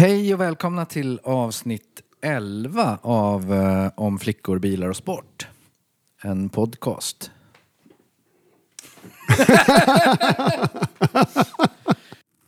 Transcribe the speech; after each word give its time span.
Hej 0.00 0.34
och 0.34 0.40
välkomna 0.40 0.84
till 0.84 1.20
avsnitt 1.24 2.00
11 2.22 2.98
av 3.02 3.54
eh, 3.54 3.90
Om 3.96 4.18
flickor, 4.18 4.58
bilar 4.58 4.88
och 4.88 4.96
sport. 4.96 5.48
En 6.22 6.48
podcast. 6.48 7.30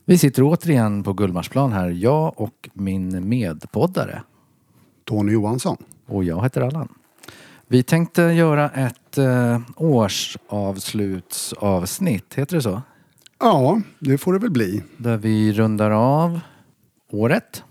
Vi 0.05 0.19
sitter 0.19 0.43
återigen 0.43 1.03
på 1.03 1.13
Gullmarsplan 1.13 1.73
här, 1.73 1.89
jag 1.89 2.41
och 2.41 2.71
min 2.73 3.29
medpoddare. 3.29 4.23
Tony 5.05 5.33
Johansson. 5.33 5.77
Och 6.07 6.25
jag 6.25 6.43
heter 6.43 6.61
Allan. 6.61 6.89
Vi 7.67 7.83
tänkte 7.83 8.23
göra 8.23 8.71
ett 8.71 9.19
eh, 9.19 9.61
årsavslutsavsnitt, 9.77 12.35
heter 12.35 12.57
det 12.57 12.63
så? 12.63 12.83
Ja, 13.39 13.81
det 13.99 14.19
får 14.19 14.33
det 14.33 14.39
väl 14.39 14.51
bli. 14.51 14.83
Där 14.97 15.17
vi 15.17 15.53
rundar 15.53 15.91
av 15.91 16.41
året 17.13 17.65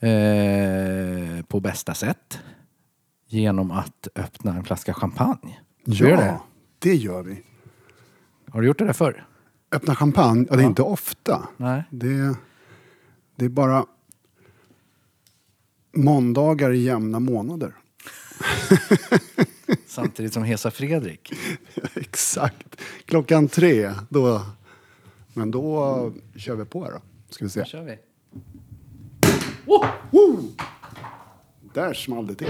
eh, 0.00 1.44
på 1.44 1.60
bästa 1.60 1.94
sätt. 1.94 2.38
Genom 3.26 3.70
att 3.70 4.08
öppna 4.14 4.56
en 4.56 4.64
flaska 4.64 4.94
champagne. 4.94 5.60
Vi 5.84 5.94
göra 5.94 6.16
det? 6.16 6.40
det 6.78 6.94
gör 6.94 7.22
vi. 7.22 7.42
Har 8.50 8.60
du 8.60 8.66
gjort 8.66 8.78
det 8.78 8.84
där 8.84 8.92
förr? 8.92 9.26
Öppna 9.72 9.94
champagne, 9.96 10.46
ja, 10.50 10.56
det 10.56 10.60
är 10.60 10.64
Ja. 10.64 10.68
inte 10.68 10.82
ofta. 10.82 11.48
Nej. 11.56 11.84
Det, 11.90 12.36
det 13.36 13.44
är 13.44 13.48
bara 13.48 13.86
måndagar 15.96 16.70
i 16.72 16.78
jämna 16.82 17.20
månader. 17.20 17.74
Samtidigt 19.86 20.32
som 20.32 20.42
Hesa 20.44 20.70
Fredrik. 20.70 21.32
Exakt. 21.94 22.80
Klockan 23.04 23.48
tre, 23.48 23.92
då... 24.08 24.42
Men 25.32 25.50
då 25.50 26.12
kör 26.36 26.54
vi 26.56 26.64
på 26.64 26.84
här 26.84 26.92
då. 26.92 27.00
Ska 27.30 27.44
vi 27.44 27.50
se. 27.50 27.60
Då 27.60 27.66
kör 27.66 27.82
vi. 27.84 27.98
Woho! 29.66 30.42
Där 31.74 31.94
small 31.94 32.26
det 32.26 32.34
till. 32.34 32.48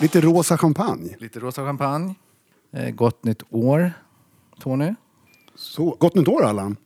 Lite 0.00 0.20
rosa 0.20 0.58
champagne. 0.58 1.16
Lite 1.18 1.40
rosa 1.40 1.64
champagne. 1.64 2.14
Eh, 2.72 2.90
gott 2.90 3.24
nytt 3.24 3.42
år, 3.50 3.92
Tony. 4.60 4.94
Så, 5.54 5.96
gott 6.00 6.14
nytt 6.14 6.28
år 6.28 6.44
Allan. 6.44 6.76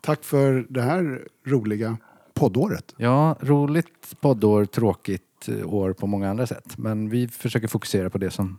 Tack 0.00 0.24
för 0.24 0.66
det 0.68 0.82
här 0.82 1.28
roliga 1.46 1.96
poddåret. 2.34 2.94
Ja, 2.96 3.36
roligt 3.40 4.20
poddår, 4.20 4.64
tråkigt 4.64 5.48
eh, 5.48 5.74
år 5.74 5.92
på 5.92 6.06
många 6.06 6.30
andra 6.30 6.46
sätt. 6.46 6.78
Men 6.78 7.08
vi 7.08 7.28
försöker 7.28 7.68
fokusera 7.68 8.10
på 8.10 8.18
det 8.18 8.30
som 8.30 8.58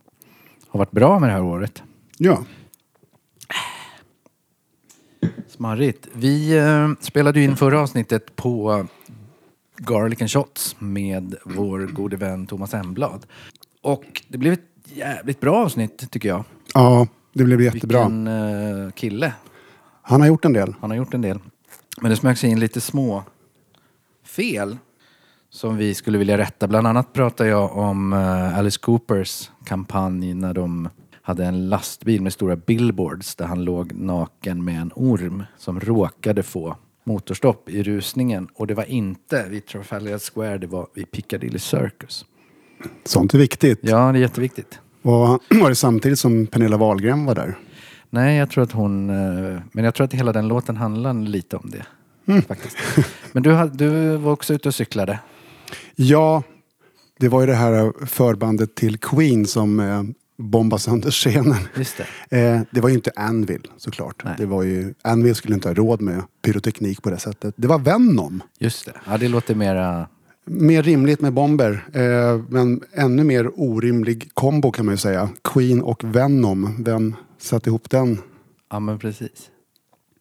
har 0.67 0.77
varit 0.77 0.91
bra 0.91 1.19
med 1.19 1.29
det 1.29 1.33
här 1.33 1.43
året. 1.43 1.83
Ja, 2.17 2.43
Smarrigt. 5.47 6.07
Vi 6.13 6.57
eh, 6.57 6.89
spelade 6.99 7.41
in 7.41 7.55
förra 7.57 7.79
avsnittet 7.79 8.35
på 8.35 8.85
Garlic 9.77 10.21
and 10.21 10.31
Shots 10.31 10.75
med 10.79 11.35
vår 11.45 11.79
gode 11.79 12.17
vän 12.17 12.47
Thomas 12.47 12.73
Emblad. 12.73 13.25
Och 13.81 14.21
det 14.27 14.37
blev 14.37 14.53
ett 14.53 14.67
jävligt 14.83 15.39
bra 15.39 15.55
avsnitt 15.55 16.11
tycker 16.11 16.29
jag. 16.29 16.43
ja 16.73 17.07
det 17.33 17.43
blev 17.43 17.61
jättebra. 17.61 17.99
Vilken 17.99 18.27
eh, 18.27 18.91
kille. 18.91 19.33
Han 20.01 20.21
har 20.21 20.27
gjort 20.27 20.45
en 20.45 20.53
del. 20.53 20.75
Han 20.79 20.89
har 20.89 20.97
gjort 20.97 21.13
en 21.13 21.21
del. 21.21 21.39
Men 22.01 22.11
det 22.11 22.17
smög 22.17 22.37
sig 22.37 22.49
in 22.49 22.59
lite 22.59 22.81
små 22.81 23.23
fel 24.25 24.77
som 25.49 25.77
vi 25.77 25.93
skulle 25.93 26.17
vilja 26.17 26.37
rätta. 26.37 26.67
Bland 26.67 26.87
annat 26.87 27.13
pratar 27.13 27.45
jag 27.45 27.77
om 27.77 28.13
eh, 28.13 28.57
Alice 28.57 28.79
Coopers 28.79 29.51
kampanj 29.63 30.33
när 30.33 30.53
de 30.53 30.89
hade 31.21 31.45
en 31.45 31.69
lastbil 31.69 32.21
med 32.21 32.33
stora 32.33 32.55
billboards 32.55 33.35
där 33.35 33.45
han 33.45 33.63
låg 33.63 33.93
naken 33.93 34.63
med 34.63 34.81
en 34.81 34.91
orm 34.95 35.43
som 35.57 35.79
råkade 35.79 36.43
få 36.43 36.77
motorstopp 37.03 37.69
i 37.69 37.83
rusningen. 37.83 38.47
Och 38.53 38.67
det 38.67 38.73
var 38.73 38.83
inte 38.83 39.49
vid 39.49 39.65
Trafalgar 39.65 40.17
Square, 40.17 40.57
det 40.57 40.67
var 40.67 40.87
vid 40.93 41.11
Piccadilly 41.11 41.59
Circus. 41.59 42.25
Sånt 43.05 43.33
är 43.33 43.37
viktigt. 43.37 43.79
Ja, 43.81 44.11
det 44.11 44.17
är 44.19 44.21
jätteviktigt. 44.21 44.79
Och 45.01 45.27
var 45.61 45.69
det 45.69 45.75
samtidigt 45.75 46.19
som 46.19 46.47
Pernilla 46.47 46.77
Wahlgren 46.77 47.25
var 47.25 47.35
där? 47.35 47.57
Nej, 48.09 48.37
jag 48.37 48.49
tror 48.49 48.63
att 48.63 48.71
hon... 48.71 49.09
eh, 49.09 49.61
Men 49.71 49.83
jag 49.85 49.93
tror 49.95 50.05
att 50.05 50.13
hela 50.13 50.33
den 50.33 50.47
låten 50.47 50.77
handlar 50.77 51.13
lite 51.13 51.55
om 51.57 51.71
det. 51.71 51.85
Faktiskt. 52.47 52.77
Men 53.31 53.43
du, 53.43 53.69
du 53.73 54.15
var 54.17 54.31
också 54.31 54.53
ute 54.53 54.67
och 54.69 54.75
cyklade. 54.75 55.19
Ja, 55.95 56.43
det 57.19 57.27
var 57.29 57.41
ju 57.41 57.47
det 57.47 57.55
här 57.55 58.05
förbandet 58.05 58.75
till 58.75 58.97
Queen 58.97 59.45
som 59.45 59.79
eh, 59.79 60.03
bombade 60.37 60.81
sönder 60.81 61.11
scenen. 61.11 61.57
Just 61.77 61.97
det. 61.97 62.05
Eh, 62.37 62.61
det 62.71 62.81
var 62.81 62.89
ju 62.89 62.95
inte 62.95 63.11
Anvil 63.15 63.67
såklart. 63.77 64.23
Nej. 64.23 64.33
Det 64.37 64.45
var 64.45 64.63
ju, 64.63 64.93
Anvil 65.01 65.35
skulle 65.35 65.53
inte 65.55 65.67
ha 65.69 65.73
råd 65.75 66.01
med 66.01 66.23
pyroteknik 66.41 67.01
på 67.01 67.09
det 67.09 67.17
sättet. 67.17 67.53
Det 67.57 67.67
var 67.67 67.79
Venom. 67.79 68.43
Just 68.59 68.85
det. 68.85 68.93
Ja, 69.09 69.17
det 69.17 69.27
låter 69.27 69.55
mera... 69.55 70.07
Mer 70.45 70.83
rimligt 70.83 71.21
med 71.21 71.33
bomber, 71.33 71.85
eh, 71.93 72.41
men 72.49 72.81
ännu 72.93 73.23
mer 73.23 73.51
orimlig 73.55 74.31
kombo 74.33 74.71
kan 74.71 74.85
man 74.85 74.93
ju 74.93 74.97
säga. 74.97 75.29
Queen 75.43 75.81
och 75.81 76.03
Venom. 76.03 76.83
Vem 76.83 77.15
satte 77.37 77.69
ihop 77.69 77.89
den? 77.89 78.17
Ja, 78.69 78.79
men 78.79 78.99
precis. 78.99 79.49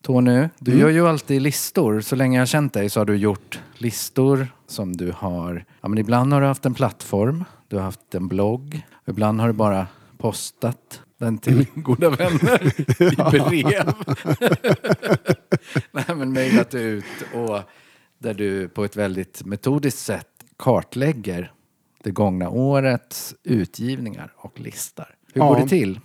Tony, 0.03 0.49
du 0.59 0.79
gör 0.79 0.89
ju 0.89 1.09
alltid 1.09 1.43
listor. 1.43 2.01
Så 2.01 2.17
länge 2.17 2.39
jag 2.39 2.41
har 2.41 2.47
känt 2.47 2.73
dig 2.73 2.91
så 2.91 3.01
har 3.01 3.05
du 3.05 3.17
gjort 3.17 3.61
listor 3.75 4.49
som 4.67 4.97
du 4.97 5.13
har... 5.17 5.65
Ja, 5.81 5.89
men 5.89 5.99
ibland 5.99 6.33
har 6.33 6.41
du 6.41 6.47
haft 6.47 6.67
en 6.67 6.75
plattform. 6.75 7.45
Du 7.69 7.77
har 7.77 7.83
haft 7.83 8.15
en 8.15 8.29
blogg. 8.29 8.87
Ibland 9.07 9.41
har 9.41 9.47
du 9.47 9.53
bara 9.53 9.87
postat 10.19 11.03
den 11.19 11.39
till 11.39 11.67
goda 11.75 12.11
vänner 12.11 12.81
i 13.03 13.17
brev. 13.63 13.93
Nej, 15.93 16.17
men 16.17 16.33
mejlat 16.33 16.75
ut 16.75 17.05
och 17.35 17.61
där 18.21 18.35
du 18.35 18.69
på 18.69 18.85
ett 18.85 18.97
väldigt 18.97 19.45
metodiskt 19.45 19.99
sätt 20.01 20.27
kartlägger 20.59 21.53
det 22.03 22.11
gångna 22.11 22.51
årets 22.51 23.35
utgivningar 23.43 24.33
och 24.37 24.61
listar. 24.61 25.15
Hur 25.33 25.41
Ja. 25.43 25.49
går 25.49 25.61
det 25.61 25.69
till? 25.69 26.01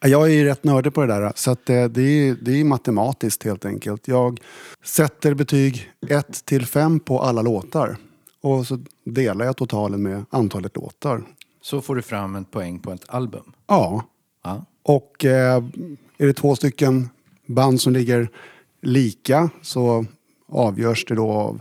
Jag 0.00 0.22
är 0.22 0.32
ju 0.34 0.44
rätt 0.44 0.64
nördig 0.64 0.94
på 0.94 1.00
det 1.00 1.06
där. 1.06 1.32
Så 1.36 1.50
eh, 1.50 1.56
det, 1.88 2.02
är, 2.02 2.36
det 2.42 2.60
är 2.60 2.64
matematiskt 2.64 3.42
helt 3.44 3.64
enkelt. 3.64 4.08
Jag 4.08 4.40
sätter 4.84 5.34
betyg 5.34 5.90
1 6.08 6.44
till 6.44 6.66
5 6.66 7.00
på 7.00 7.20
alla 7.20 7.42
låtar. 7.42 7.96
Och 8.40 8.66
så 8.66 8.78
delar 9.04 9.44
jag 9.44 9.56
totalen 9.56 10.02
med 10.02 10.24
antalet 10.30 10.76
låtar. 10.76 11.22
Så 11.62 11.80
får 11.80 11.96
du 11.96 12.02
fram 12.02 12.34
en 12.36 12.44
poäng 12.44 12.78
på 12.78 12.92
ett 12.92 13.04
album. 13.08 13.52
Ja. 13.66 14.04
Ja. 14.44 14.64
Och 14.82 15.24
eh, 15.24 15.56
är 16.18 16.26
det 16.26 16.32
två 16.32 16.56
stycken 16.56 17.08
band 17.46 17.80
som 17.80 17.92
ligger 17.92 18.28
lika 18.82 19.50
så 19.62 20.06
avgörs 20.48 21.04
det 21.04 21.14
då 21.14 21.30
av 21.30 21.60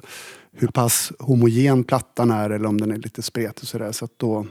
hur 0.51 0.67
pass 0.67 1.11
homogen 1.19 1.83
plattan 1.83 2.31
är 2.31 2.49
eller 2.49 2.65
om 2.65 2.81
den 2.81 2.91
är 2.91 2.97
lite 2.97 3.21
spretig 3.21 3.63
och 3.63 3.67
sådär. 3.67 3.91
Så 3.91 4.05
att 4.05 4.11
då 4.17 4.45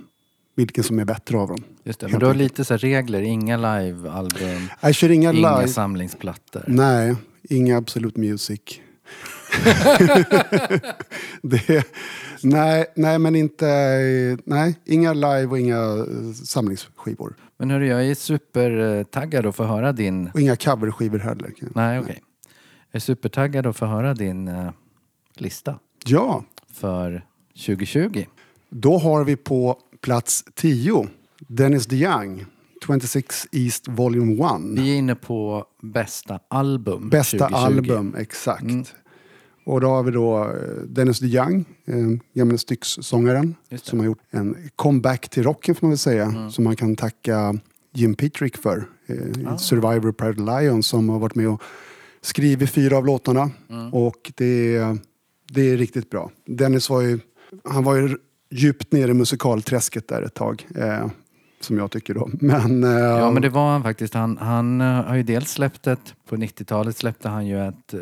vilken 0.56 0.84
som 0.84 0.98
är 0.98 1.04
bättre 1.04 1.38
av 1.38 1.48
dem. 1.48 1.64
Just 1.84 2.00
det. 2.00 2.08
Men 2.08 2.20
du 2.20 2.26
har 2.26 2.34
lite 2.34 2.64
så 2.64 2.76
regler, 2.76 3.22
inga 3.22 3.56
live-album, 3.56 4.69
Jag 4.80 4.94
kör 4.94 5.10
inga, 5.10 5.32
inga 5.32 5.56
live. 5.58 5.69
samlingsplattor. 5.69 6.64
Nej, 6.66 7.15
inga 7.42 7.78
Absolute 7.78 8.21
Music. 8.21 8.60
det, 11.42 11.86
nej, 12.42 12.86
nej, 12.97 13.18
men 13.18 13.36
inte... 13.36 13.66
Nej, 14.44 14.74
inga 14.84 15.12
live 15.12 15.47
och 15.47 15.59
inga 15.59 15.77
eh, 15.77 16.33
samlingsskivor. 16.44 17.34
Men 17.59 17.71
hörru, 17.71 17.86
jag 17.86 18.06
är 18.06 18.15
supertaggad 18.15 19.47
att 19.47 19.56
få 19.56 19.65
höra 19.65 19.92
din... 19.92 20.30
Och 20.34 20.41
inga 20.41 20.56
coverskivor 20.56 21.18
heller. 21.18 21.53
Nej, 21.74 22.00
okej. 22.00 22.22
Jag 22.97 23.01
är 23.01 23.04
supertaggad 23.04 23.66
att 23.66 23.77
få 23.77 23.87
höra 23.87 24.15
din 24.15 24.48
eh, 24.48 24.71
lista 25.34 25.78
Ja, 26.07 26.45
för 26.72 27.25
2020. 27.66 28.25
då 28.71 28.98
har 28.98 29.25
vi 29.25 29.37
på 29.37 29.78
plats 30.01 30.45
10 30.54 31.09
Dennis 31.39 31.87
DeYoung, 31.87 32.45
26 32.87 33.47
East 33.53 33.89
Volume 33.89 34.33
1. 34.45 34.51
Vi 34.78 34.93
är 34.93 34.97
inne 34.98 35.15
på 35.15 35.65
bästa 35.83 36.41
album 36.48 37.09
Bästa 37.10 37.39
2020. 37.39 37.54
album, 37.66 38.15
exakt. 38.19 38.63
Mm. 38.63 38.84
Och 39.65 39.81
då 39.81 39.89
har 39.89 40.03
vi 40.03 40.10
då 40.10 40.45
eh, 40.45 40.51
Dennis 40.87 41.19
DeYoung, 41.19 41.65
eh, 41.84 41.95
gamla 42.34 42.59
Styx-sångaren, 42.59 43.54
som 43.83 43.98
har 43.98 44.07
gjort 44.07 44.21
en 44.31 44.57
comeback 44.77 45.28
till 45.28 45.43
rocken 45.43 45.75
får 45.75 45.87
man 45.87 45.91
väl 45.91 45.98
säga, 45.98 46.25
Mm. 46.25 46.51
som 46.51 46.65
man 46.65 46.77
kan 46.77 46.97
tacka 46.97 47.54
Jim 47.93 48.15
Petrick 48.15 48.57
för. 48.57 48.89
eh, 49.07 49.57
Survivor 49.57 50.13
Pride 50.13 50.60
Lions 50.60 50.87
som 50.87 51.09
har 51.09 51.19
varit 51.19 51.34
med 51.34 51.48
och 51.48 51.63
skrivit 52.26 52.70
fyra 52.70 52.96
av 52.96 53.06
låtarna. 53.06 53.50
Och 53.92 54.32
det, 54.34 54.76
är- 54.76 54.98
det 55.52 55.60
är 55.70 55.76
riktigt 55.76 56.10
bra. 56.10 56.30
Dennis 56.46 56.90
var 56.90 57.00
ju, 57.00 57.18
han 57.64 57.84
var 57.84 57.94
ju 57.96 58.16
djupt 58.50 58.92
nere 58.92 59.10
i 59.10 59.14
musikalträsket 59.14 60.08
där 60.08 60.22
ett 60.22 60.34
tag. 60.34 60.66
Eh, 60.76 61.06
som 61.60 61.78
jag 61.78 61.90
tycker 61.90 62.14
då. 62.14 62.28
Men, 62.40 62.84
eh, 62.84 62.90
Ja 62.90 63.30
men 63.30 63.42
det 63.42 63.48
var 63.48 63.70
han 63.72 63.82
faktiskt. 63.82 64.14
Han, 64.14 64.38
han 64.38 64.80
eh, 64.80 64.86
har 64.86 65.14
ju 65.16 65.22
dels 65.22 65.50
släppt 65.50 65.86
ett, 65.86 66.14
på 66.28 66.36
90-talet 66.36 66.96
släppte 66.96 67.28
han 67.28 67.46
ju 67.46 67.68
ett 67.68 67.94
eh, 67.94 68.00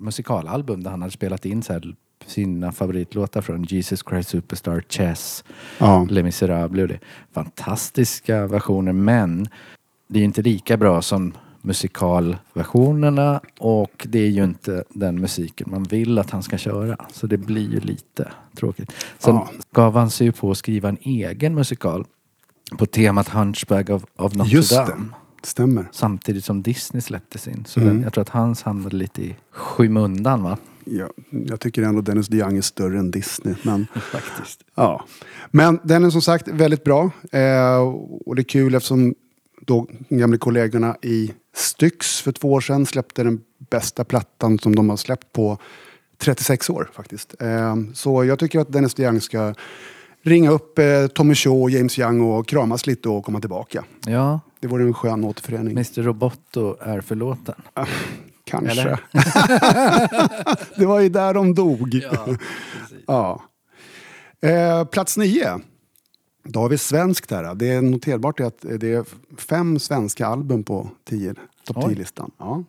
musikalalbum 0.00 0.82
där 0.82 0.90
han 0.90 1.02
hade 1.02 1.12
spelat 1.12 1.44
in 1.44 1.62
så 1.62 1.72
här, 1.72 1.94
sina 2.26 2.72
favoritlåtar 2.72 3.40
från 3.40 3.62
Jesus 3.64 4.02
Christ 4.08 4.28
Superstar, 4.28 4.84
Chess, 4.88 5.44
ja. 5.78 6.06
Les 6.10 6.24
Misérables 6.24 6.82
och 6.82 6.88
det. 6.88 6.98
Fantastiska 7.32 8.46
versioner 8.46 8.92
men 8.92 9.46
det 10.08 10.18
är 10.20 10.24
inte 10.24 10.42
lika 10.42 10.76
bra 10.76 11.02
som 11.02 11.32
musikalversionerna 11.64 13.40
och 13.58 14.06
det 14.08 14.18
är 14.18 14.28
ju 14.28 14.44
inte 14.44 14.84
den 14.88 15.20
musiken 15.20 15.70
man 15.70 15.82
vill 15.82 16.18
att 16.18 16.30
han 16.30 16.42
ska 16.42 16.58
köra. 16.58 16.96
Så 17.12 17.26
det 17.26 17.36
blir 17.38 17.70
ju 17.72 17.80
lite 17.80 18.32
tråkigt. 18.56 18.92
Sen 19.18 19.34
Ja. 19.34 19.50
gav 19.72 19.96
han 19.96 20.10
sig 20.10 20.26
ju 20.26 20.32
på 20.32 20.50
att 20.50 20.58
skriva 20.58 20.88
en 20.88 20.98
egen 21.00 21.54
musikal 21.54 22.04
på 22.78 22.86
temat 22.86 23.28
Hunchback 23.28 23.90
of, 23.90 24.04
of 24.16 24.34
Notre 24.34 24.52
Just 24.52 24.70
det. 24.70 24.76
Dame. 24.88 25.06
Stämmer. 25.42 25.88
Samtidigt 25.92 26.44
som 26.44 26.62
Disney 26.62 27.00
släppte 27.00 27.38
sin. 27.38 27.64
Så 27.68 27.80
Mm. 27.80 27.94
den, 27.94 28.02
jag 28.02 28.12
tror 28.12 28.22
att 28.22 28.28
hans 28.28 28.62
hamnade 28.62 28.96
lite 28.96 29.22
i 29.22 29.36
skymundan 29.50 30.42
va? 30.42 30.58
Ja, 30.84 31.08
jag 31.30 31.60
tycker 31.60 31.82
ändå 31.82 32.00
Dennis 32.00 32.28
DeYoung 32.28 32.56
är 32.56 32.60
större 32.60 32.98
än 32.98 33.10
Disney. 33.10 33.54
Men, 33.62 33.86
Faktiskt. 34.12 34.60
ja. 34.74 35.04
men 35.50 35.78
den 35.84 36.04
är 36.04 36.10
som 36.10 36.22
sagt 36.22 36.48
väldigt 36.48 36.84
bra. 36.84 37.10
Eh, 37.32 37.78
och 38.26 38.36
det 38.36 38.42
är 38.42 38.48
kul 38.48 38.74
eftersom 38.74 39.14
då 39.66 39.86
de 40.08 40.16
gamla 40.18 40.38
kollegorna 40.38 40.96
i 41.02 41.32
Styx 41.54 42.20
för 42.20 42.32
två 42.32 42.52
år 42.52 42.60
sedan 42.60 42.86
släppte 42.86 43.22
den 43.22 43.40
bästa 43.70 44.04
plattan 44.04 44.58
som 44.58 44.74
de 44.74 44.90
har 44.90 44.96
släppt 44.96 45.32
på 45.32 45.58
36 46.18 46.70
år 46.70 46.90
faktiskt. 46.92 47.34
Eh, 47.40 47.76
så 47.94 48.24
jag 48.24 48.38
tycker 48.38 48.60
att 48.60 48.72
Dennis 48.72 48.94
DeYoung 48.94 49.20
ska 49.20 49.54
ringa 50.22 50.50
upp 50.50 50.78
eh, 50.78 51.06
Tommy 51.06 51.34
Shaw 51.34 51.70
James 51.70 51.98
Young 51.98 52.20
och 52.20 52.48
kramas 52.48 52.86
lite 52.86 53.08
och 53.08 53.24
komma 53.24 53.40
tillbaka. 53.40 53.84
Ja, 54.06 54.40
Det 54.60 54.66
vore 54.68 54.82
en 54.84 54.94
skön 54.94 55.24
återförening. 55.24 55.72
Mr 55.72 56.02
Roboto 56.02 56.76
är 56.80 57.00
förlåten. 57.00 57.54
Kanske. 58.44 58.70
Eller? 58.70 59.00
det 60.78 60.86
var 60.86 61.00
ju 61.00 61.08
där 61.08 61.34
de 61.34 61.54
dog. 61.54 61.94
Ja, 61.94 62.26
Ja. 63.06 63.42
Eh, 64.48 64.84
plats 64.84 65.16
nio. 65.16 65.60
Då 66.44 66.60
har 66.60 66.68
vi 66.68 66.78
svenskt 66.78 67.30
här. 67.30 67.54
Det 67.54 67.68
är 67.68 67.82
noterbart 67.82 68.40
att 68.40 68.58
det 68.60 68.92
är 68.92 69.04
fem 69.40 69.78
svenska 69.78 70.26
album 70.26 70.64
på 70.64 70.88
tio, 71.04 71.34
topp 71.66 71.76
Oj. 71.80 71.94
10-listan. 71.94 72.30
Ja. 72.38 72.64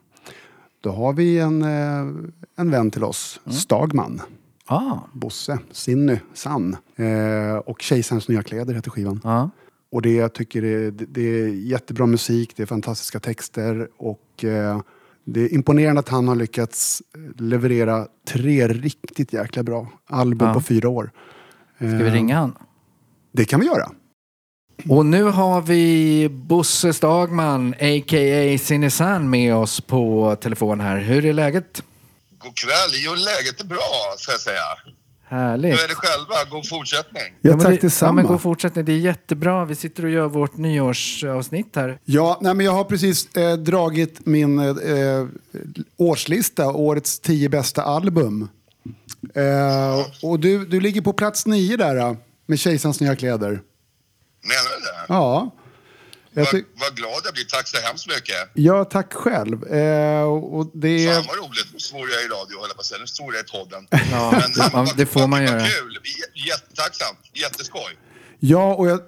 Då 0.81 0.92
har 0.92 1.13
vi 1.13 1.39
en, 1.39 1.62
eh, 1.63 2.13
en 2.56 2.72
vän 2.72 2.92
till 2.92 3.04
oss, 3.04 3.39
Mm. 3.45 3.54
Stagman, 3.57 4.22
ah, 4.66 4.98
Bosse, 5.13 5.60
Sinny, 5.72 6.18
Sann. 6.33 6.77
Eh, 6.95 7.56
och 7.57 7.81
Kejsarens 7.81 8.27
nya 8.30 8.44
kläder 8.44 8.74
heter 8.74 8.92
skivan. 8.92 9.22
ja. 9.24 9.50
Och 9.92 10.01
det 10.01 10.13
jag 10.13 10.33
tycker 10.33 10.63
är, 10.63 10.92
det, 10.92 11.06
det 11.06 11.21
är 11.21 11.48
jättebra 11.48 12.06
musik, 12.06 12.54
det 12.56 12.63
är 12.63 12.68
fantastiska 12.68 13.19
texter 13.19 13.88
och 13.98 14.44
eh, 14.44 14.81
det 15.24 15.42
är 15.42 15.54
imponerande 15.54 16.00
att 16.00 16.10
han 16.10 16.28
har 16.28 16.36
lyckats 16.36 17.04
leverera 17.38 18.07
tre 18.28 18.68
riktigt 18.68 19.33
jäkla 19.33 19.63
bra 19.63 19.88
album 20.06 20.48
Ja. 20.48 20.54
på 20.54 20.62
fyra 20.62 20.89
år. 20.89 21.12
Ska 21.78 21.86
vi 21.88 22.10
ringa 22.10 22.38
han? 22.39 22.54
Det 23.36 23.46
kan 23.46 23.60
vi 23.60 23.66
göra. 23.66 23.92
Och 24.90 25.06
nu 25.06 25.24
har 25.24 25.62
vi 25.62 26.30
Bosse 26.30 26.94
Stagman, 26.94 27.74
a.k.a. 27.74 28.58
Sinesan 28.58 29.30
med 29.30 29.56
oss 29.56 29.82
på 29.82 30.36
telefon 30.42 30.80
här. 30.80 30.98
Hur 30.98 31.26
är 31.26 31.34
läget? 31.34 31.84
God 32.38 32.58
kväll. 32.58 32.92
Jo, 33.06 33.12
läget 33.12 33.62
är 33.62 33.66
bra, 33.66 34.16
ska 34.18 34.32
jag 34.32 34.42
säga. 34.42 34.62
Härligt. 35.28 35.74
Hur 35.74 35.84
är 35.84 35.88
det 35.88 35.96
själva? 35.96 36.36
God 36.52 36.70
fortsättning. 36.70 37.24
Ja, 37.42 37.50
men 37.50 37.60
tack 37.60 37.68
det, 37.70 37.76
Ja, 37.76 37.82
detsamma. 37.82 38.12
men 38.12 38.26
gå 38.26 38.38
fortsättning. 38.38 38.86
Det 38.86 38.92
är 38.92 38.98
jättebra. 38.98 39.66
Vi 39.66 39.76
sitter 39.76 40.06
och 40.06 40.12
gör 40.12 40.28
vårt 40.28 40.58
nyårsavsnitt 40.58 41.76
här. 41.76 42.00
Ja, 42.06 42.38
nej, 42.42 42.54
men 42.54 42.66
jag 42.66 42.74
har 42.74 42.84
precis 42.84 43.36
eh, 43.36 43.58
dragit 43.58 44.26
min 44.26 44.60
eh, 44.60 45.26
årslista, 45.98 46.68
årets 46.72 47.20
tio 47.20 47.50
bästa 47.50 47.84
album. 47.84 48.50
Eh, 49.36 50.06
och 50.30 50.40
du, 50.40 50.66
du 50.66 50.80
ligger 50.80 51.02
på 51.02 51.14
plats 51.14 51.46
nio 51.46 51.78
där 51.78 51.96
eh, 51.96 52.14
med 52.45 52.59
Kejsarens 52.59 53.00
nya 53.01 53.15
kläder. 53.15 53.50
Menar 53.50 54.69
du 54.80 54.81
det? 54.86 55.06
Ja. 55.07 55.51
Jag 56.38 56.44
Vad, 56.44 56.51
ty- 56.51 56.63
vad 56.74 56.95
glad 56.95 57.21
jag 57.24 57.33
blir. 57.33 57.44
Tack 57.45 57.68
så 57.68 57.77
hemskt 57.77 58.07
mycket. 58.07 58.50
ja, 58.53 58.83
tack 58.86 59.13
själv. 59.13 59.63
Eh, 59.74 60.24
och 60.24 60.71
det 60.74 60.88
är... 61.07 61.13
Fan 61.13 61.24
vad 61.27 61.38
roligt. 61.38 61.68
Nu 61.74 61.80
svor 61.80 62.09
jag 62.09 62.21
i 62.24 62.27
radio, 62.27 62.59
höll 62.59 62.68
jag 62.69 62.75
på 62.75 62.80
att 62.80 62.86
säga. 62.86 63.00
Nu 63.01 63.07
svor 63.07 63.33
jag 63.36 63.44
i 63.45 63.51
podden. 63.51 63.88
Ja, 64.12 64.42
man- 64.74 64.86
vad- 64.86 64.97
det 64.97 65.06
får 65.06 65.19
vad- 65.19 65.30
man 65.30 65.44
göra. 65.44 65.59
kul. 65.59 66.00
J- 66.03 66.47
Jättetacksamt. 66.50 67.19
Jätteskoj. 67.33 67.97
Ja, 68.39 68.75
och 68.75 68.88
jag, 68.88 69.00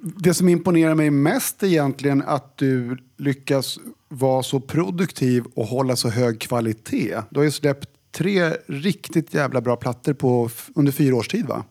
det 0.00 0.34
som 0.34 0.48
imponerar 0.48 0.94
mig 0.94 1.10
mest 1.10 1.62
är 1.62 1.66
egentligen 1.66 2.22
att 2.26 2.56
du 2.58 2.98
lyckas 3.18 3.78
vara 4.08 4.42
så 4.42 4.60
produktiv 4.60 5.44
och 5.54 5.66
hålla 5.66 5.96
så 5.96 6.08
hög 6.08 6.40
kvalitet. 6.40 7.20
Du 7.30 7.38
har 7.38 7.44
ju 7.44 7.50
släppt 7.50 7.88
tre 8.16 8.50
riktigt 8.68 9.34
jävla 9.34 9.60
bra 9.60 9.76
plattor 9.76 10.12
på, 10.14 10.50
under 10.74 10.92
fyra 10.92 11.14
års 11.16 11.28
tid 11.28 11.46
va? 11.46 11.64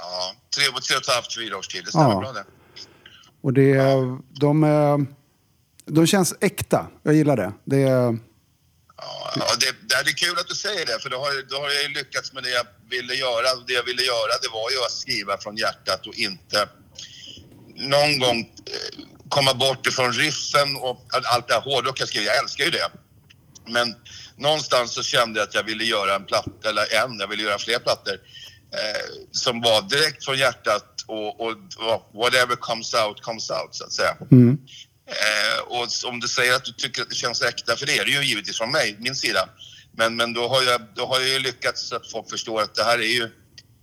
Ja, 0.00 0.34
tre, 0.54 0.64
tre 0.64 0.96
och 0.96 1.02
ett 1.02 1.08
halvt, 1.08 1.34
fyra 1.34 1.56
års 1.56 1.68
tid. 1.68 1.84
Det 1.84 1.90
stämmer 1.90 2.10
Ja. 2.10 2.20
bra 2.20 2.32
det. 2.32 2.44
Och 3.40 3.52
det, 3.52 3.76
de, 4.40 4.64
eh, 4.64 4.98
de 5.84 6.06
känns 6.06 6.34
äkta. 6.40 6.86
Jag 7.02 7.14
gillar 7.14 7.36
det. 7.36 7.52
det 7.64 7.80
Ja, 9.00 9.32
ja, 9.36 9.46
det, 9.60 9.88
det 9.88 10.10
är 10.10 10.16
kul 10.16 10.38
att 10.38 10.48
du 10.48 10.54
säger 10.54 10.86
det, 10.86 10.98
för 11.02 11.10
då 11.10 11.16
har, 11.16 11.50
då 11.50 11.56
har 11.56 11.70
jag 11.70 11.90
lyckats 11.90 12.32
med 12.32 12.42
det 12.42 12.50
jag 12.50 12.66
ville 12.90 13.14
göra. 13.14 13.56
Det 13.66 13.72
jag 13.72 13.82
ville 13.84 14.02
göra, 14.02 14.32
det 14.42 14.48
var 14.52 14.70
ju 14.70 14.78
att 14.84 14.92
skriva 14.92 15.38
från 15.38 15.56
hjärtat 15.56 16.06
och 16.06 16.14
inte 16.14 16.68
någon 17.76 18.18
gång 18.18 18.38
eh, 18.40 19.04
komma 19.28 19.54
bort 19.54 19.86
ifrån 19.86 20.12
riffen 20.12 20.76
och 20.76 21.06
allt 21.32 21.48
det 21.48 21.54
här 21.54 21.60
hårdrock 21.60 22.00
jag 22.00 22.08
skriver. 22.08 22.26
Jag 22.26 22.38
älskar 22.42 22.64
ju 22.64 22.70
det. 22.70 22.88
Men 23.66 23.94
någonstans 24.36 24.92
så 24.94 25.02
kände 25.02 25.40
jag 25.40 25.48
att 25.48 25.54
jag 25.54 25.62
ville 25.62 25.84
göra 25.84 26.14
en 26.14 26.24
platta, 26.24 26.68
eller 26.68 27.04
en, 27.04 27.18
jag 27.20 27.28
ville 27.28 27.42
göra 27.42 27.58
fler 27.58 27.78
plattor 27.78 28.14
eh, 28.72 29.26
som 29.32 29.60
var 29.60 29.82
direkt 29.82 30.24
från 30.24 30.38
hjärtat 30.38 30.84
och, 31.06 31.40
och, 31.40 31.50
och 31.50 32.10
whatever 32.14 32.56
comes 32.56 32.94
out, 32.94 33.20
comes 33.22 33.50
out 33.50 33.68
så 33.74 33.84
att 33.84 33.92
säga. 33.92 34.16
mm. 34.30 34.58
Eh, 35.10 35.60
och 35.66 35.88
om 36.10 36.20
du 36.20 36.28
säger 36.28 36.54
att 36.56 36.64
du 36.64 36.72
tycker 36.72 37.02
att 37.02 37.08
det 37.08 37.14
känns 37.14 37.42
äkta, 37.42 37.76
för 37.76 37.86
det 37.86 37.98
är 37.98 38.04
det 38.04 38.10
ju 38.10 38.22
givetvis 38.24 38.58
från 38.58 38.70
mig, 38.70 38.96
min 39.00 39.14
sida. 39.14 39.48
Men, 39.92 40.16
men 40.16 40.32
då, 40.32 40.48
har 40.48 40.62
jag, 40.62 40.80
då 40.94 41.06
har 41.06 41.20
jag 41.20 41.28
ju 41.28 41.38
lyckats 41.38 41.88
så 41.88 41.96
att 41.96 42.10
folk 42.10 42.30
förstår 42.30 42.62
att 42.62 42.74
det 42.74 42.84
här 42.84 42.98
är 42.98 43.02
ju, 43.18 43.30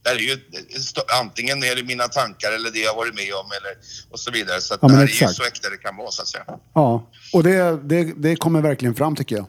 det 0.03 0.09
är 0.09 0.15
ju 0.15 0.39
st- 0.75 1.01
antingen 1.21 1.63
är 1.63 1.75
det 1.75 1.83
mina 1.83 2.07
tankar 2.07 2.51
eller 2.51 2.71
det 2.71 2.79
jag 2.79 2.95
varit 2.95 3.15
med 3.15 3.33
om 3.33 3.45
eller 3.51 3.73
och 4.11 4.19
så 4.19 4.31
vidare. 4.31 4.61
Så 4.61 4.77
Ja, 4.81 4.87
det 4.87 4.93
här 4.93 5.01
är 5.01 5.07
exakt. 5.07 5.31
ju 5.31 5.33
så 5.35 5.43
äkta 5.43 5.69
det 5.69 5.77
kan 5.77 5.95
vara 5.97 6.11
så 6.11 6.21
att 6.21 6.27
säga. 6.27 6.45
Ja, 6.73 7.11
och 7.33 7.43
det, 7.43 7.79
det, 7.89 8.13
det 8.17 8.35
kommer 8.35 8.61
verkligen 8.61 8.95
fram 8.95 9.15
tycker 9.15 9.35
jag. 9.35 9.45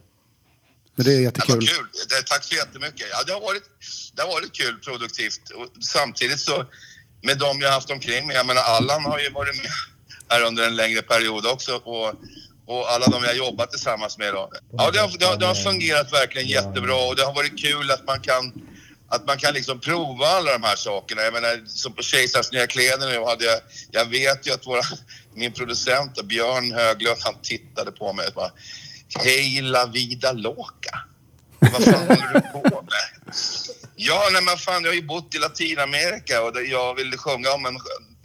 Men 0.97 1.05
det 1.07 1.12
är 1.12 1.17
Det 1.17 1.23
jättekul. 1.23 1.55
var 1.55 1.67
kul. 1.67 1.87
Det, 2.09 2.23
tack 2.26 2.45
så 2.45 2.55
jättemycket. 2.55 3.07
Ja, 3.11 3.23
det, 3.26 3.33
har 3.33 3.41
varit, 3.41 3.62
det 4.15 4.23
har 4.23 4.29
varit 4.29 4.53
kul, 4.53 4.79
produktivt. 4.79 5.50
Och 5.50 5.85
samtidigt 5.85 6.41
så 6.41 6.65
med 7.23 7.38
de 7.38 7.61
jag 7.61 7.71
haft 7.71 7.91
omkring 7.91 8.26
mig. 8.26 8.37
Jag 8.37 8.47
menar 8.47 8.62
Allan 8.62 9.05
har 9.05 9.19
ju 9.19 9.31
varit 9.31 9.57
med 9.57 9.71
här 10.29 10.43
under 10.43 10.67
en 10.67 10.76
längre 10.76 11.03
period 11.03 11.47
också. 11.47 11.75
Och, 11.75 12.09
och 12.67 12.93
alla 12.93 13.07
de 13.07 13.25
jag 13.25 13.37
jobbat 13.37 13.71
tillsammans 13.71 14.19
med 14.19 14.35
då. 14.35 14.50
Ja, 14.73 14.91
det 14.91 14.99
har, 15.00 15.19
det, 15.19 15.25
har, 15.26 15.37
det 15.37 15.47
har 15.47 15.55
fungerat 15.55 16.12
verkligen 16.12 16.49
jättebra 16.49 16.97
och 17.09 17.17
det 17.17 17.23
har 17.25 17.35
varit 17.35 17.61
kul 17.61 17.91
att 17.91 18.07
man 18.07 18.21
kan 18.21 18.53
att 19.09 19.26
man 19.26 19.38
kan 19.38 19.55
liksom 19.55 19.81
prova 19.81 20.26
alla 20.26 20.53
de 20.53 20.62
här 20.62 20.76
sakerna. 20.76 21.23
Jag 21.23 21.33
menar, 21.33 21.65
som 21.67 21.93
på 21.93 22.03
Kejsarens 22.03 22.53
nya 22.53 22.67
kläder 22.67 23.09
nu 23.09 23.25
hade 23.25 23.45
jag... 23.45 23.61
Jag 23.91 24.05
vet 24.05 24.47
ju 24.47 24.53
att 24.53 24.67
våra, 24.67 24.83
min 25.35 25.53
producent 25.53 26.25
Björn 26.25 26.73
Höglund, 26.73 27.17
han 27.21 27.35
tittade 27.43 27.93
på 27.93 28.12
mig 28.12 28.26
och 28.26 28.35
bara 28.35 28.50
Hej 29.25 29.63
la 29.63 29.87
vida 29.87 30.33
loca. 30.33 30.99
Vad 31.59 31.85
fan 31.85 32.09
håller 32.09 32.33
du 32.35 32.41
på 32.41 32.83
med? 32.83 33.35
Ja, 33.97 34.29
nej 34.33 34.43
men 34.43 34.57
fan 34.57 34.83
jag 34.83 34.91
har 34.91 34.95
ju 34.95 35.07
bott 35.07 35.35
i 35.35 35.39
Latinamerika 35.39 36.43
och 36.43 36.53
jag 36.67 36.95
ville 36.95 37.17
sjunga 37.17 37.51
om 37.53 37.67
en, 37.67 37.77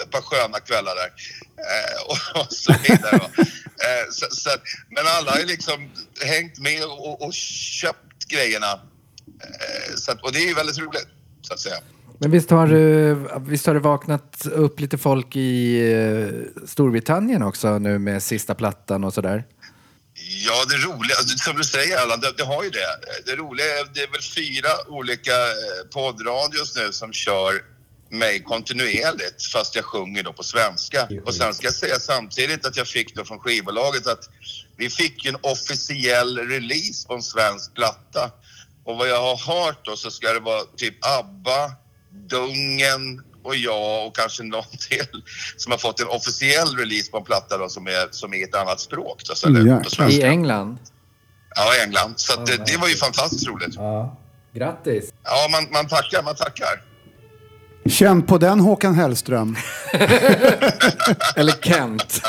ett 0.03 0.11
par 0.11 0.21
sköna 0.21 0.59
kvällar 0.59 0.95
där. 0.95 1.11
Eh, 1.57 2.01
och, 2.07 2.41
och 2.41 2.53
så 2.53 2.73
vidare. 2.83 3.17
va. 3.17 3.29
Eh, 3.37 4.11
så, 4.11 4.25
så, 4.31 4.49
men 4.89 5.03
alla 5.17 5.31
har 5.31 5.39
ju 5.39 5.45
liksom 5.45 5.89
hängt 6.25 6.59
med 6.59 6.83
och, 6.83 7.25
och 7.25 7.33
köpt 7.33 8.27
grejerna. 8.27 8.71
Eh, 9.43 9.95
så 9.95 10.11
att, 10.11 10.23
och 10.23 10.31
det 10.31 10.39
är 10.39 10.47
ju 10.47 10.53
väldigt 10.53 10.79
roligt, 10.79 11.07
så 11.41 11.53
att 11.53 11.59
säga. 11.59 11.77
Men 12.19 12.31
visst 12.31 12.49
har, 12.49 12.67
du, 12.67 13.15
visst 13.39 13.65
har 13.65 13.73
det 13.73 13.79
vaknat 13.79 14.45
upp 14.45 14.79
lite 14.79 14.97
folk 14.97 15.35
i 15.35 15.81
eh, 15.93 16.67
Storbritannien 16.67 17.43
också 17.43 17.79
nu 17.79 17.99
med 17.99 18.23
sista 18.23 18.55
plattan 18.55 19.03
och 19.03 19.13
sådär? 19.13 19.43
Ja, 20.33 20.65
det 20.69 20.77
roliga, 20.77 21.15
alltså, 21.17 21.37
som 21.37 21.57
du 21.57 21.63
säger 21.63 21.97
Allan, 21.97 22.19
det, 22.19 22.31
det 22.37 22.43
har 22.43 22.63
ju 22.63 22.69
det. 22.69 22.99
Det 23.25 23.35
roliga 23.35 23.65
är, 23.65 23.85
det 23.93 24.01
är 24.01 24.11
väl 24.11 24.21
fyra 24.21 24.69
olika 24.87 25.31
eh, 25.31 25.87
poddradios 25.93 26.75
nu 26.75 26.91
som 26.91 27.13
kör 27.13 27.53
mig 28.09 28.43
kontinuerligt 28.43 29.45
fast 29.53 29.75
jag 29.75 29.85
sjunger 29.85 30.23
då 30.23 30.33
på 30.33 30.43
svenska. 30.43 31.07
Och 31.25 31.35
sen 31.35 31.53
ska 31.53 31.67
jag 31.67 31.73
säga 31.73 31.99
samtidigt 31.99 32.65
att 32.65 32.77
jag 32.77 32.87
fick 32.87 33.15
då 33.15 33.25
från 33.25 33.39
skivbolaget 33.39 34.07
att 34.07 34.29
vi 34.77 34.89
fick 34.89 35.25
ju 35.25 35.29
en 35.29 35.37
officiell 35.41 36.37
release 36.37 37.07
på 37.07 37.13
en 37.13 37.23
svensk 37.23 37.73
platta. 37.73 38.31
Och 38.83 38.97
vad 38.97 39.09
jag 39.09 39.21
har 39.21 39.37
hört 39.37 39.85
då 39.85 39.95
så 39.95 40.11
ska 40.11 40.33
det 40.33 40.39
vara 40.39 40.61
typ 40.77 41.05
ABBA, 41.05 41.71
Dungen 42.11 43.23
och 43.43 43.55
jag 43.55 44.07
och 44.07 44.15
kanske 44.15 44.43
någon 44.43 44.63
till 44.89 45.23
som 45.57 45.71
har 45.71 45.79
fått 45.79 45.99
en 45.99 46.07
officiell 46.07 46.77
release 46.77 47.11
på 47.11 47.17
en 47.17 47.23
platta 47.23 47.57
då 47.57 47.69
som 47.69 47.87
är, 47.87 48.07
som 48.11 48.33
är 48.33 48.43
ett 48.43 48.55
annat 48.55 48.79
språk. 48.79 49.21
Då, 49.27 49.35
så, 49.35 49.47
svenska. 49.89 50.09
I 50.09 50.21
England? 50.23 50.77
Ja, 51.55 51.75
i 51.75 51.81
England. 51.83 52.13
Så 52.15 52.33
att, 52.33 52.45
det, 52.45 52.65
det 52.65 52.77
var 52.77 52.87
ju 52.87 52.95
fantastiskt 52.95 53.47
roligt. 53.47 53.75
Ja. 53.75 54.17
Grattis! 54.53 55.13
Ja, 55.23 55.47
man, 55.51 55.67
man 55.71 55.87
tackar, 55.87 56.23
man 56.23 56.35
tackar. 56.35 56.81
Känn 57.85 58.21
på 58.21 58.37
den 58.37 58.59
Håkan 58.59 58.95
Hellström. 58.95 59.57
Eller 61.35 61.61
Kent. 61.61 62.21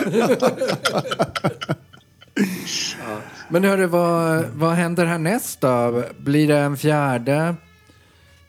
ja. 3.07 3.19
Men 3.49 3.65
hörru, 3.65 3.87
vad, 3.87 4.45
vad 4.45 4.73
händer 4.73 5.07
härnäst 5.07 5.61
då? 5.61 6.05
Blir 6.19 6.49
det 6.49 6.59
en 6.59 6.77
fjärde 6.77 7.55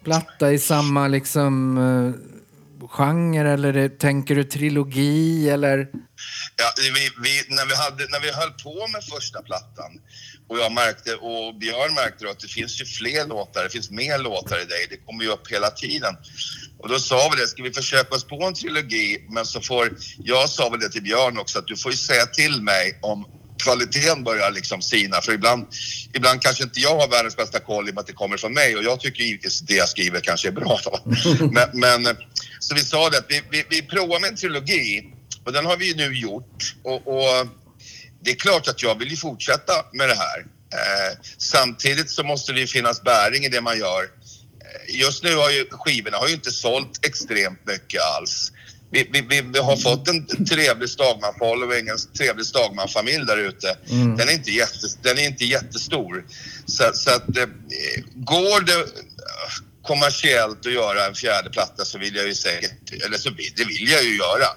platta 0.03 0.51
i 0.51 0.59
samma 0.59 1.07
liksom 1.07 1.77
eh, 1.77 2.32
genre 2.93 3.53
eller 3.53 3.89
tänker 3.89 4.35
du 4.35 4.43
trilogi 4.43 5.49
eller? 5.49 5.77
Ja, 6.55 6.73
vi, 6.77 7.09
vi, 7.23 7.55
när, 7.55 7.65
vi 7.65 7.75
hade, 7.75 8.07
när 8.09 8.19
vi 8.19 8.31
höll 8.31 8.51
på 8.51 8.87
med 8.87 9.03
första 9.03 9.41
plattan 9.41 9.91
och 10.49 10.57
jag 10.59 10.71
märkte 10.71 11.15
och 11.15 11.55
Björn 11.55 11.93
märkte 11.93 12.25
då 12.25 12.31
att 12.31 12.39
det 12.39 12.47
finns 12.47 12.81
ju 12.81 12.85
fler 12.85 13.27
låtar, 13.27 13.63
det 13.63 13.69
finns 13.69 13.91
mer 13.91 14.17
låtar 14.17 14.61
i 14.61 14.65
dig, 14.65 14.87
det 14.89 14.97
kommer 14.97 15.23
ju 15.23 15.29
upp 15.29 15.51
hela 15.51 15.69
tiden. 15.69 16.15
Och 16.79 16.89
då 16.89 16.99
sa 16.99 17.29
vi 17.31 17.41
det, 17.41 17.47
ska 17.47 17.63
vi 17.63 17.73
försöka 17.73 18.15
oss 18.15 18.23
på 18.23 18.43
en 18.43 18.53
trilogi 18.53 19.25
men 19.29 19.45
så 19.45 19.61
får, 19.61 19.97
jag 20.17 20.49
sa 20.49 20.69
väl 20.69 20.79
det 20.79 20.89
till 20.89 21.03
Björn 21.03 21.37
också 21.37 21.59
att 21.59 21.67
du 21.67 21.77
får 21.77 21.91
ju 21.91 21.97
säga 21.97 22.25
till 22.25 22.61
mig 22.61 22.99
om 23.01 23.25
kvaliteten 23.63 24.23
börjar 24.23 24.51
liksom 24.51 24.81
sina 24.81 25.21
för 25.21 25.33
ibland, 25.33 25.67
ibland 26.13 26.41
kanske 26.41 26.63
inte 26.63 26.79
jag 26.79 26.99
har 26.99 27.07
världens 27.07 27.37
bästa 27.37 27.59
koll 27.59 27.87
i 27.87 27.91
och 27.91 27.95
med 27.95 28.01
att 28.01 28.07
det 28.07 28.13
kommer 28.13 28.37
från 28.37 28.53
mig 28.53 28.77
och 28.77 28.83
jag 28.83 28.99
tycker 28.99 29.23
givetvis 29.23 29.59
det 29.59 29.75
jag 29.75 29.89
skriver 29.89 30.19
kanske 30.19 30.47
är 30.47 30.51
bra. 30.51 30.79
Men, 31.51 31.69
men 31.73 32.17
så 32.59 32.75
vi 32.75 32.81
sa 32.81 33.09
det 33.09 33.17
att 33.17 33.25
vi, 33.29 33.41
vi, 33.51 33.65
vi 33.69 33.81
provar 33.81 34.19
med 34.19 34.29
en 34.29 34.35
trilogi 34.35 35.03
och 35.45 35.53
den 35.53 35.65
har 35.65 35.77
vi 35.77 35.87
ju 35.87 35.95
nu 35.95 36.19
gjort 36.19 36.75
och, 36.83 37.07
och 37.07 37.47
det 38.23 38.31
är 38.31 38.35
klart 38.35 38.67
att 38.67 38.83
jag 38.83 38.99
vill 38.99 39.09
ju 39.09 39.17
fortsätta 39.17 39.73
med 39.93 40.09
det 40.09 40.15
här. 40.15 40.39
Eh, 40.73 41.17
samtidigt 41.37 42.09
så 42.09 42.23
måste 42.23 42.53
det 42.53 42.59
ju 42.59 42.67
finnas 42.67 43.03
bäring 43.03 43.45
i 43.45 43.49
det 43.49 43.61
man 43.61 43.79
gör. 43.79 44.03
Eh, 44.03 44.99
just 44.99 45.23
nu 45.23 45.35
har 45.35 45.49
ju 45.49 45.65
skivorna 45.71 46.17
har 46.17 46.27
ju 46.27 46.33
inte 46.33 46.51
sålt 46.51 47.05
extremt 47.05 47.67
mycket 47.67 48.01
alls. 48.01 48.51
Vi, 48.93 49.09
vi, 49.11 49.21
vi, 49.21 49.41
vi 49.41 49.59
har 49.59 49.77
fått 49.77 50.07
en 50.07 50.45
trevlig 50.45 50.89
Stagman-following, 50.89 51.87
en 51.89 51.97
trevlig 52.17 52.45
Stagman-familj 52.45 53.25
där 53.25 53.37
ute. 53.37 53.77
Den, 54.17 54.29
är 54.29 54.33
inte 54.33 54.51
jätte, 54.51 54.87
den 55.01 55.17
är 55.17 55.25
inte 55.25 55.45
jättestor. 55.45 56.25
Så, 56.65 56.83
så 56.93 57.09
att 57.09 57.37
eh, 57.37 57.45
går 58.13 58.61
det 58.65 58.73
eh, 58.73 58.83
kommersiellt 59.83 60.65
att 60.65 60.73
göra 60.73 61.05
en 61.05 61.15
fjärde 61.15 61.49
platta 61.49 61.85
så 61.85 61.97
vill 61.97 62.15
jag 62.15 62.27
ju 62.27 62.35
säkert, 62.35 63.05
eller 63.05 63.17
så 63.17 63.29
vill, 63.29 63.53
det 63.55 63.65
vill 63.65 63.89
jag 63.89 64.03
ju 64.03 64.17
göra. 64.17 64.47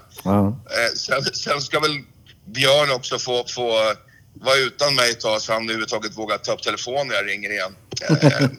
Eh, 0.45 0.93
sen, 0.95 1.25
sen 1.33 1.61
ska 1.61 1.79
väl 1.79 1.97
Björn 2.45 2.91
också 2.91 3.19
få, 3.19 3.45
få 3.47 3.93
vara 4.33 4.57
utan 4.57 4.95
mig 4.95 5.11
ett 5.11 5.19
tag 5.19 5.41
så 5.41 5.53
han 5.53 5.63
överhuvudtaget 5.63 6.17
vågar 6.17 6.37
ta 6.37 6.53
upp 6.53 6.63
telefonen 6.63 7.07
när 7.07 7.15
jag 7.15 7.27
ringer 7.27 7.49
igen. 7.49 7.75
Eh, 8.01 8.49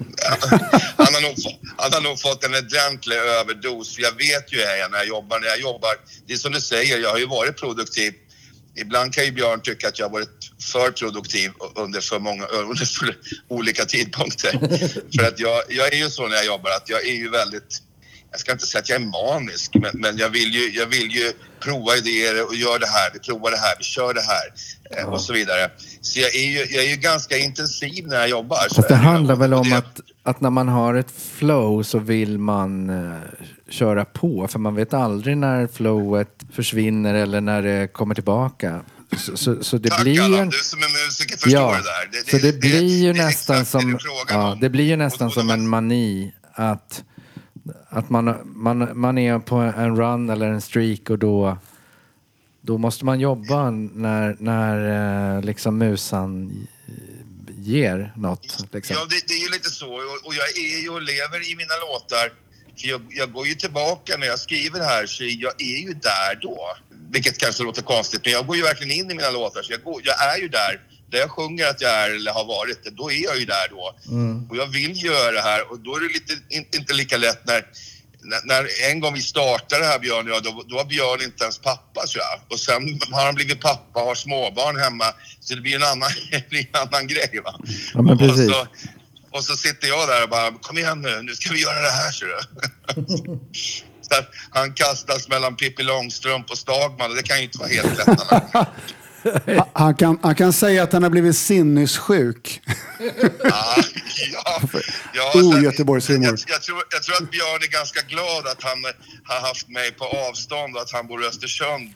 han, 0.97 1.15
har 1.15 1.21
nog, 1.21 1.35
han 1.77 1.93
har 1.93 2.01
nog 2.01 2.21
fått 2.21 2.45
en 2.45 2.55
ordentlig 2.55 3.17
överdos. 3.17 3.95
För 3.95 4.03
jag 4.03 4.13
vet 4.13 4.53
ju 4.53 4.59
jag 4.59 4.79
är 4.79 4.89
när 4.89 4.99
jag 4.99 5.09
jobbar. 5.09 5.41
När 5.41 5.49
jag 5.49 5.61
jobbar, 5.61 5.95
det 6.27 6.33
är 6.33 6.37
som 6.37 6.53
du 6.53 6.61
säger, 6.61 6.99
jag 6.99 7.11
har 7.11 7.19
ju 7.19 7.27
varit 7.27 7.57
produktiv. 7.57 8.15
Ibland 8.77 9.15
kan 9.15 9.25
ju 9.25 9.33
Björn 9.33 9.61
tycka 9.61 9.89
att 9.89 9.99
jag 9.99 10.07
har 10.07 10.13
varit 10.13 10.51
för 10.73 10.91
produktiv 10.91 11.51
under 11.75 12.01
för 12.01 12.19
många 12.19 12.47
under 12.47 12.85
för 12.85 13.17
olika 13.49 13.85
tidpunkter. 13.95 14.53
för 15.17 15.29
att 15.29 15.41
jag, 15.41 15.63
jag 15.69 15.93
är 15.95 15.99
ju 15.99 16.11
så 16.11 16.29
när 16.29 16.37
jag 16.37 16.47
jobbar 16.47 16.71
att 16.71 16.89
jag 16.89 17.07
är 17.07 17.15
ju 17.15 17.31
väldigt 17.31 17.83
jag 18.31 18.41
ska 18.41 18.53
inte 18.53 18.67
säga 18.67 18.81
att 18.83 18.89
jag 18.89 19.01
är 19.03 19.07
manisk, 19.07 19.75
men, 19.75 19.91
men 19.95 20.17
jag, 20.19 20.29
vill 20.31 20.55
ju, 20.55 20.71
jag 20.71 20.87
vill 20.87 21.11
ju 21.11 21.33
prova 21.61 21.97
idéer 21.97 22.47
och 22.47 22.55
göra 22.55 22.79
det 22.79 22.87
här, 22.87 23.11
vi 23.13 23.19
provar 23.19 23.51
det 23.51 23.57
här, 23.57 23.75
vi 23.79 23.85
kör 23.85 24.15
det 24.15 24.21
här 24.23 25.03
eh, 25.03 25.09
och 25.13 25.21
så 25.21 25.33
vidare. 25.33 25.71
Så 26.01 26.21
jag 26.21 26.35
är 26.35 26.47
ju, 26.47 26.75
jag 26.75 26.85
är 26.85 26.89
ju 26.91 26.97
ganska 26.97 27.37
intensiv 27.39 28.07
när 28.07 28.17
jag 28.17 28.29
jobbar. 28.29 28.57
Så 28.69 28.75
Fast 28.75 28.89
det 28.89 28.95
handlar 28.95 29.37
väl 29.37 29.55
om 29.55 29.71
det- 29.71 29.77
att, 29.77 30.01
att 30.23 30.41
när 30.41 30.51
man 30.51 30.69
har 30.69 30.95
ett 30.95 31.13
flow 31.39 31.83
så 31.83 31.99
vill 31.99 32.39
man 32.39 32.91
eh, 32.91 33.17
köra 33.71 34.05
på. 34.05 34.49
För 34.49 34.59
man 34.59 34.75
vet 34.75 34.95
aldrig 34.95 35.37
när 35.37 35.67
flowet 35.67 36.29
försvinner 36.53 37.15
eller 37.15 37.41
när 37.41 37.63
det 37.63 37.93
kommer 37.93 38.15
tillbaka. 38.15 38.81
Så, 39.17 39.37
så, 39.37 39.65
så 39.65 39.79
det 39.79 39.89
Tack 39.91 40.03
blir 40.03 40.21
Allan, 40.23 40.41
en... 40.41 40.49
du 40.49 40.57
som 40.57 40.79
är 40.79 41.07
musiker 41.07 41.33
förstår 41.37 41.53
Ja, 41.53 41.77
det 42.13 42.19
där. 42.23 42.31
så 42.39 42.47
det 42.47 42.61
blir 42.61 42.97
ju 43.03 43.13
det 43.13 43.25
nästan 43.25 43.59
det 43.59 43.65
som... 43.65 43.99
Ja, 44.29 44.59
det 44.61 44.69
blir 44.71 44.85
ju 44.85 44.97
nästan 44.97 45.31
som 45.31 45.51
en 45.51 45.69
mani 45.69 46.33
att, 46.53 47.03
att 47.89 48.11
man, 48.11 48.37
man, 48.45 48.99
man 48.99 49.19
är 49.19 49.39
på 49.39 49.57
en 49.57 49.97
run 49.97 50.31
eller 50.31 50.47
en 50.47 50.61
streak 50.61 51.11
och 51.11 51.19
då, 51.19 51.59
då 52.61 52.79
måste 52.79 53.05
man 53.05 53.21
jobba 53.21 53.71
när, 53.71 54.37
när 54.39 55.37
eh, 55.37 55.45
liksom 55.45 55.79
musan 55.79 56.67
ger 57.59 58.13
något. 58.17 58.67
Liksom. 58.73 58.97
Ja, 58.99 59.07
det, 59.11 59.29
det 59.29 59.35
är 59.35 59.43
ju 59.43 59.51
lite 59.51 59.71
så. 59.71 59.87
Och, 59.87 60.27
och 60.27 60.35
jag 60.35 60.49
är 60.57 60.83
ju 60.83 60.89
och 60.89 61.03
lever 61.03 61.51
i 61.53 61.57
mina 61.57 61.75
låtar. 61.87 62.33
För 62.81 62.89
jag, 62.89 63.01
jag 63.09 63.33
går 63.33 63.47
ju 63.47 63.55
tillbaka 63.55 64.17
när 64.19 64.27
jag 64.27 64.39
skriver 64.39 64.81
här, 64.81 65.07
så 65.07 65.25
jag 65.25 65.63
är 65.63 65.79
ju 65.87 65.93
där 65.93 66.39
då. 66.43 66.77
Vilket 67.11 67.39
kanske 67.39 67.63
låter 67.63 67.83
konstigt, 67.83 68.21
men 68.25 68.33
jag 68.33 68.47
går 68.47 68.57
ju 68.57 68.63
verkligen 68.63 68.93
in 68.93 69.11
i 69.11 69.15
mina 69.15 69.31
låtar. 69.31 69.63
Så 69.63 69.73
jag, 69.73 69.83
går, 69.83 70.01
jag 70.05 70.35
är 70.35 70.39
ju 70.43 70.49
där. 70.49 70.81
Där 71.11 71.19
jag 71.19 71.31
sjunger 71.31 71.67
att 71.67 71.81
jag 71.81 71.91
är 71.91 72.11
eller 72.11 72.33
har 72.33 72.45
varit, 72.45 72.85
då 72.85 73.11
är 73.11 73.25
jag 73.25 73.39
ju 73.39 73.45
där 73.45 73.69
då. 73.71 73.95
Och 74.51 74.57
jag 74.57 74.67
vill 74.67 75.05
göra 75.05 75.33
det 75.33 75.41
här 75.41 75.71
och 75.71 75.81
då 75.81 75.97
är 75.97 76.01
det 76.01 76.09
lite, 76.09 76.33
inte, 76.49 76.79
inte 76.79 76.93
lika 76.95 77.17
lätt 77.17 77.47
när, 77.47 77.65
när, 78.23 78.41
när 78.45 78.91
en 78.91 79.01
gång 79.01 79.15
vi 79.15 79.21
startade 79.21 79.83
det 79.83 79.89
här 79.89 79.99
Björn 79.99 80.29
och 80.29 80.37
jag, 80.37 80.43
då, 80.43 80.63
då 80.67 80.77
var 80.77 80.85
Björn 80.85 81.23
inte 81.23 81.45
ens 81.45 81.59
pappa 81.59 82.07
tror 82.07 82.25
jag. 82.25 82.41
Och 82.53 82.61
sen 82.61 83.01
har 83.11 83.25
han 83.25 83.35
blivit 83.35 83.61
pappa 83.61 84.01
och 84.01 84.07
har 84.07 84.15
småbarn 84.15 84.77
hemma. 84.77 85.05
Så 85.41 85.55
det 85.55 85.61
blir 85.61 85.77
en 85.77 85.83
annan, 85.83 86.11
det 86.31 86.59
en 86.59 86.89
annan 86.89 87.07
grej 87.07 87.41
va. 87.45 87.61
Ja, 87.95 88.03
men 88.03 88.13
och, 88.13 88.19
precis. 88.19 88.51
så, 88.51 88.67
och 89.31 89.45
så 89.45 89.57
sitter 89.57 89.89
jag 89.89 90.09
där 90.09 90.23
och 90.23 90.29
bara, 90.29 90.53
kom 90.53 90.79
igen 90.79 91.03
nu, 91.03 91.23
nu 91.23 91.35
ska 91.35 91.53
vi 91.53 91.63
göra 91.63 91.83
det 91.83 91.91
här 91.91 92.13
ser 92.13 92.27
du. 92.27 92.39
han 94.51 94.73
kastas 94.73 95.29
mellan 95.29 95.57
Pippi 95.57 95.83
Långstrump 95.83 96.51
och 96.51 96.59
Stagman 96.59 97.11
och 97.11 97.17
det 97.17 97.23
kan 97.23 97.37
ju 97.39 97.45
inte 97.45 97.59
vara 97.59 97.69
helt 97.69 97.99
lätt. 97.99 98.19
Han 99.73 99.95
kan, 99.95 100.19
han 100.23 100.35
kan 100.35 100.53
säga 100.53 100.83
att 100.83 100.93
han 100.93 101.03
har 101.03 101.11
blivit 101.11 101.37
sinnessjuk. 101.37 102.61
Ja, 103.45 103.75
ja, 104.33 104.61
ja, 105.15 105.33
Oh, 105.35 105.63
Göteborgshumor. 105.63 106.25
Jag, 106.25 106.39
jag, 106.49 106.63
tror, 106.63 106.83
jag 106.91 107.03
tror 107.03 107.15
att 107.23 107.31
Björn 107.31 107.63
är 107.63 107.73
ganska 107.73 108.01
glad 108.09 108.47
att 108.47 108.63
han 108.63 108.79
har 109.25 109.49
haft 109.49 109.69
mig 109.69 109.93
på 109.93 110.05
avstånd 110.05 110.77
och 110.77 110.83
att 110.83 110.93
han 110.93 111.07
bor 111.07 111.25
i 111.25 111.27
Östersund. 111.27 111.89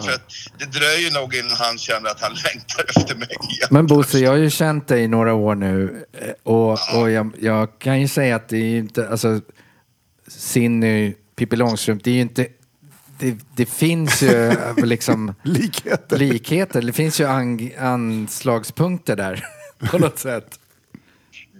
Eh, 0.00 0.04
För 0.04 0.12
att 0.12 0.22
det 0.58 0.64
dröjer 0.64 1.10
nog 1.20 1.34
innan 1.34 1.56
han 1.56 1.78
känner 1.78 2.10
att 2.10 2.20
han 2.20 2.32
längtar 2.44 2.84
efter 2.88 3.14
mig 3.14 3.28
igen. 3.28 3.68
Men 3.70 3.86
Bosse, 3.86 4.18
jag 4.18 4.30
har 4.30 4.36
ju 4.38 4.50
känt 4.50 4.88
dig 4.88 5.02
i 5.02 5.08
några 5.08 5.34
år 5.34 5.54
nu 5.54 6.04
eh, 6.12 6.28
och, 6.42 6.72
och 6.72 7.10
jag, 7.10 7.32
jag 7.40 7.78
kan 7.78 8.00
ju 8.00 8.08
säga 8.08 8.36
att 8.36 8.48
det 8.48 8.56
är 8.56 8.64
ju 8.70 8.78
inte, 8.78 9.08
alltså 9.08 9.40
Cindy, 10.28 11.14
Pippi 11.36 11.56
Långstrump, 11.56 12.04
det 12.04 12.10
är 12.10 12.14
ju 12.14 12.20
inte, 12.20 12.46
det, 13.20 13.38
det 13.56 13.66
finns 13.66 14.22
ju 14.22 14.48
eh, 14.50 14.76
liksom 14.76 15.34
Likheter. 15.42 16.18
likheter, 16.18 16.82
det 16.82 16.92
finns 16.92 17.20
ju 17.20 17.24
ang, 17.24 17.74
anslagspunkter 17.78 19.16
där 19.16 19.46
på 19.90 19.98
något 19.98 20.18
sätt. 20.18 20.58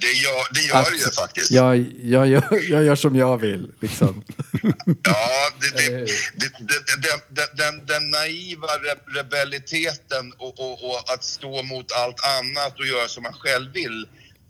Det 0.00 0.12
gör 0.12 0.54
det, 0.54 0.60
gör 0.60 0.90
det 0.90 0.96
ju 0.96 1.10
faktiskt. 1.10 1.50
jag, 1.50 1.76
jag, 2.02 2.26
gör, 2.28 2.70
jag 2.70 2.84
gör 2.84 2.94
som 2.94 3.16
jag 3.16 3.38
vill, 3.38 3.72
liksom. 3.80 4.24
Ja, 5.02 5.50
det, 5.60 5.76
det, 5.76 5.96
det, 5.96 6.06
det, 6.36 6.96
det, 7.02 7.20
det, 7.28 7.56
den, 7.56 7.86
den 7.86 8.10
naiva 8.10 8.66
re, 8.66 9.20
rebelliteten 9.20 10.32
och, 10.38 10.60
och, 10.60 10.90
och 10.90 11.12
att 11.14 11.24
stå 11.24 11.62
mot 11.62 11.92
allt 11.92 12.20
annat 12.38 12.78
och 12.78 12.86
göra 12.86 13.08
som 13.08 13.22
man 13.22 13.32
själv 13.32 13.72
vill. 13.72 14.06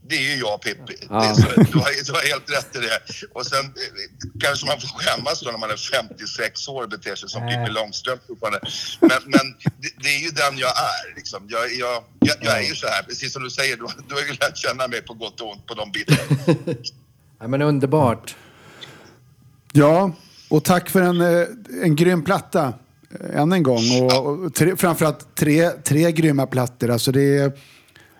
Det 0.08 0.16
är 0.16 0.34
ju 0.34 0.40
jag 0.40 0.60
Pippi. 0.62 0.96
Det 1.00 1.14
är 1.14 1.24
Ja. 1.28 1.34
så, 1.34 1.42
du, 1.42 1.78
har, 1.78 2.04
du 2.06 2.12
har 2.12 2.28
helt 2.32 2.50
rätt 2.50 2.76
i 2.76 2.78
det. 2.78 3.00
Och 3.32 3.46
sen 3.46 3.64
eh, 3.64 3.70
kanske 4.40 4.66
man 4.66 4.80
får 4.80 4.88
skämmas 4.88 5.40
då 5.40 5.50
när 5.50 5.58
man 5.58 5.70
är 5.70 5.76
56 5.76 6.68
år 6.68 6.82
och 6.82 6.88
beter 6.88 7.14
sig 7.14 7.28
som 7.28 7.42
Pippi 7.48 7.70
Långstrump 7.70 8.20
fortfarande. 8.26 8.60
Men, 9.00 9.10
men 9.24 9.46
det, 9.82 9.88
det 10.02 10.08
är 10.08 10.20
ju 10.20 10.30
den 10.30 10.58
jag 10.58 10.70
är. 10.70 11.14
Liksom. 11.16 11.46
Jag, 11.48 11.72
jag, 11.74 12.04
jag, 12.20 12.36
jag 12.40 12.58
är 12.58 12.68
ju 12.68 12.74
så 12.74 12.86
här, 12.86 13.02
precis 13.02 13.32
som 13.32 13.42
du 13.42 13.50
säger. 13.50 13.76
Du, 13.76 13.86
du 14.08 14.14
har 14.14 14.22
ju 14.22 14.32
lärt 14.32 14.56
känna 14.56 14.88
mig 14.88 15.02
på 15.02 15.14
gott 15.14 15.40
och 15.40 15.52
ont 15.52 15.66
på 15.66 15.74
de 15.74 15.92
bitarna. 15.92 16.56
Ja, 17.40 17.48
men 17.48 17.62
underbart. 17.62 18.36
Ja, 19.72 20.12
och 20.48 20.64
tack 20.64 20.90
för 20.90 21.02
en, 21.02 21.20
eh, 21.20 21.46
en 21.82 21.96
grym 21.96 22.24
platta. 22.24 22.72
eh, 23.20 23.40
Än 23.40 23.52
en 23.52 23.62
gång. 23.62 23.82
Och, 24.02 24.26
och 24.44 24.54
tre, 24.54 24.76
framförallt 24.76 25.34
tre, 25.34 25.70
tre 25.70 26.12
grymma 26.12 26.46
plattor. 26.46 26.90
Alltså 26.90 27.12
det 27.12 27.38
är, 27.38 27.52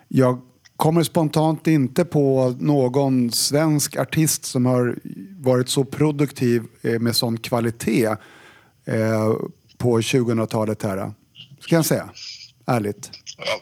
jag 0.09 0.41
kommer 0.81 1.03
spontant 1.03 1.67
inte 1.67 2.05
på 2.05 2.57
någon 2.59 3.33
svensk 3.33 3.97
artist 3.97 4.45
som 4.45 4.67
har 4.67 4.97
varit 5.39 5.69
så 5.69 5.85
produktiv 5.85 6.63
eh, 6.83 6.99
med 6.99 7.17
sån 7.17 7.39
kvalitet 7.39 8.07
eh, 8.87 9.33
på 9.79 10.01
2000-talet 10.01 10.83
här. 10.83 11.13
Ska 11.61 11.75
jag 11.75 11.87
säga. 11.87 12.11
Ärligt. 12.67 13.11
Ja, 13.39 13.61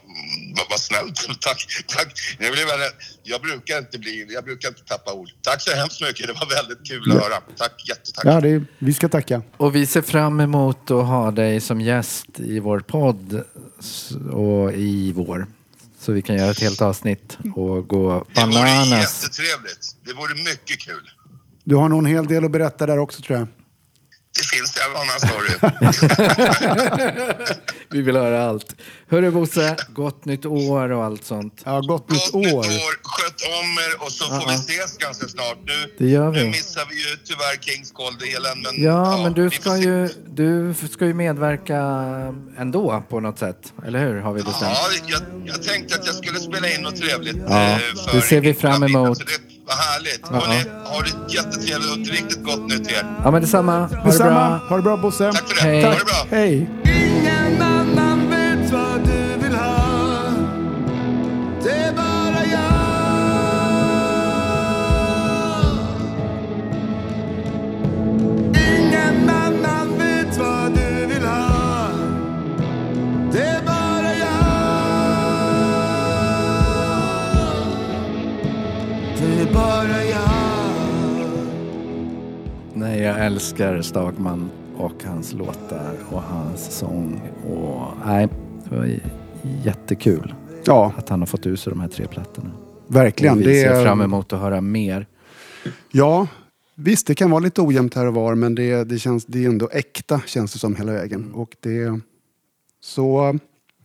vad, 0.57 0.67
vad 0.71 0.81
snällt. 0.81 1.17
Tack. 1.41 1.85
tack. 1.87 2.13
Jag, 2.39 2.51
väldigt, 2.51 2.93
jag 3.23 3.41
brukar 3.43 3.79
inte 3.79 3.99
bli, 3.99 4.27
jag 4.31 4.45
brukar 4.45 4.69
inte 4.69 4.85
tappa 4.85 5.13
ord. 5.13 5.29
Tack 5.43 5.63
så 5.63 5.77
hemskt 5.77 6.01
mycket. 6.01 6.27
Det 6.27 6.33
var 6.33 6.63
väldigt 6.63 6.89
kul 6.89 7.13
att 7.13 7.23
höra. 7.23 7.41
Tack, 7.57 7.89
jättetack. 7.89 8.25
Ja, 8.25 8.41
det, 8.41 8.65
vi 8.79 8.95
ska 8.95 9.09
tacka. 9.09 9.43
Och 9.57 9.75
vi 9.75 9.87
ser 9.87 10.03
fram 10.03 10.41
emot 10.41 10.91
att 10.91 11.07
ha 11.07 11.31
dig 11.31 11.61
som 11.61 11.81
gäst 11.81 12.41
i 12.41 12.61
vår 12.61 12.81
podd 12.81 13.43
och 14.33 14.73
i 14.73 15.13
vår. 15.13 15.47
Så 16.09 16.13
vi 16.13 16.23
kan 16.23 16.37
göra 16.37 16.51
ett 16.51 16.61
helt 16.61 16.83
avsnitt 16.83 17.39
och 17.57 17.89
gå 17.89 18.25
Det 18.35 18.41
vore 18.41 18.53
bananas. 18.55 19.23
jättetrevligt. 19.23 19.97
Det 20.07 20.13
vore 20.13 20.35
mycket 20.35 20.79
kul. 20.81 21.11
Du 21.65 21.77
har 21.77 21.89
nog 21.89 21.99
en 21.99 22.07
hel 22.07 22.27
del 22.27 22.45
att 22.45 22.51
berätta 22.51 22.87
där 22.87 22.99
också 22.99 23.23
tror 23.23 23.39
jag. 23.39 23.49
Det 24.39 24.45
finns 24.57 24.73
det 24.73 24.81
en 24.83 24.97
annan 24.97 25.21
story. 25.21 25.55
Vi 27.91 28.03
vill 28.03 28.17
höra 28.17 28.45
allt. 28.49 28.75
Hörru 29.11 29.31
Bosse, 29.31 29.77
gott 29.95 30.25
nytt 30.25 30.47
år 30.47 30.91
och 30.93 31.05
allt 31.05 31.25
sånt. 31.25 31.63
Ja, 31.65 31.81
gott 31.81 32.11
nytt 32.11 32.33
Gott 32.33 32.43
nytt 32.45 32.55
år. 32.55 32.59
år. 32.59 32.65
Sköt 33.03 33.43
om 33.61 33.79
er 33.79 34.05
och 34.07 34.13
så 34.13 34.25
får 34.25 34.47
vi 34.49 34.53
Ja. 34.53 34.55
ses 34.55 34.97
ganska 34.99 35.29
snart. 35.29 35.59
Nu, 35.67 35.95
Det 35.99 36.09
gör 36.11 36.31
vi. 36.31 36.43
nu 36.45 36.47
missar 36.47 36.83
vi 36.91 36.97
ju 36.97 37.17
tyvärr 37.25 37.57
Kings 37.61 37.93
Cold-delen. 37.93 38.63
Men, 38.63 38.85
Ja, 38.85 39.23
men 39.23 39.33
du 39.33 39.49
vi 39.49 39.57
ska, 39.57 39.77
ju, 39.77 40.09
du 40.29 40.75
ska 40.93 41.07
ju 41.07 41.15
medverka 41.15 41.77
ändå 42.59 43.03
på 43.09 43.21
något 43.21 43.39
sätt. 43.39 43.73
Eller 43.87 43.99
hur? 44.07 44.21
Har 44.21 44.33
vi 44.33 44.43
bestämt. 44.43 44.73
Ja, 44.75 44.89
jag, 45.07 45.21
jag 45.47 45.63
tänkte 45.63 45.95
att 45.95 46.07
jag 46.07 46.15
skulle 46.15 46.39
spela 46.41 46.69
in 46.71 46.83
något 46.83 46.97
trevligt. 46.97 47.37
Ja, 47.49 47.71
eh, 47.71 47.79
det 48.07 48.11
för 48.13 48.21
ser 48.21 48.41
vi 48.41 48.55
fram 48.55 48.83
emot. 48.83 49.19
Så 49.19 49.25
det 49.25 49.33
var 49.69 49.75
härligt. 49.75 50.21
Ja, 50.31 50.37
Hörrni, 50.41 50.61
ha 50.85 51.03
det 51.03 51.35
jättetrevligt 51.35 51.91
och 51.93 51.99
ett 51.99 52.11
riktigt 52.11 52.45
gott 52.45 52.61
nytt 52.71 52.85
till 52.85 52.97
er. 52.97 53.07
Ja, 53.25 53.31
men 53.31 53.41
detsamma. 53.43 53.79
Ha 53.81 53.89
det 53.89 54.03
Detsamma. 54.05 54.31
bra. 54.49 54.61
Ha 54.69 54.77
det 54.77 54.83
bra 54.83 54.97
Bosse. 54.97 55.31
Tack 55.33 55.49
för 55.49 55.55
det. 55.55 55.61
Hej. 55.71 55.83
Ha 55.83 55.91
det 55.91 56.05
bra. 56.05 56.37
Hej. 56.39 56.69
Jag 83.09 83.27
älskar 83.27 83.83
Stagman 83.83 84.51
och 84.77 85.05
hans 85.05 85.33
låtar 85.33 85.95
och 86.11 86.23
hans 86.23 86.77
sång. 86.79 87.21
Och, 87.51 87.83
nej, 88.07 88.29
det 88.69 88.77
var 88.77 89.01
jättekul 89.65 90.35
Ja, 90.65 90.93
att 90.97 91.09
han 91.09 91.21
har 91.21 91.27
fått 91.27 91.47
ut 91.47 91.61
sig 91.61 91.71
de 91.71 91.81
här 91.81 91.89
tre 91.89 92.07
plattorna. 92.07 92.51
verkligen. 92.87 93.35
Och 93.35 93.41
vi 93.41 93.45
Det 93.45 93.63
ser 93.63 93.71
är- 93.73 93.85
fram 93.85 94.01
emot 94.01 94.33
att 94.33 94.41
höra 94.41 94.61
mer. 94.61 95.07
Ja, 95.91 96.27
visst 96.75 97.07
det 97.07 97.15
kan 97.15 97.31
vara 97.31 97.41
lite 97.41 97.63
ojämnt 97.63 97.95
här 97.95 98.07
och 98.07 98.15
var 98.15 98.35
men 98.35 98.55
det, 98.55 98.85
det, 98.85 98.99
känns, 98.99 99.25
det 99.27 99.45
är 99.45 99.49
ändå 99.49 99.69
äkta 99.73 100.21
känns 100.27 100.53
det 100.53 100.59
som 100.59 100.77
hela 100.77 100.93
vägen. 100.93 101.33
Och 101.35 101.57
det, 101.61 102.01
så 102.81 103.39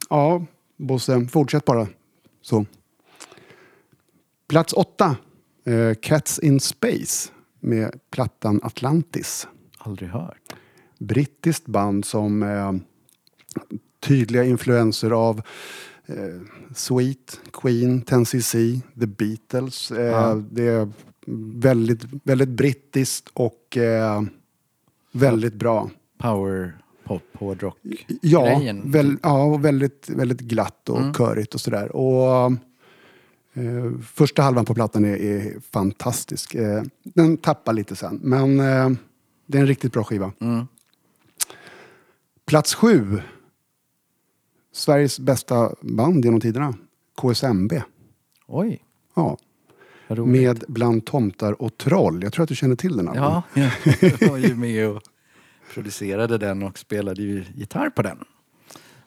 ja, 0.10 0.46
Bosse, 0.78 1.28
fortsätt 1.32 1.66
bara 1.66 1.88
så. 2.42 2.66
Plats 4.50 4.74
åtta, 4.74 5.16
eh, 5.66 5.94
Cats 6.02 6.40
in 6.40 6.60
Space 6.60 7.30
med 7.64 8.00
plattan 8.12 8.60
Atlantis. 8.64 9.48
Aldrig 9.78 10.10
hört. 10.10 10.56
Brittiskt 11.00 11.66
band 11.66 12.06
som 12.06 12.44
eh, 12.44 12.72
tydliga 14.00 14.44
influenser 14.44 15.12
av 15.12 15.42
eh, 16.06 16.16
Sweet, 16.76 17.40
Queen, 17.54 18.04
10cc, 18.04 18.82
The 19.00 19.08
Beatles. 19.08 19.92
Eh, 19.92 20.06
Ja. 20.06 20.42
Det 20.52 20.64
är 20.68 20.90
väldigt, 21.62 22.02
väldigt 22.24 22.50
brittiskt 22.50 23.30
och 23.34 23.78
eh, 23.78 24.22
väldigt 25.12 25.54
bra. 25.54 25.90
Power, 26.18 26.78
pop, 27.04 27.22
hårdrock. 27.34 27.78
Ja, 28.22 28.62
väl, 28.86 29.18
ja 29.24 29.44
och 29.44 29.66
väldigt, 29.66 30.10
väldigt 30.10 30.40
glatt 30.40 30.90
och 30.90 31.00
Mm. 31.02 31.14
körigt 31.14 31.54
och 31.54 31.62
sådär. 31.62 31.96
Och, 31.96 32.52
eh, 33.54 34.00
första 34.14 34.42
halvan 34.42 34.66
på 34.66 34.74
plattan 34.74 35.06
är, 35.06 35.16
är 35.16 35.60
fantastisk. 35.72 36.56
Eh, 36.56 36.84
den 37.04 37.38
tappar 37.38 37.74
lite 37.74 37.96
sen, 37.96 38.20
men 38.24 38.60
eh, 38.60 38.90
det 39.46 39.58
är 39.58 39.62
en 39.62 39.68
riktigt 39.68 39.94
bra 39.94 40.04
skiva. 40.04 40.32
Mm. 40.40 40.68
Plats 42.46 42.76
sju. 42.76 43.22
Sveriges 44.74 45.20
bästa 45.20 45.76
band 45.82 46.26
genom 46.26 46.42
tiderna. 46.42 46.74
KSMB. 47.22 47.74
Oj, 48.48 48.84
Ja, 49.16 49.38
med 50.08 50.64
Bland 50.68 51.06
tomtar 51.06 51.62
och 51.62 51.78
troll. 51.78 52.24
Jag 52.24 52.34
tror 52.34 52.44
att 52.44 52.50
du 52.50 52.56
känner 52.56 52.76
till 52.76 52.98
den. 52.98 53.10
Ja, 53.16 53.44
jag 53.54 54.30
var 54.30 54.38
ju 54.38 54.56
med 54.56 54.90
och 54.90 55.02
producerade 55.74 56.38
den 56.38 56.64
och 56.64 56.80
spelade 56.80 57.22
ju 57.22 57.46
gitarr 57.56 57.90
på 57.90 58.02
den. 58.02 58.18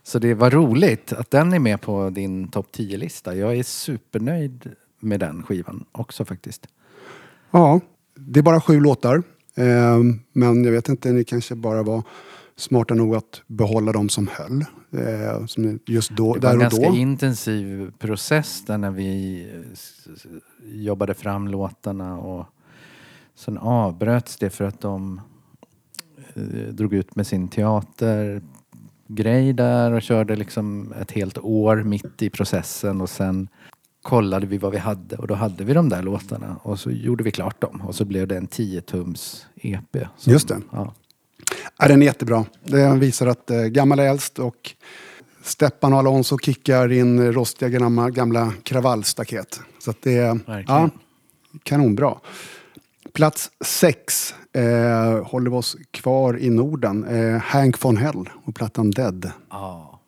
Så 0.07 0.19
det 0.19 0.35
var 0.35 0.51
roligt 0.51 1.12
att 1.12 1.31
den 1.31 1.53
är 1.53 1.59
med 1.59 1.81
på 1.81 2.11
din 2.11 2.49
topp 2.49 2.66
10-lista. 2.73 3.35
Jag 3.35 3.57
är 3.57 3.62
supernöjd 3.62 4.71
med 5.01 5.21
den 5.21 5.42
skivan 5.42 5.85
också 5.92 6.25
faktiskt. 6.25 6.66
ja, 7.51 7.81
det 8.14 8.40
är 8.40 8.42
bara 8.42 8.61
sju 8.61 8.81
låtar. 8.81 9.23
Eh, 9.55 9.99
men 10.33 10.64
jag 10.64 10.73
vet 10.73 10.88
inte, 10.88 11.12
ni 11.12 11.25
kanske 11.25 11.55
bara 11.55 11.83
var 11.83 12.03
smarta 12.57 12.95
nog 12.95 13.14
att 13.16 13.42
behålla 13.47 13.92
dem 13.92 14.09
som 14.09 14.29
höll. 14.33 14.64
Eh, 14.90 15.47
som 15.47 15.79
just 15.87 16.11
då, 16.11 16.35
Det 16.35 16.47
var 16.47 16.55
en 16.55 16.59
ganska 16.61 16.88
då. 16.88 16.97
intensiv 16.97 17.90
process 17.99 18.64
där 18.66 18.79
när 18.79 18.90
vi 18.90 19.42
eh, 19.55 20.81
jobbade 20.83 21.14
fram 21.14 21.49
låtarna 21.49 22.19
och 22.19 22.47
sen 23.35 23.59
avbröts 23.59 24.37
det 24.37 24.51
för 24.51 24.64
att 24.64 24.81
de 24.81 25.21
drog 26.71 26.95
ut 26.95 27.16
med 27.16 27.27
sin 27.27 27.49
teatergrej 29.09 29.53
där 29.53 29.92
och 29.92 30.03
körde 30.03 30.37
liksom 30.37 30.92
ett 31.01 31.11
helt 31.12 31.38
år 31.38 31.77
mitt 31.83 32.23
i 32.23 32.31
processen 32.31 33.01
och 33.01 33.11
sen 33.11 33.49
kollade 34.03 34.47
vi 34.47 34.59
vad 34.59 34.73
vi 34.73 34.79
hade 34.79 35.16
och 35.16 35.27
då 35.27 35.35
hade 35.35 35.64
vi 35.64 35.73
de 35.75 35.88
där 35.88 36.03
låtarna 36.03 36.57
och 36.62 36.79
så 36.81 36.90
gjorde 36.90 37.25
vi 37.25 37.31
klart 37.31 37.61
dem 37.61 37.81
och 37.81 37.95
så 37.95 38.05
blev 38.05 38.29
det 38.29 38.37
en 38.37 38.49
10-tums 38.49 39.47
EP. 39.57 39.97
som- 40.16 40.33
Just 40.33 40.49
det. 40.49 40.61
Ja. 40.73 40.95
Ja, 41.79 41.88
den 41.88 42.03
är 42.03 42.07
jättebra. 42.07 42.45
Den 42.64 43.01
visar 43.01 43.27
att 43.27 43.51
eh, 43.51 43.62
gammal 43.62 43.99
är 43.99 44.09
äldst 44.09 44.38
och 44.38 44.75
Steppan 45.42 45.92
och 45.92 45.99
Alonso 45.99 46.38
kickar 46.38 46.92
in 46.92 47.33
rostiga 47.33 47.69
gamla, 47.69 48.11
gamla 48.11 48.53
kravallstaket. 48.62 49.61
Så 49.79 49.90
att 49.90 50.03
det 50.03 50.16
är 50.16 50.38
ja, 50.66 50.90
kanonbra. 51.62 52.14
Plats 53.12 53.51
sex 53.64 54.35
eh, 54.57 55.25
håller 55.27 55.51
vi 55.51 55.57
oss 55.57 55.77
kvar 55.90 56.38
i 56.38 56.51
Norden. 56.51 57.05
Eh, 57.05 57.40
Hank 57.40 57.85
von 57.85 57.97
Hell 57.97 58.29
och 58.45 58.55
plattan 58.55 58.90
Dead. 58.90 59.31
Ja. 59.51 60.01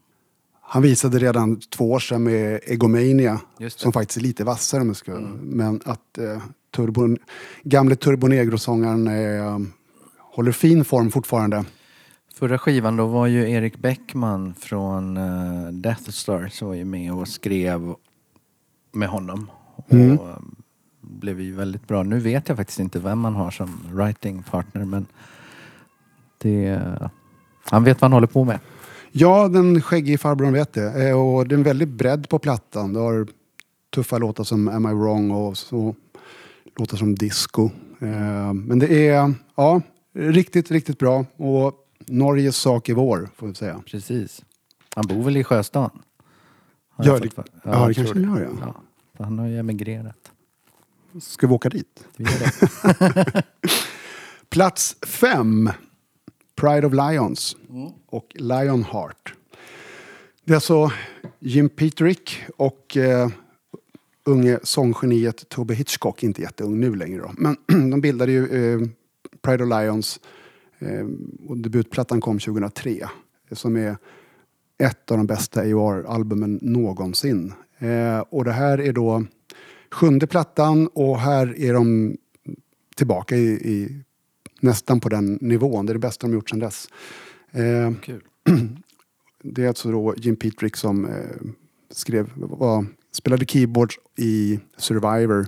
Han 0.61 0.82
visade 0.82 1.18
redan 1.18 1.61
två 1.61 1.92
år 1.92 1.98
sedan 1.98 2.22
med 2.22 2.61
Egomania, 2.66 3.40
som 3.68 3.92
faktiskt 3.92 4.16
är 4.16 4.22
lite 4.22 4.44
vassare 4.44 4.80
om 4.80 4.87
jag 4.87 4.96
ska, 4.96 5.12
men 5.42 5.80
att 5.84 6.18
eh, 6.18 6.42
turbo, 6.76 7.16
gamle 7.62 7.96
Turbo 7.96 8.26
Negro-sångaren 8.26 9.08
eh, 9.08 9.58
håller 10.34 10.52
fin 10.52 10.84
form 10.84 11.11
fortfarande. 11.11 11.64
Förra 12.34 12.58
skivan 12.58 12.96
då 12.96 13.06
var 13.06 13.26
ju 13.26 13.50
Erik 13.50 13.78
Bäckman 13.78 14.54
från 14.54 15.16
uh, 15.16 15.72
Death 15.72 16.11
Star 16.11 16.48
som 16.48 16.68
var 16.68 16.74
ju 16.74 16.84
med 16.84 17.12
och 17.12 17.28
skrev 17.28 17.94
med 18.92 19.08
honom. 19.08 19.50
Mm. 19.88 20.18
Och 20.18 20.38
blev 21.34 21.46
ju 21.46 21.54
väldigt 21.54 21.86
bra. 21.88 22.02
Nu 22.02 22.18
vet 22.20 22.48
jag 22.48 22.56
faktiskt 22.56 22.78
inte 22.78 22.98
vem 22.98 23.18
man 23.18 23.34
har 23.34 23.50
som 23.50 23.80
writing 23.92 24.42
partner 24.42 24.84
men 24.84 25.06
det, 26.38 26.82
han 27.64 27.84
vet 27.84 28.00
vad 28.00 28.10
han 28.10 28.12
håller 28.12 28.26
på 28.26 28.44
med. 28.44 28.58
Ja, 29.12 29.48
den 29.48 29.80
skäggige 29.82 30.18
farbrorn 30.18 30.52
vet 30.52 30.72
det. 30.72 31.08
Eh, 31.08 31.18
Och 31.20 31.48
det 31.48 31.54
är 31.54 31.56
en 31.56 31.62
väldig 31.62 31.88
bredd 31.88 32.28
på 32.28 32.38
plattan. 32.38 32.92
Du 32.92 32.98
har 33.00 33.26
tuffa 33.94 34.18
låtar 34.18 34.44
som 34.44 34.68
Am 34.68 34.86
I 34.86 34.94
wrong 34.94 35.30
och 35.30 35.58
så 35.58 35.94
låtar 36.78 36.96
som 36.96 37.14
Disco. 37.14 37.70
Eh, 38.00 38.52
Men 38.54 38.78
det 38.78 39.08
är 39.08 39.34
ja, 39.56 39.80
riktigt, 40.14 40.70
riktigt 40.70 40.98
bra. 40.98 41.24
Och 41.36 41.74
Norges 42.06 42.56
sak 42.56 42.88
är 42.88 42.94
vår, 42.94 43.28
får 43.36 43.46
vi 43.46 43.54
säga. 43.54 43.80
Precis. 43.86 44.44
Han 44.96 45.06
bor 45.06 45.22
väl 45.22 45.36
i 45.36 45.44
Sjöstan? 45.44 45.90
Har 46.90 47.04
Ja, 47.06 47.18
det- 47.18 47.30
fått- 47.30 47.46
ja, 47.64 47.86
det 47.88 47.94
kanske 47.94 48.14
han 48.24 48.36
gör, 48.36 48.40
ja. 48.60 48.74
ja. 49.18 49.24
Han 49.24 49.38
har 49.38 49.46
ju 49.46 49.58
emigrerat. 49.58 50.32
Ska 51.20 51.46
vi 51.46 51.54
åka 51.54 51.68
dit? 51.68 52.06
Vi. 52.16 52.26
Plats 54.48 54.96
fem. 55.06 55.70
Pride 56.56 56.86
of 56.86 56.92
Lions 56.92 57.56
och 58.06 58.26
Lionheart. 58.34 59.34
Det 60.44 60.52
är 60.52 60.54
alltså 60.54 60.92
Jim 61.38 61.68
Peterick 61.68 62.38
och 62.56 62.96
eh, 62.96 63.28
unge 64.24 64.58
sånggeniet 64.62 65.48
Toby 65.48 65.74
Hitchcock, 65.74 66.22
inte 66.22 66.42
jätteung 66.42 66.80
nu 66.80 66.94
längre 66.94 67.20
då, 67.20 67.32
men 67.36 67.56
de 67.90 68.00
bildade 68.00 68.32
ju 68.32 68.46
eh, 68.46 68.88
Pride 69.42 69.64
of 69.64 69.70
Lions 69.70 70.20
eh, 70.78 71.06
och 71.48 71.56
debutplattan 71.56 72.20
kom 72.20 72.38
2003 72.38 73.08
som 73.52 73.76
är 73.76 73.96
ett 74.78 75.10
av 75.10 75.16
de 75.16 75.26
bästa 75.26 75.60
AOR-albumen 75.60 76.58
någonsin. 76.62 77.54
Eh, 77.78 78.18
och 78.18 78.44
det 78.44 78.52
här 78.52 78.80
är 78.80 78.92
då 78.92 79.24
sjunde 79.90 80.27
plattan 80.27 80.87
och 80.87 81.18
här 81.18 81.59
är 81.61 81.72
de 81.74 82.16
tillbaka 82.96 83.37
i, 83.37 83.48
i 83.48 84.03
nästan 84.61 85.01
på 85.01 85.09
den 85.09 85.38
nivån. 85.40 85.87
Det 85.87 85.92
är 85.92 85.94
det 85.94 85.98
bästa 86.01 86.27
de 86.27 86.33
gjort 86.33 86.51
sedan 86.51 86.59
dess. 86.59 86.88
Eh, 87.53 87.92
Kul. 88.03 88.22
det 89.42 89.64
är 89.64 89.68
alltså 89.68 89.90
då 89.90 90.14
Jim 90.16 90.37
Petrick 90.37 90.77
som 90.77 91.05
eh, 91.05 91.12
skrev, 91.90 92.31
var, 92.37 92.87
spelade 93.12 93.44
keyboards 93.44 93.98
i 94.16 94.61
Survivor 94.77 95.46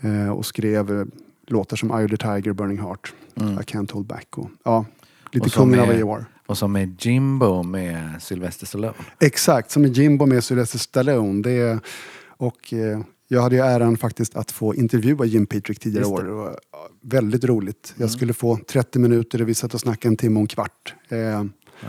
eh, 0.00 0.30
och 0.30 0.46
skrev 0.46 1.00
eh, 1.00 1.04
låtar 1.46 1.76
som 1.76 1.90
Eye 1.90 2.04
of 2.04 2.10
the 2.10 2.16
Tiger, 2.16 2.52
Burning 2.52 2.78
Heart, 2.78 3.12
I 3.34 3.40
Can't 3.40 3.92
Hold 3.92 4.06
Back 4.06 4.38
och 4.38 4.50
ja, 4.64 4.84
lite 5.32 5.44
Mm. 5.44 5.50
Kungen 5.50 5.80
av 5.80 5.90
är- 5.90 6.02
AOR. 6.02 6.24
Och 6.46 6.58
som 6.58 6.76
är 6.76 6.94
Jimbo 6.98 7.62
med 7.62 8.22
Sylvester 8.22 8.66
Stallone. 8.66 8.94
Exakt, 9.20 9.70
som 9.70 9.84
i 9.84 9.88
Jimbo 9.88 10.26
med 10.26 10.44
Sylvester 10.44 10.78
Stallone. 10.78 11.42
Det 11.42 11.50
är, 11.50 11.80
och 12.26 12.72
eh, 12.72 13.00
jag 13.28 13.42
hade 13.42 13.56
ju 13.56 13.62
äran 13.62 13.96
faktiskt 13.96 14.36
att 14.36 14.50
få 14.50 14.74
intervjua 14.74 15.24
Jim 15.24 15.46
Petrick 15.46 15.78
tidigare 15.80 16.06
år. 16.06 16.22
det. 16.22 16.28
Mm. 16.28 16.36
Var 16.36 16.58
ja, 16.72 16.88
väldigt 17.00 17.44
roligt. 17.44 17.94
Jag 17.96 18.10
skulle 18.10 18.32
få 18.32 18.58
30 18.68 18.98
minuter 18.98 19.42
och 19.42 19.48
vi 19.48 19.54
satt 19.54 19.74
och 19.74 19.80
snackade 19.80 20.12
en 20.12 20.16
timme 20.16 20.36
och 20.36 20.40
en 20.42 20.46
kvart. 20.46 20.94
Eh, 21.08 21.18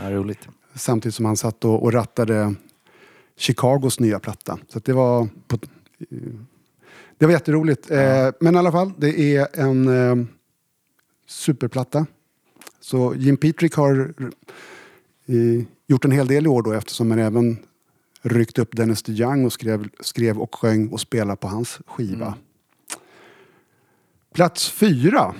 Ja, 0.02 0.10
roligt. 0.10 0.48
samtidigt 0.74 1.14
som 1.14 1.24
han 1.24 1.36
satt 1.36 1.64
och, 1.64 1.82
och 1.82 1.92
rattade 1.92 2.54
Chicagos 3.36 4.00
nya 4.00 4.18
platta. 4.18 4.58
Så 4.68 4.78
det 4.78 4.92
var 4.92 5.28
på, 5.46 5.58
eh, 6.10 6.18
det 7.18 7.26
var 7.26 7.32
jätteroligt. 7.32 7.90
Eh, 7.90 8.28
men 8.40 8.54
i 8.54 8.58
alla 8.58 8.72
fall, 8.72 8.92
det 8.98 9.36
är 9.36 9.48
en 9.60 9.88
eh, 9.88 10.26
superplatta. 11.26 12.06
Så 12.80 13.14
Jim 13.16 13.36
Petrick 13.36 13.74
har 13.74 14.14
eh, 15.26 15.64
gjort 15.86 16.04
en 16.04 16.10
hel 16.10 16.26
del 16.26 16.46
i 16.46 16.48
år 16.48 16.62
då 16.62 16.72
eftersom 16.72 17.10
han 17.10 17.20
även 17.20 17.58
ryckt 18.22 18.58
upp 18.58 18.76
Dennis 18.76 19.02
DeYoung 19.02 19.44
och 19.44 19.52
skrev, 19.52 19.88
skrev 20.00 20.38
och 20.38 20.54
sjöng 20.54 20.88
och 20.88 21.00
spelade 21.00 21.36
på 21.36 21.48
hans 21.48 21.80
skiva. 21.86 22.34
Plats 24.34 24.70
fyra, 24.70 25.34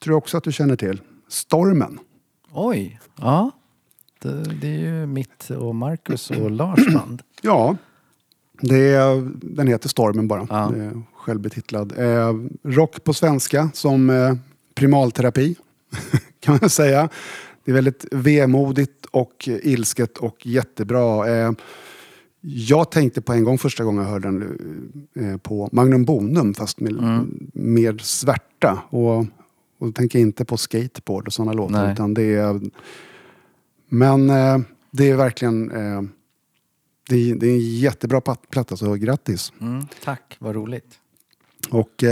tror 0.00 0.12
jag 0.12 0.18
också 0.18 0.36
att 0.36 0.44
du 0.44 0.52
känner 0.52 0.76
till. 0.76 1.00
Stormen. 1.28 1.98
Oj, 2.52 3.00
ja. 3.16 3.50
Det, 4.18 4.42
det 4.42 4.68
är 4.68 4.78
ju 4.78 5.06
mitt 5.06 5.50
och 5.50 5.74
Marcus 5.74 6.30
och 6.30 6.50
Lars 6.50 6.94
band. 6.94 7.22
Ja, 7.40 7.76
det 8.60 8.94
är, 8.94 9.30
den 9.34 9.68
heter 9.68 9.88
Stormen 9.88 10.28
bara. 10.28 10.46
Ja. 10.50 10.72
Självbetitlad. 11.14 11.98
Eh, 11.98 12.34
rock 12.62 13.04
på 13.04 13.14
svenska 13.14 13.70
som 13.74 14.10
eh, 14.10 14.34
primalterapi 14.74 15.56
kan 16.40 16.58
man 16.60 16.70
säga. 16.70 17.08
Det 17.64 17.70
är 17.70 17.74
väldigt 17.74 18.04
vemodigt 18.10 19.06
och 19.10 19.48
ilsket 19.48 20.18
och 20.18 20.46
jättebra. 20.46 21.28
Eh, 21.28 21.52
jag 22.40 22.90
tänkte 22.90 23.22
på 23.22 23.32
en 23.32 23.44
gång 23.44 23.58
första 23.58 23.84
gången 23.84 24.02
jag 24.02 24.10
hörde 24.10 24.28
den 24.28 25.02
eh, 25.14 25.36
på 25.36 25.68
Magnum 25.72 26.04
Bonum 26.04 26.54
fast 26.54 26.80
med 26.80 27.26
mer 27.52 27.98
svärta. 27.98 28.82
Och, 28.90 29.18
och 29.78 29.86
då 29.86 29.92
tänker 29.92 30.18
jag 30.18 30.28
inte 30.28 30.44
på 30.44 30.56
skateboard 30.56 31.26
och 31.26 31.32
sådana 31.32 31.52
låtar. 31.52 31.82
Nej. 31.82 31.92
Utan 31.92 32.14
det 32.14 32.34
är, 32.34 32.60
men 33.88 34.30
eh, 34.30 34.58
det 34.90 35.10
är 35.10 35.16
verkligen 35.16 35.70
eh, 35.70 36.02
det 37.08 37.30
är, 37.30 37.34
det 37.34 37.46
är 37.46 37.54
en 37.54 37.78
jättebra 37.78 38.20
platta, 38.20 38.76
så 38.76 38.94
grattis. 38.94 39.52
Mm, 39.60 39.84
tack, 40.04 40.36
vad 40.38 40.54
roligt. 40.54 40.94
Och 41.70 42.04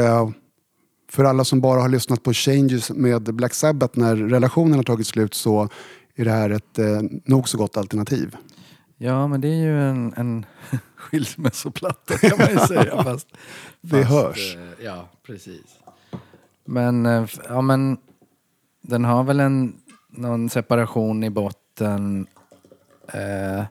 för 1.10 1.24
alla 1.24 1.44
som 1.44 1.60
bara 1.60 1.80
har 1.80 1.88
lyssnat 1.88 2.22
på 2.22 2.32
Changes 2.32 2.90
med 2.90 3.22
Black 3.34 3.54
Sabbath 3.54 3.98
när 3.98 4.16
relationen 4.16 4.74
har 4.74 4.82
tagit 4.82 5.06
slut 5.06 5.34
så 5.34 5.68
är 6.16 6.24
det 6.24 6.30
här 6.30 6.50
ett 6.50 6.78
eh, 6.78 7.00
nog 7.24 7.48
så 7.48 7.58
gott 7.58 7.76
alternativ. 7.76 8.36
Ja, 8.98 9.26
men 9.26 9.40
det 9.40 9.48
är 9.48 9.62
ju 9.64 9.82
en, 9.88 10.14
en 10.16 10.46
skilsmässoplatta 10.96 12.18
kan 12.18 12.38
man 12.38 12.50
ju 12.50 12.58
säga. 12.58 13.02
Fast, 13.04 13.28
Det 13.80 14.02
fast, 14.06 14.10
hörs. 14.12 14.56
eh, 14.56 14.84
Ja, 14.84 15.08
precis. 15.22 15.78
Men, 16.64 17.06
eh, 17.06 17.26
ja, 17.48 17.60
men 17.60 17.96
den 18.82 19.04
har 19.04 19.24
väl 19.24 19.40
en, 19.40 19.76
någon 20.10 20.48
separation 20.50 21.24
i 21.24 21.30
botten. 21.30 22.26
Eh, 23.08 23.64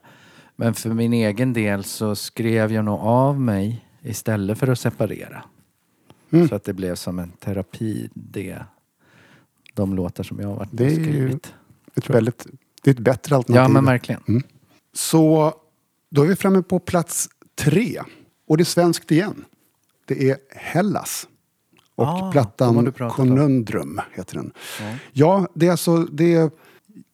men 0.56 0.74
för 0.74 0.90
min 0.90 1.14
egen 1.14 1.54
del 1.54 1.84
så 1.84 2.16
skrev 2.16 2.72
jag 2.74 2.86
nog 2.86 3.00
av 3.00 3.42
mig 3.42 3.86
istället 4.02 4.58
för 4.58 4.68
att 4.68 4.80
separera. 4.80 5.44
Mm. 6.32 6.48
Så 6.48 6.56
att 6.56 6.64
det 6.64 6.74
blev 6.74 6.96
som 6.96 7.20
en 7.20 7.32
terapi, 7.32 8.10
det. 8.14 8.60
De 9.74 9.96
låtar 9.96 10.24
som 10.24 10.40
jag 10.40 10.48
har 10.48 10.56
varit 10.56 10.70
Det 10.72 10.86
är 10.86 10.90
ju- 10.90 10.96
skrivit. 11.04 11.54
Ett 11.96 12.10
väldigt, 12.10 12.48
det 12.84 12.90
är 12.90 12.94
ett 12.94 13.00
bättre 13.00 13.36
alternativ. 13.36 13.62
Ja, 13.64 13.68
men 13.68 13.86
verkligen. 13.86 14.44
Så 14.96 15.54
då 16.12 16.24
är 16.24 16.28
vi 16.28 16.36
framme 16.36 16.62
på 16.62 16.80
plats 16.80 17.30
tre. 17.60 18.02
Och 18.48 18.58
det 18.58 18.62
är 18.64 18.66
svenskt 18.66 19.12
igen. 19.12 19.46
Det 20.06 20.30
är 20.30 20.38
Hellas. 20.52 21.28
Och 21.96 22.06
Ah, 22.08 22.32
plattan. 22.32 22.94
Conundrum 23.16 24.02
heter 24.14 24.36
den. 24.36 24.52
Ja. 24.80 24.86
Ja, 25.14 25.48
det 25.54 25.68
är 25.68 25.72
alltså 25.72 25.98
det 25.98 26.34
är 26.34 26.50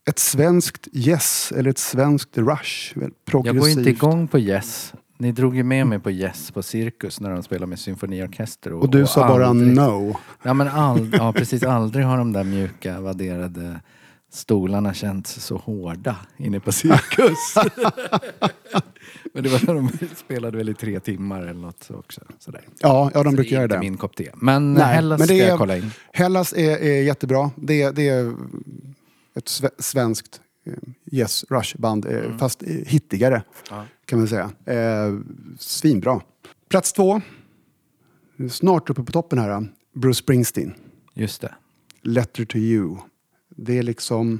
ett 0.09 0.19
svenskt 0.19 0.87
Yes 0.93 1.51
eller 1.55 1.69
ett 1.69 1.77
svenskt 1.77 2.37
Rush. 2.37 2.93
Jag 2.99 3.11
Progressivt. 3.25 3.59
går 3.59 3.69
inte 3.69 3.89
igång 3.89 4.27
på 4.27 4.39
Yes. 4.39 4.93
Ni 5.17 5.31
drog 5.31 5.55
ju 5.55 5.63
med 5.63 5.87
mig 5.87 5.99
på 5.99 6.11
Yes 6.11 6.51
på 6.51 6.61
Cirkus 6.63 7.19
när 7.19 7.29
de 7.29 7.43
spelade 7.43 7.65
med 7.69 7.79
symfoniorkester. 7.79 8.73
Och 8.73 8.89
du 8.89 9.07
sa 9.07 9.27
bara 9.27 9.47
aldrig- 9.47 9.75
no. 9.75 10.17
Ja, 10.43 10.53
men 10.53 10.67
ald- 10.67 11.15
ja, 11.17 11.33
precis. 11.33 11.63
Aldrig 11.63 12.05
har 12.05 12.17
de 12.17 12.33
där 12.33 12.43
mjuka 12.43 13.01
vadderade 13.01 13.79
stolarna 14.31 14.93
känts 14.93 15.33
så 15.45 15.57
hårda 15.57 16.15
inne 16.37 16.59
på 16.59 16.71
Cirkus. 16.71 17.55
men 19.33 19.43
det 19.43 19.49
var 19.49 19.73
de 19.75 19.89
spelade 20.15 20.57
väl 20.57 20.69
i 20.69 20.73
tre 20.73 20.99
timmar 20.99 21.41
eller 21.41 21.53
något 21.61 21.83
så 21.83 21.95
också. 21.95 22.21
Sådär. 22.39 22.67
Ja, 22.79 23.11
ja 23.13 23.23
de 23.23 23.29
Så 23.31 23.35
brukar 23.35 23.51
göra 23.51 23.63
inte 23.63 23.75
det. 23.75 23.79
min 23.79 23.97
kopp 23.97 24.15
te. 24.15 24.29
Men 24.35 24.73
Nej, 24.73 24.95
Hellas 24.95 25.19
men 25.19 25.27
det 25.27 25.35
ska 25.35 25.43
är- 25.45 25.49
jag 25.49 25.57
kolla 25.57 25.77
in. 25.77 25.91
Hellas 26.13 26.53
är, 26.53 26.77
är 26.77 27.01
jättebra. 27.01 27.51
Det, 27.55 27.81
är- 27.81 27.91
det 27.91 28.07
är 28.09 28.35
ett 29.35 29.45
sve- 29.45 29.81
svenskt 29.81 30.41
eh, 30.65 30.73
Yes 31.11 31.45
Rush-band. 31.49 32.05
eh, 32.05 32.37
Fast 32.37 32.63
eh, 32.63 32.67
hittigare 32.69 33.35
Mm. 33.35 33.45
Ja. 33.69 33.85
kan 34.05 34.19
man 34.19 34.27
säga. 34.27 34.51
Eh, 34.65 35.15
svinbra. 35.59 36.21
Plats 36.69 36.93
två. 36.93 37.21
Snart 38.51 38.89
uppe 38.89 39.03
på 39.03 39.11
toppen 39.11 39.39
här. 39.39 39.67
Bruce 39.93 40.17
Springsteen. 40.19 40.73
Just 41.13 41.41
det. 41.41 41.53
Letter 42.01 42.45
to 42.45 42.57
you. 42.57 42.97
Det 43.55 43.77
är 43.77 43.83
liksom... 43.83 44.39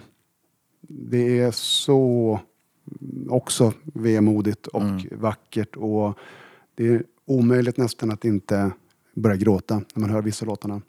Det 0.87 1.39
är 1.39 1.51
så 1.51 2.39
också 3.29 3.73
vemodigt 3.83 4.67
och 4.67 4.81
Mm. 4.81 5.03
vackert. 5.11 5.75
Och 5.75 6.17
det 6.75 6.87
är 6.87 7.03
omöjligt 7.25 7.77
nästan 7.77 8.11
att 8.11 8.25
inte 8.25 8.71
börja 9.15 9.35
gråta 9.35 9.75
när 9.93 10.01
man 10.01 10.09
hör 10.09 10.21
vissa 10.21 10.45
låtarna. 10.45 10.81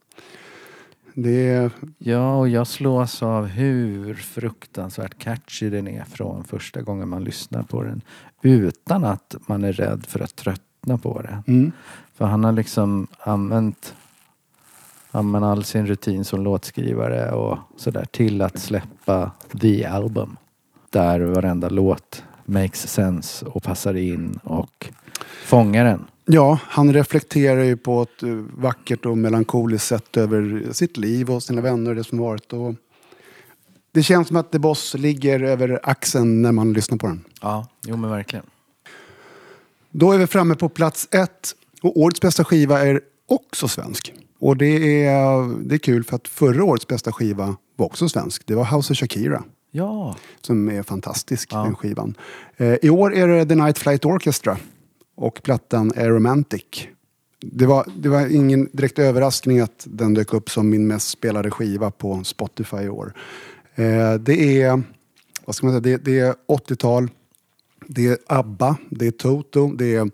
Det 1.14 1.48
är... 1.48 1.70
Ja, 1.98 2.36
och 2.38 2.48
jag 2.48 2.66
slås 2.66 3.22
av 3.22 3.46
hur 3.46 4.14
fruktansvärt 4.14 5.18
catchy 5.18 5.70
den 5.70 5.88
är 5.88 6.04
från 6.04 6.44
första 6.44 6.82
gången 6.82 7.08
man 7.08 7.24
lyssnar 7.24 7.62
på 7.62 7.82
den. 7.82 8.02
Utan 8.42 9.04
att 9.04 9.36
man 9.46 9.64
är 9.64 9.72
rädd 9.72 10.06
för 10.08 10.20
att 10.20 10.36
tröttna 10.36 10.98
på 10.98 11.22
det. 11.22 11.42
Mm. 11.46 11.72
För 12.14 12.24
han 12.24 12.44
har 12.44 12.52
liksom 12.52 13.06
använt, 13.18 13.94
använt 15.12 15.44
all 15.44 15.64
sin 15.64 15.86
rutin 15.86 16.24
som 16.24 16.44
låtskrivare 16.44 17.32
och 17.32 17.58
sådär 17.76 18.04
till 18.10 18.42
att 18.42 18.58
släppa 18.58 19.30
The 19.60 19.84
Album. 19.84 20.36
Där 20.90 21.20
varenda 21.20 21.68
låt 21.68 22.22
makes 22.44 22.88
sense 22.88 23.46
och 23.46 23.62
passar 23.62 23.94
in 23.94 24.38
och 24.44 24.90
fångar 25.44 25.84
den. 25.84 26.04
Ja, 26.24 26.58
han 26.62 26.92
reflekterar 26.92 27.62
ju 27.62 27.76
på 27.76 28.02
ett 28.02 28.22
eh, 28.22 28.28
vackert 28.56 29.06
och 29.06 29.18
melankoliskt 29.18 29.88
sätt 29.88 30.16
över 30.16 30.72
sitt 30.72 30.96
liv 30.96 31.30
och 31.30 31.42
sina 31.42 31.60
vänner 31.60 31.90
och 31.90 31.96
det 31.96 32.04
som 32.04 32.18
varit. 32.18 32.52
Och 32.52 32.74
det 33.92 34.02
känns 34.02 34.28
som 34.28 34.36
att 34.36 34.52
The 34.52 34.58
Boss 34.58 34.94
ligger 34.94 35.42
över 35.42 35.80
axeln 35.82 36.42
när 36.42 36.52
man 36.52 36.72
lyssnar 36.72 36.98
på 36.98 37.06
den. 37.06 37.24
Ja, 37.40 37.68
jo 37.86 37.96
men 37.96 38.10
verkligen. 38.10 38.46
Då 39.90 40.12
är 40.12 40.18
vi 40.18 40.26
framme 40.26 40.54
på 40.54 40.68
plats 40.68 41.08
ett. 41.10 41.54
Och 41.82 42.00
årets 42.00 42.20
bästa 42.20 42.44
skiva 42.44 42.80
är 42.80 43.00
också 43.28 43.68
svensk. 43.68 44.12
Och 44.42 44.56
det 44.56 45.04
är, 45.06 45.58
det 45.68 45.74
är 45.74 45.78
kul 45.78 46.04
för 46.04 46.16
att 46.16 46.28
förra 46.28 46.64
årets 46.64 46.86
bästa 46.86 47.12
skiva 47.12 47.56
var 47.76 47.86
också 47.86 48.08
svensk. 48.08 48.46
Det 48.46 48.54
var 48.54 48.64
House 48.76 48.92
of 48.92 48.98
Shakira. 48.98 49.44
Ja, 49.70 50.16
Som 50.40 50.68
är 50.68 50.82
fantastisk, 50.82 51.48
Ja. 51.52 51.62
den 51.62 51.74
skivan. 51.76 52.14
Eh, 52.56 52.74
I 52.82 52.90
år 52.90 53.14
är 53.14 53.28
det 53.28 53.46
The 53.46 53.54
Night 53.54 53.78
Flight 53.78 54.04
Orchestra. 54.04 54.56
Och 55.14 55.42
plattan 55.42 55.92
är 55.96 56.08
Romantic. 56.08 56.64
Det 57.40 57.66
var, 57.66 57.86
det 57.98 58.08
var 58.08 58.26
ingen 58.34 58.68
direkt 58.72 58.98
överraskning 58.98 59.60
att 59.60 59.86
den 59.90 60.14
dök 60.14 60.34
upp 60.34 60.50
som 60.50 60.68
min 60.68 60.86
mest 60.86 61.08
spelade 61.08 61.50
skiva 61.50 61.90
på 61.90 62.24
Spotify 62.24 62.76
i 62.76 62.88
år. 62.88 63.14
Eh, 63.74 64.14
det 64.14 64.62
är, 64.62 64.82
vad 65.44 65.54
ska 65.56 65.66
man 65.66 65.82
säga, 65.82 65.98
det, 65.98 66.04
det 66.04 66.18
är 66.18 66.34
80-tal. 66.48 67.08
Det 67.86 68.06
är 68.06 68.18
ABBA, 68.26 68.76
det 68.90 69.06
är 69.06 69.10
Toto, 69.10 69.72
det 69.72 69.94
är 69.94 70.10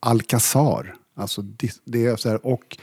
Alcazar. 0.00 0.94
Alltså, 1.16 1.40
dis- 1.42 1.80
det 1.84 2.06
är 2.06 2.16
så 2.16 2.28
här, 2.28 2.46
och 2.46 2.78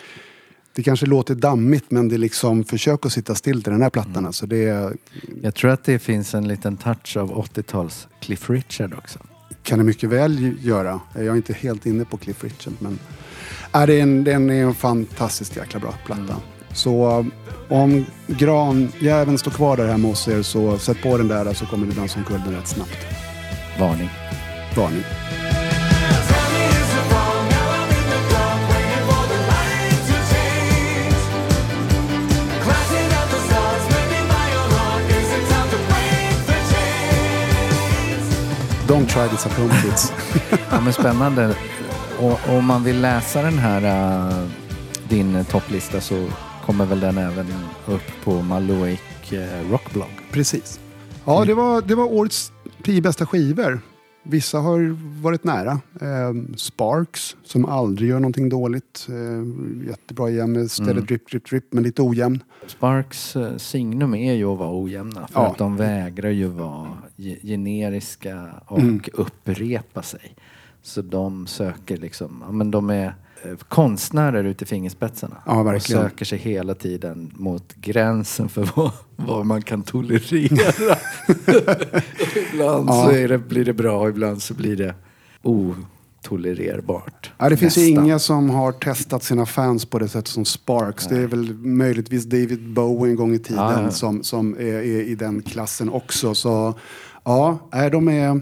det 0.75 0.83
kanske 0.83 1.05
låter 1.05 1.35
dammigt 1.35 1.91
men 1.91 2.09
det 2.09 2.15
är 2.15 2.17
liksom 2.19 2.63
försök 2.63 3.05
att 3.05 3.13
sitta 3.13 3.35
still 3.35 3.63
till 3.63 3.71
den 3.71 3.81
här 3.81 3.89
plattan. 3.89 4.25
Alltså, 4.25 4.45
det 4.45 4.63
är, 4.63 4.93
Jag 5.41 5.55
tror 5.55 5.71
att 5.71 5.83
det 5.83 5.99
finns 5.99 6.33
en 6.33 6.47
liten 6.47 6.77
touch 6.77 7.17
av 7.17 7.45
80-tals 7.45 8.07
Cliff 8.19 8.49
Richard 8.49 8.93
också. 8.93 9.19
kan 9.63 9.77
det 9.79 9.85
mycket 9.85 10.09
väl 10.09 10.55
göra. 10.61 10.99
Jag 11.15 11.25
är 11.25 11.35
inte 11.35 11.53
helt 11.53 11.85
inne 11.85 12.05
på 12.05 12.17
Cliff 12.17 12.43
Richard 12.43 12.73
men 12.79 12.99
äh, 13.73 13.85
det 13.85 13.93
är 13.93 14.01
en, 14.01 14.23
den 14.23 14.49
är 14.49 14.63
en 14.63 14.73
fantastiskt 14.73 15.55
jäkla 15.55 15.79
bra 15.79 15.93
platta. 16.05 16.35
Så 16.73 17.19
um, 17.19 17.31
om 17.69 18.05
granjäveln 18.27 19.37
står 19.37 19.51
kvar 19.51 19.77
där 19.77 19.87
hemma 19.87 20.07
hos 20.07 20.27
er 20.27 20.41
så 20.41 20.77
sätt 20.77 20.97
på 21.03 21.17
den 21.17 21.27
där 21.27 21.53
så 21.53 21.65
kommer 21.65 21.87
det 21.87 21.95
dansa 21.95 22.19
omkull 22.19 22.41
den 22.45 22.55
rätt 22.55 22.67
snabbt. 22.67 22.97
Varning. 23.79 24.09
Varning. 24.75 25.03
Don't 38.87 39.07
try 39.07 39.27
this 39.29 39.45
at 39.45 39.51
home 39.53 39.71
kids. 39.81 40.13
Ja, 40.71 40.81
men 40.81 40.93
spännande. 40.93 41.55
Och 42.19 42.39
om 42.49 42.65
man 42.65 42.83
vill 42.83 43.01
läsa 43.01 43.41
den 43.41 43.57
här, 43.57 43.83
äh, 44.31 44.47
din 45.09 45.45
topplista 45.45 46.01
så 46.01 46.27
kommer 46.65 46.85
väl 46.85 46.99
den 46.99 47.17
även 47.17 47.47
upp 47.85 48.11
på 48.23 48.41
Maloic 48.41 48.99
äh, 49.31 49.71
Rockblog. 49.71 50.09
Precis. 50.31 50.79
Ja, 51.25 51.45
det 51.45 51.53
var, 51.53 51.81
det 51.81 51.95
var 51.95 52.13
årets 52.13 52.51
tio 52.83 53.01
bästa 53.01 53.25
skivor. 53.25 53.81
Vissa 54.23 54.59
har 54.59 54.97
varit 55.21 55.43
nära. 55.43 55.71
Eh, 56.01 56.55
Sparks, 56.55 57.35
som 57.43 57.65
aldrig 57.65 58.09
gör 58.09 58.19
någonting 58.19 58.49
dåligt. 58.49 59.07
Eh, 59.09 59.87
jättebra 59.89 60.47
med 60.47 60.71
Steady 60.71 60.91
Mm. 60.91 61.05
Drip 61.05 61.29
Drip 61.31 61.49
Drip, 61.49 61.65
men 61.73 61.83
lite 61.83 62.01
ojämn. 62.01 62.43
Sparks 62.67 63.35
äh, 63.35 63.57
signum 63.57 64.13
är 64.15 64.33
ju 64.33 64.45
att 64.45 64.59
vara 64.59 64.81
ojämna 64.83 65.27
för 65.27 65.39
Ja. 65.41 65.47
att 65.51 65.57
de 65.57 65.77
vägrar 65.77 66.29
ju 66.29 66.47
vara 66.47 66.87
ge- 67.15 67.39
generiska 67.43 68.49
och 68.65 68.79
Mm. 68.79 69.01
upprepa 69.13 70.01
sig. 70.01 70.35
Så 70.81 71.01
de 71.01 71.47
söker 71.47 71.97
liksom, 71.97 72.43
ja 72.45 72.51
men 72.51 72.71
de 72.71 72.89
är 72.89 73.05
eh, 73.05 73.11
konstnärer 73.69 74.43
ute 74.43 74.63
i 74.63 74.67
fingerspetsarna. 74.67 75.35
Ja, 75.45 75.63
verkligen. 75.63 76.01
Och 76.03 76.09
söker 76.09 76.25
sig 76.25 76.37
hela 76.37 76.75
tiden 76.75 77.31
mot 77.35 77.73
gränsen 77.75 78.49
för 78.49 78.69
vad, 78.75 78.91
vad 79.15 79.45
man 79.45 79.61
kan 79.61 79.83
tolerera. 79.83 80.97
ibland 82.53 82.89
Ja. 82.89 83.05
så 83.05 83.11
är 83.11 83.27
det, 83.27 83.37
blir 83.37 83.65
det 83.65 83.73
bra, 83.73 84.09
ibland 84.09 84.41
så 84.41 84.53
blir 84.53 84.75
det 84.75 84.95
otolererbart. 85.41 87.31
Ja, 87.37 87.49
det 87.49 87.57
finns 87.57 87.77
ju 87.77 87.87
inga 87.89 88.19
som 88.19 88.49
har 88.49 88.71
testat 88.71 89.23
sina 89.23 89.45
fans 89.45 89.85
på 89.85 89.99
det 89.99 90.07
sätt 90.07 90.27
som 90.27 90.45
Sparks. 90.45 91.07
Det 91.07 91.17
är 91.17 91.27
väl 91.27 91.53
möjligtvis 91.53 92.25
David 92.25 92.73
Bowie 92.73 93.11
en 93.11 93.15
gång 93.15 93.33
i 93.33 93.39
tiden 93.39 93.63
Ja, 93.63 93.81
ja. 93.81 93.91
som, 93.91 94.23
som 94.23 94.53
är, 94.53 94.59
är 94.63 95.01
i 95.01 95.15
den 95.15 95.41
klassen 95.41 95.89
också. 95.89 96.35
Så 96.35 96.73
ja, 97.23 97.59
nej, 97.73 97.89
de 97.91 98.07
är... 98.07 98.41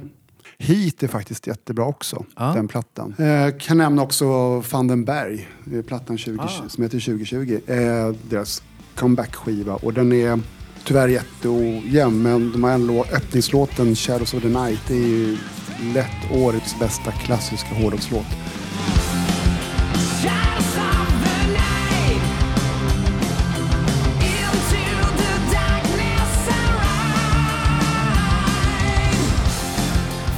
Heat 0.62 1.04
är 1.04 1.08
faktiskt 1.08 1.47
jättebra 1.47 1.86
också, 1.86 2.26
Ja. 2.38 2.43
den 2.56 2.67
plattan. 2.67 3.15
Eh, 3.17 3.58
kan 3.60 3.78
nämna 3.78 4.02
också 4.02 4.26
Van 4.71 4.88
den 4.88 5.06
Berg, 5.06 5.47
plattan 5.88 6.17
20, 6.17 6.39
Ah. 6.41 6.69
som 6.69 6.84
heter 6.84 7.00
2020. 7.00 7.60
Eh, 7.67 7.78
deras 8.30 8.63
comeback-skiva. 8.95 9.74
Och 9.76 9.93
den 9.93 10.12
är 10.12 10.39
tyvärr 10.86 11.08
jätteojämn, 11.08 12.21
men 12.21 12.52
de 12.52 12.63
har 12.63 12.71
en 12.71 12.88
låt, 12.88 13.12
öppningslåten 13.12 13.95
Shadows 13.95 14.34
of 14.34 14.41
the 14.41 14.50
Night. 14.50 14.80
Det 14.88 14.93
är 14.95 15.08
ju 15.08 15.38
lätt 15.93 16.32
årets 16.34 16.80
bästa 16.80 17.12
klassiska 17.12 17.76
hårdrockslåt. 17.76 18.26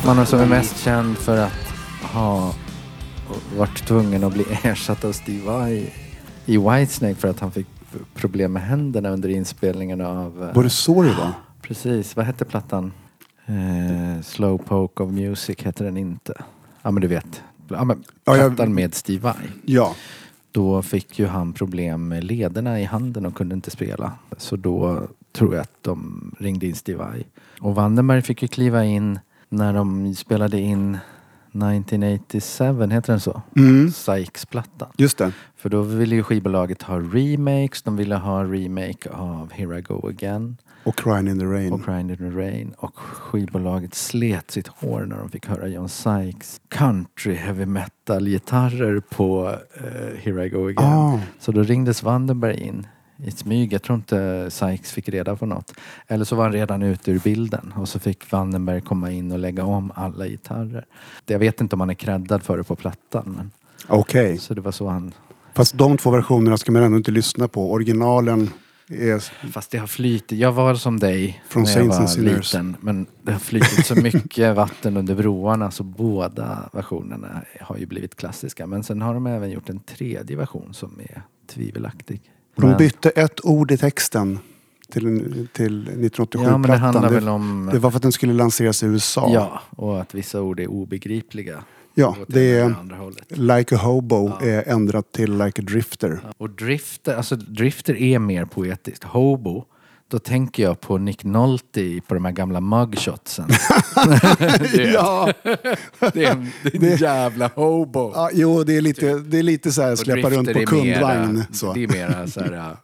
Arise. 0.03 0.15
Man 0.15 0.25
som 0.25 0.39
är 0.39 0.45
mest 0.45 0.77
känd 0.83 1.17
för 1.17 1.37
att 1.37 1.51
ha 2.13 2.53
varit 3.57 3.85
tvungen 3.87 4.23
att 4.23 4.33
bli 4.33 4.45
ersatt 4.63 5.05
av 5.05 5.11
Steve 5.11 5.45
Vai 5.45 5.89
i 6.45 6.57
Whitesnake 6.57 7.15
för 7.15 7.27
att 7.27 7.39
han 7.39 7.51
fick 7.51 7.67
problem 8.13 8.53
med 8.53 8.63
händerna 8.63 9.09
under 9.09 9.29
inspelningen 9.29 10.01
av... 10.01 10.43
eh, 10.49 10.55
Var 10.55 10.63
det 10.63 10.69
så 10.69 11.01
det 11.03 11.13
var? 11.13 11.31
Precis, 11.61 12.15
vad 12.15 12.25
hette 12.25 12.45
plattan? 12.45 12.91
Eh, 13.45 14.21
Slowpoke 14.23 15.03
of 15.03 15.11
Music 15.11 15.57
hette 15.63 15.83
den 15.83 15.97
inte. 15.97 16.33
Ja 16.81 16.91
men 16.91 17.01
du 17.01 17.07
vet. 17.07 17.43
Ja, 17.67 17.83
men 17.83 18.03
Ja, 18.25 18.37
jag- 18.37 18.55
plattan 18.55 18.73
med 18.73 18.93
Steve 18.95 19.19
Vai. 19.21 19.35
Ja. 19.65 19.95
Då 20.51 20.81
fick 20.81 21.19
ju 21.19 21.27
han 21.27 21.53
problem 21.53 22.07
med 22.07 22.23
lederna 22.23 22.79
i 22.79 22.83
handen 22.83 23.25
och 23.25 23.35
kunde 23.35 23.55
inte 23.55 23.71
spela. 23.71 24.11
Så 24.37 24.55
då 24.55 25.01
tror 25.31 25.53
jag 25.55 25.61
att 25.61 25.77
de 25.81 26.31
ringde 26.39 26.65
in 26.67 26.75
Steve 26.75 26.97
Vai. 26.97 27.23
Och 27.61 27.75
Vandenberg 27.75 28.21
fick 28.21 28.41
ju 28.41 28.47
kliva 28.47 28.85
in 28.85 29.19
när 29.53 29.73
de 29.73 30.15
spelade 30.15 30.59
in 30.59 30.97
1987, 31.53 32.65
heter 32.91 33.13
den 33.13 33.19
så? 33.19 33.41
Mm. 33.55 33.91
Sykes-plattan. 33.91 34.89
Just 34.97 35.17
det. 35.17 35.31
För 35.55 35.69
då 35.69 35.81
ville 35.81 36.15
ju 36.15 36.23
skivbolaget 36.23 36.81
ha 36.81 36.99
remakes, 36.99 37.81
de 37.81 37.95
ville 37.95 38.15
ha 38.15 38.43
remake 38.43 39.09
av 39.09 39.51
Here 39.51 39.79
I 39.79 39.81
Go 39.81 40.07
Again 40.07 40.57
Och 40.83 40.95
Crying 40.95 41.27
in 41.27 41.39
the 41.39 41.45
Rain. 41.45 41.73
och 41.73 41.85
Crying 41.85 42.09
in 42.09 42.17
the 42.17 42.23
Rain. 42.23 42.73
Och 42.77 42.97
skivbolaget 42.97 43.95
slet 43.95 44.51
sitt 44.51 44.67
hår 44.67 45.05
när 45.05 45.17
de 45.17 45.29
fick 45.29 45.47
höra 45.47 45.67
John 45.67 45.89
Sykes 45.89 46.61
country 46.69 47.33
heavy 47.35 47.65
metal 47.65 48.25
gitarrer 48.27 48.99
på 48.99 49.57
eh, 49.75 50.17
Here 50.23 50.45
I 50.45 50.49
Go 50.49 50.67
Again. 50.67 50.93
Ah. 50.93 51.19
Så 51.39 51.51
då 51.51 51.63
ringdes 51.63 52.03
Vandenberg 52.03 52.61
in 52.61 52.87
i 53.17 53.31
smyg. 53.31 53.73
Jag 53.73 53.81
tror 53.81 53.95
inte 53.95 54.47
Sykes 54.51 54.91
fick 54.91 55.09
reda 55.09 55.35
på 55.35 55.45
något. 55.45 55.73
Eller 56.07 56.25
så 56.25 56.35
var 56.35 56.43
han 56.43 56.53
redan 56.53 56.81
ute 56.81 57.11
ur 57.11 57.19
bilden 57.19 57.73
och 57.77 57.89
så 57.89 57.99
fick 57.99 58.31
Vandenberg 58.31 58.81
komma 58.81 59.11
in 59.11 59.31
och 59.31 59.39
lägga 59.39 59.65
om 59.65 59.91
alla 59.95 60.27
gitarrer. 60.27 60.85
Jag 61.25 61.39
vet 61.39 61.61
inte 61.61 61.75
om 61.75 61.79
han 61.79 61.89
är 61.89 61.93
creddad 61.93 62.43
för 62.43 62.57
det 62.57 62.63
på 62.63 62.75
plattan. 62.75 63.33
Men, 63.37 63.51
Okej. 63.87 64.37
så 64.37 64.53
det 64.53 64.61
var 64.61 64.71
så 64.71 64.87
han... 64.87 65.13
Fast 65.53 65.77
de 65.77 65.97
två 65.97 66.11
versionerna 66.11 66.57
ska 66.57 66.71
man 66.71 66.83
ändå 66.83 66.97
inte 66.97 67.11
lyssna 67.11 67.47
på. 67.47 67.71
Originalen 67.71 68.49
är... 68.89 69.47
Fast 69.51 69.71
det 69.71 69.77
har 69.77 69.87
flytit. 69.87 70.39
Jag 70.39 70.51
var 70.51 70.75
som 70.75 70.99
dig 70.99 71.43
Från 71.47 71.63
när 71.63 71.69
jag 71.69 71.73
Saints 71.73 71.95
var 71.95 71.99
and 71.99 72.09
Sinners. 72.09 72.53
liten. 72.53 72.75
Men 72.79 73.05
det 73.21 73.31
har 73.31 73.39
flytit 73.39 73.85
så 73.85 73.95
mycket 73.95 74.55
vatten 74.55 74.97
under 74.97 75.15
broarna 75.15 75.71
så 75.71 75.83
båda 75.83 76.69
versionerna 76.73 77.41
har 77.61 77.77
ju 77.77 77.85
blivit 77.85 78.15
klassiska. 78.15 78.67
Men 78.67 78.83
sen 78.83 79.01
har 79.01 79.13
de 79.13 79.27
även 79.27 79.51
gjort 79.51 79.69
en 79.69 79.79
tredje 79.79 80.37
version 80.37 80.73
som 80.73 80.99
är 80.99 81.21
tvivelaktig. 81.47 82.21
De 82.55 82.77
bytte 82.77 83.09
ett 83.09 83.45
ord 83.45 83.71
i 83.71 83.77
texten 83.77 84.39
till, 84.91 85.47
till 85.53 85.89
1987-plattan. 85.89 87.03
Ja 87.03 87.09
det 87.09 87.19
det, 87.19 87.31
om... 87.31 87.69
det 87.73 87.79
var 87.79 87.91
för 87.91 87.97
att 87.97 88.03
den 88.03 88.11
skulle 88.11 88.33
lanseras 88.33 88.83
i 88.83 88.85
USA. 88.85 89.29
Ja, 89.33 89.61
och 89.69 90.01
att 90.01 90.13
vissa 90.15 90.41
ord 90.41 90.59
är 90.59 90.67
obegripliga. 90.67 91.63
Ja, 91.93 92.15
det 92.27 92.57
är. 92.59 92.75
Like 93.57 93.75
a 93.75 93.77
Hobo 93.77 94.31
Ja. 94.39 94.45
är 94.47 94.67
ändrat 94.67 95.11
till 95.11 95.37
Like 95.37 95.61
a 95.61 95.65
Drifter. 95.67 96.19
Och 96.37 96.49
drifter, 96.49 97.15
alltså 97.15 97.35
drifter 97.35 97.95
är 97.95 98.19
mer 98.19 98.45
poetiskt. 98.45 99.03
Hobo, 99.03 99.65
då 100.13 100.19
tänker 100.19 100.63
jag 100.63 100.81
på 100.81 100.97
Nick 100.97 101.23
Nolte 101.23 101.99
på 102.07 102.13
de 102.13 102.25
här 102.25 102.31
gamla 102.31 102.61
mugshotsen. 102.61 103.47
det, 104.73 104.91
Ja, 104.93 105.33
det 106.13 106.23
är 106.25 106.31
en, 106.31 106.49
det 106.63 106.77
är 106.87 106.91
en 106.91 106.97
jävla 106.97 107.47
hobo. 107.47 108.11
ja, 108.15 108.29
jo 108.33 108.63
det 108.63 108.77
är 108.77 108.81
lite, 108.81 109.13
det 109.19 109.39
är 109.39 109.43
lite 109.43 109.71
så 109.71 109.81
här 109.81 109.95
släppa 109.95 110.29
runt 110.29 110.53
på 110.53 110.59
mera- 110.59 110.65
kundvagn. 110.65 111.43
Så. 111.53 111.73
Det 111.73 111.83
är 111.83 111.87
mera 111.87 112.27
så 112.27 112.39
här, 112.39 112.75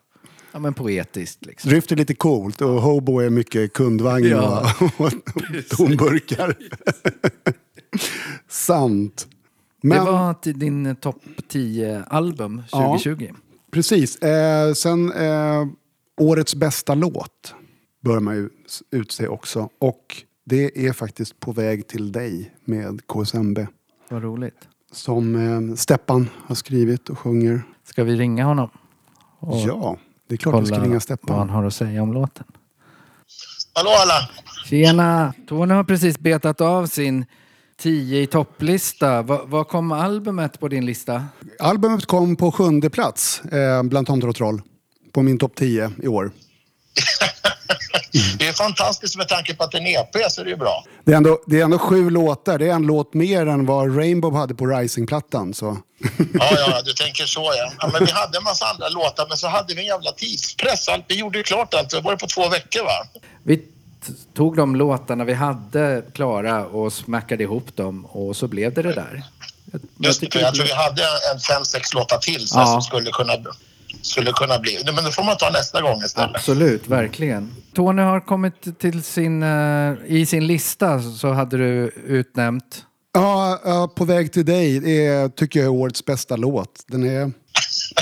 ja 0.52 0.60
men 0.60 0.74
poetiskt 0.74 1.46
liksom. 1.46 1.70
Drift 1.72 1.92
är 1.92 1.96
lite 1.96 2.16
coolt 2.16 2.62
och 2.62 2.70
Hobo 2.82 3.20
är 3.20 3.30
mycket 3.30 3.74
kundvagn 3.74 4.26
Ja. 4.28 4.74
och, 4.80 5.06
och 5.06 5.12
tomburkar. 5.78 6.54
Sant. 8.50 9.28
Men, 9.82 10.06
Det 10.06 10.12
var 10.12 10.34
till 10.34 10.60
din 10.60 10.96
topp 10.96 11.22
10 11.48 12.04
album 12.08 12.62
Ja. 12.72 13.00
2020. 13.04 13.34
Precis. 13.72 14.18
Eh, 14.22 14.74
sen 14.74 15.12
eh, 15.12 15.66
årets 16.20 16.56
bästa 16.56 16.96
låt 16.96 17.54
bör 18.04 18.20
man 18.20 18.36
ju 18.36 18.50
utse 18.92 19.28
också. 19.28 19.70
Och 19.80 20.24
det 20.46 20.88
är 20.88 20.94
faktiskt 20.94 21.40
På 21.40 21.52
väg 21.52 21.88
till 21.88 22.12
dig 22.12 22.52
med 22.66 23.08
KSMB. 23.08 23.60
Vad 24.10 24.24
roligt. 24.24 24.58
Som 24.92 25.36
eh, 25.70 25.76
Steppan 25.76 26.30
har 26.48 26.56
skrivit 26.56 27.10
och 27.10 27.20
sjunger. 27.20 27.62
Ska 27.84 28.04
vi 28.04 28.16
ringa 28.16 28.46
honom? 28.46 28.70
Och 29.40 29.58
Ja, 29.58 29.98
det 30.28 30.36
är 30.36 30.38
klart 30.38 30.62
vi 30.62 30.66
ska 30.66 30.76
ringa 30.76 30.84
vad 30.84 30.92
han 30.92 31.02
Steppan. 31.02 31.50
har 31.50 31.64
att 31.64 31.74
säga 31.74 32.02
om 32.04 32.14
låten. 32.14 32.46
Hallå 33.74 33.90
alla! 33.90 34.30
Tjena! 34.66 35.34
Tony 35.48 35.74
har 35.74 35.84
precis 35.84 36.20
betat 36.20 36.62
av 36.62 36.86
sin 36.88 37.26
10 37.78 38.22
i 38.22 38.28
topplista. 38.28 39.22
Va- 39.22 39.42
Vad 39.46 39.68
kom 39.68 39.92
albumet 39.92 40.60
på 40.60 40.68
din 40.68 40.86
lista? 40.86 41.26
Albumet 41.60 42.06
kom 42.06 42.36
på 42.36 42.52
sjunde 42.52 42.90
plats 42.90 43.42
eh, 43.42 43.84
bland 43.84 44.08
Tomter 44.08 44.28
och 44.28 44.36
Troll. 44.36 44.62
På 45.12 45.22
min 45.22 45.38
topp 45.40 45.52
10 45.56 45.92
i 46.04 46.08
år. 46.08 46.32
Det 48.40 48.48
är 48.48 48.54
fantastiskt 48.54 49.18
med 49.18 49.28
tanke 49.28 49.56
på 49.56 49.64
att 49.64 49.72
det 49.72 49.78
är 49.78 49.82
en 49.82 49.88
EP 49.88 50.32
så 50.32 50.42
är 50.42 50.46
det 50.46 50.52
ju 50.52 50.58
bra. 50.58 50.84
Det 51.06 51.12
är, 51.12 51.18
ändå, 51.18 51.40
det 51.48 51.60
är 51.60 51.64
ändå 51.64 51.80
sju 51.80 52.10
låtar. 52.10 52.58
Det 52.60 52.68
är 52.70 52.74
en 52.74 52.84
låt 52.84 53.14
mer 53.14 53.46
än 53.46 53.66
vad 53.66 53.98
Rainbow 53.98 54.36
hade 54.36 54.56
på 54.56 54.66
Rising-plattan. 54.68 55.54
Så. 55.54 55.78
Ja, 56.34 56.52
ja, 56.56 56.82
du 56.86 56.94
tänker 57.04 57.26
så 57.26 57.54
ja. 57.58 57.72
ja. 57.80 57.90
Men 57.94 58.06
vi 58.06 58.12
hade 58.12 58.38
en 58.38 58.44
massa 58.44 58.66
andra 58.66 58.90
låtar 58.90 59.26
men 59.30 59.38
så 59.38 59.48
hade 59.48 59.74
vi 59.74 59.82
en 59.82 59.88
jävla 59.88 60.12
tidspress. 60.12 60.88
Allt, 60.88 61.06
vi 61.08 61.16
gjorde 61.20 61.38
ju 61.38 61.44
klart 61.44 61.74
allt. 61.74 61.90
Det 61.90 62.02
var 62.02 62.12
det 62.12 62.18
på 62.18 62.28
två 62.28 62.50
veckor 62.50 62.84
va? 62.84 63.22
Vi 63.44 63.64
tog 64.36 64.56
de 64.58 64.76
låtarna 64.76 65.24
vi 65.24 65.34
hade 65.34 66.04
klara 66.14 66.66
och 66.66 66.94
smackade 66.94 67.44
ihop 67.44 67.76
dem 67.76 68.06
och 68.06 68.36
så 68.38 68.48
blev 68.48 68.74
det 68.74 68.82
det 68.82 68.94
där. 68.94 69.24
Jag, 69.72 69.82
Just 69.98 70.22
det, 70.22 70.36
jag 70.36 70.56
tror 70.56 70.66
vi 70.66 70.74
hade 70.74 71.04
en 71.34 71.40
fem, 71.40 71.66
sex 71.66 71.94
låtar 71.94 72.18
till 72.18 72.48
så 72.48 72.60
Ja. 72.60 72.66
som 72.66 72.82
skulle 72.82 73.12
kunna, 73.12 73.34
skulle 74.02 74.32
kunna 74.32 74.60
bli. 74.60 74.80
Men 74.86 75.04
det 75.04 75.12
får 75.12 75.24
man 75.24 75.38
ta 75.38 75.50
nästa 75.50 75.82
gång 75.82 76.02
istället. 76.04 76.36
Absolut, 76.36 76.88
verkligen. 76.88 77.52
Tony 77.76 78.02
har 78.02 78.20
kommit 78.20 78.80
till 78.80 79.04
sin... 79.04 79.44
eh, 79.44 79.94
I 80.08 80.26
sin 80.26 80.48
lista 80.48 81.02
så 81.02 81.32
hade 81.32 81.58
du 81.58 81.92
utnämnt... 82.08 82.86
Ja, 83.14 83.62
ja, 83.66 83.88
På 83.96 84.06
väg 84.06 84.34
till 84.34 84.46
dig 84.46 84.80
det 84.80 85.06
är, 85.08 85.30
tycker 85.30 85.60
jag 85.60 85.66
är 85.66 85.70
årets 85.72 86.06
bästa 86.06 86.36
låt. 86.36 86.84
Den 86.88 87.04
är, 87.04 87.32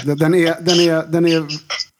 den, 0.04 0.17
den 0.17 0.36
är, 0.36 0.56
den 0.62 0.80
är, 0.80 1.04
den 1.12 1.26
är 1.26 1.45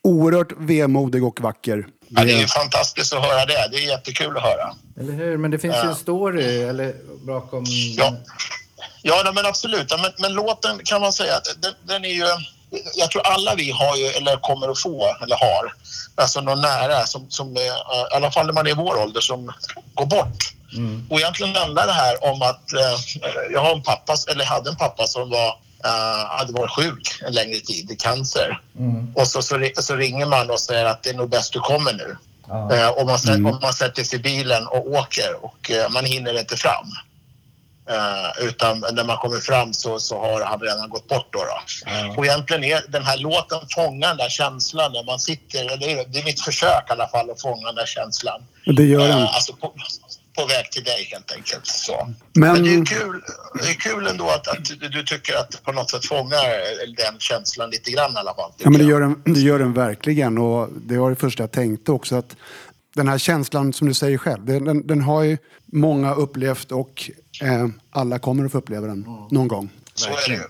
oerhört 0.04 0.52
vemodig 0.58 1.24
och 1.24 1.42
vacker. 1.42 1.88
Ja, 2.10 2.24
det 2.24 2.32
är 2.34 2.40
ju 2.40 2.48
fantastiskt 2.48 3.14
att 3.14 3.22
höra 3.26 3.46
det. 3.46 3.68
Det 3.72 3.78
är 3.78 3.88
jättekul 3.90 4.38
att 4.38 4.44
höra. 4.44 4.74
Eller 5.00 5.14
hur? 5.14 5.38
Men 5.38 5.52
det 5.52 5.60
finns 5.60 5.76
ju 5.76 5.90
en 5.90 5.96
story 5.96 6.62
eller, 6.62 6.94
bakom... 7.26 7.64
Ja, 7.98 8.16
ja 9.02 9.22
nej, 9.24 9.34
men 9.34 9.46
absolut. 9.46 9.88
Ja, 9.90 9.98
Men, 10.02 10.12
men 10.20 10.34
låten 10.34 10.80
kan 10.84 11.02
man 11.02 11.14
säga 11.14 11.36
att 11.36 11.62
den, 11.62 11.74
den 11.88 12.06
är 12.06 12.14
ju... 12.14 12.26
Jag 12.96 13.12
tror 13.12 13.22
alla 13.28 13.56
vi 13.56 13.72
har 13.72 13.96
ju, 13.98 14.06
eller 14.06 14.38
kommer 14.38 14.68
att 14.72 14.80
få, 14.82 15.16
eller 15.24 15.36
har, 15.36 15.74
alltså 16.16 16.42
någon 16.42 16.62
nära 16.62 17.06
som, 17.06 17.30
som 17.30 17.58
i 17.58 17.72
alla 18.12 18.32
fall 18.32 18.46
när 18.46 18.54
man 18.54 18.68
är 18.68 18.72
i 18.72 18.74
vår 18.74 18.98
ålder, 19.02 19.22
som 19.22 19.54
går 19.94 20.06
bort. 20.06 20.54
Och 21.10 21.20
egentligen 21.20 21.56
handlar 21.56 21.88
det 21.88 21.94
här 21.94 22.24
om 22.32 22.42
att 22.42 22.74
eh, 22.74 23.00
jag 23.54 23.62
har 23.62 23.74
en 23.76 23.84
pappa, 23.84 24.16
eller 24.32 24.46
hade 24.46 24.70
en 24.70 24.76
pappa 24.76 25.08
som 25.08 25.30
var, 25.30 25.48
eh, 25.86 26.26
hade 26.38 26.54
varit 26.54 26.72
sjuk 26.72 27.22
en 27.28 27.34
längre 27.34 27.60
tid 27.60 27.92
i 27.92 27.96
cancer. 27.96 28.62
Och 29.16 29.28
så, 29.28 29.42
så, 29.42 29.70
så 29.76 29.96
ringer 29.96 30.26
man 30.26 30.50
och 30.50 30.60
säger 30.60 30.86
att 30.86 31.04
det 31.04 31.10
är 31.10 31.14
nog 31.14 31.30
bäst 31.30 31.54
du 31.54 31.60
kommer 31.60 31.94
nu. 31.94 32.18
Eh, 32.72 32.88
och, 32.90 33.06
man, 33.06 33.18
sä- 33.18 33.50
och 33.56 33.62
man 33.62 33.74
sätter 33.74 34.04
sig 34.04 34.20
i 34.20 34.22
bilen 34.22 34.68
och 34.68 34.88
åker 34.88 35.46
och 35.46 35.72
eh, 35.72 35.90
man 35.90 36.06
hinner 36.06 36.40
inte 36.40 36.58
fram. 36.58 36.92
Eh, 37.90 38.46
utan 38.48 38.80
när 38.94 39.04
man 39.04 39.18
kommer 39.18 39.38
fram 39.38 39.74
så, 39.74 40.00
så 40.00 40.20
har 40.20 40.42
han 40.42 40.60
redan 40.60 40.90
gått 40.90 41.08
bort. 41.08 41.28
Då, 41.32 41.40
då. 41.40 42.14
Och 42.18 42.26
egentligen 42.26 42.64
är 42.64 42.82
den 42.92 43.04
här 43.06 43.18
låten 43.18 43.60
fångar 43.76 44.08
den 44.08 44.18
där 44.18 44.30
känslan 44.30 44.92
när 44.94 45.04
man 45.04 45.20
sitter, 45.20 45.78
det 45.78 45.92
är, 45.92 46.06
det 46.08 46.20
är 46.20 46.24
mitt 46.26 46.42
försök 46.42 46.84
i 46.90 46.92
alla 46.92 47.08
fall 47.08 47.30
att 47.32 47.42
fånga 47.42 47.66
den 47.66 47.76
där 47.76 47.86
känslan. 47.86 48.42
Det 48.66 48.84
gör 48.84 49.08
den. 49.08 49.18
Eh, 49.18 49.36
alltså 49.36 49.54
på, 49.54 49.74
på 50.38 50.46
väg 50.46 50.72
till 50.72 50.84
dig 50.84 51.08
helt 51.12 51.32
enkelt. 51.36 51.68
Så. 51.68 52.08
Men- 52.34 52.54
Men, 52.54 52.64
det, 52.64 52.70
är 52.76 52.86
kul, 52.86 53.22
det 53.64 53.70
är 53.70 53.74
kul 53.74 54.08
ändå 54.08 54.30
att, 54.30 54.48
att 54.48 54.66
du, 54.80 54.88
du 54.90 55.04
tycker 55.04 55.36
att 55.38 55.64
på 55.64 55.72
något 55.72 55.90
sätt 55.90 56.06
fångar 56.06 56.46
den 56.98 57.20
känslan 57.20 57.70
lite 57.70 57.92
grann 57.92 58.12
i 58.14 58.18
alla 58.18 58.34
fall. 58.34 58.52
Ja, 58.58 58.70
men 58.70 58.80
det 58.82 58.86
gör, 58.88 59.00
den, 59.02 59.22
det 59.26 59.40
gör 59.40 59.60
den 59.60 59.74
verkligen. 59.74 60.38
Och 60.38 60.70
det 60.72 60.98
var 60.98 61.10
det 61.10 61.16
första 61.16 61.44
jag 61.44 61.52
tänkte 61.52 61.92
också. 61.92 62.16
att 62.16 62.36
Den 62.96 63.08
här 63.08 63.18
känslan 63.18 63.74
som 63.74 63.88
du 63.88 63.94
säger 63.94 64.18
själv, 64.18 64.46
den, 64.46 64.66
den, 64.66 64.88
den 64.88 65.02
har 65.02 65.24
ju 65.24 65.38
många 65.74 66.14
upplevt 66.14 66.72
och 66.72 67.12
eh, 67.42 67.68
alla 67.92 68.20
kommer 68.20 68.46
att 68.46 68.52
få 68.52 68.58
uppleva 68.58 68.88
den 68.88 69.06
någon 69.32 69.48
gång. 69.48 69.70
Så 69.94 70.10
är 70.10 70.30
det 70.30 70.36
ju. 70.36 70.44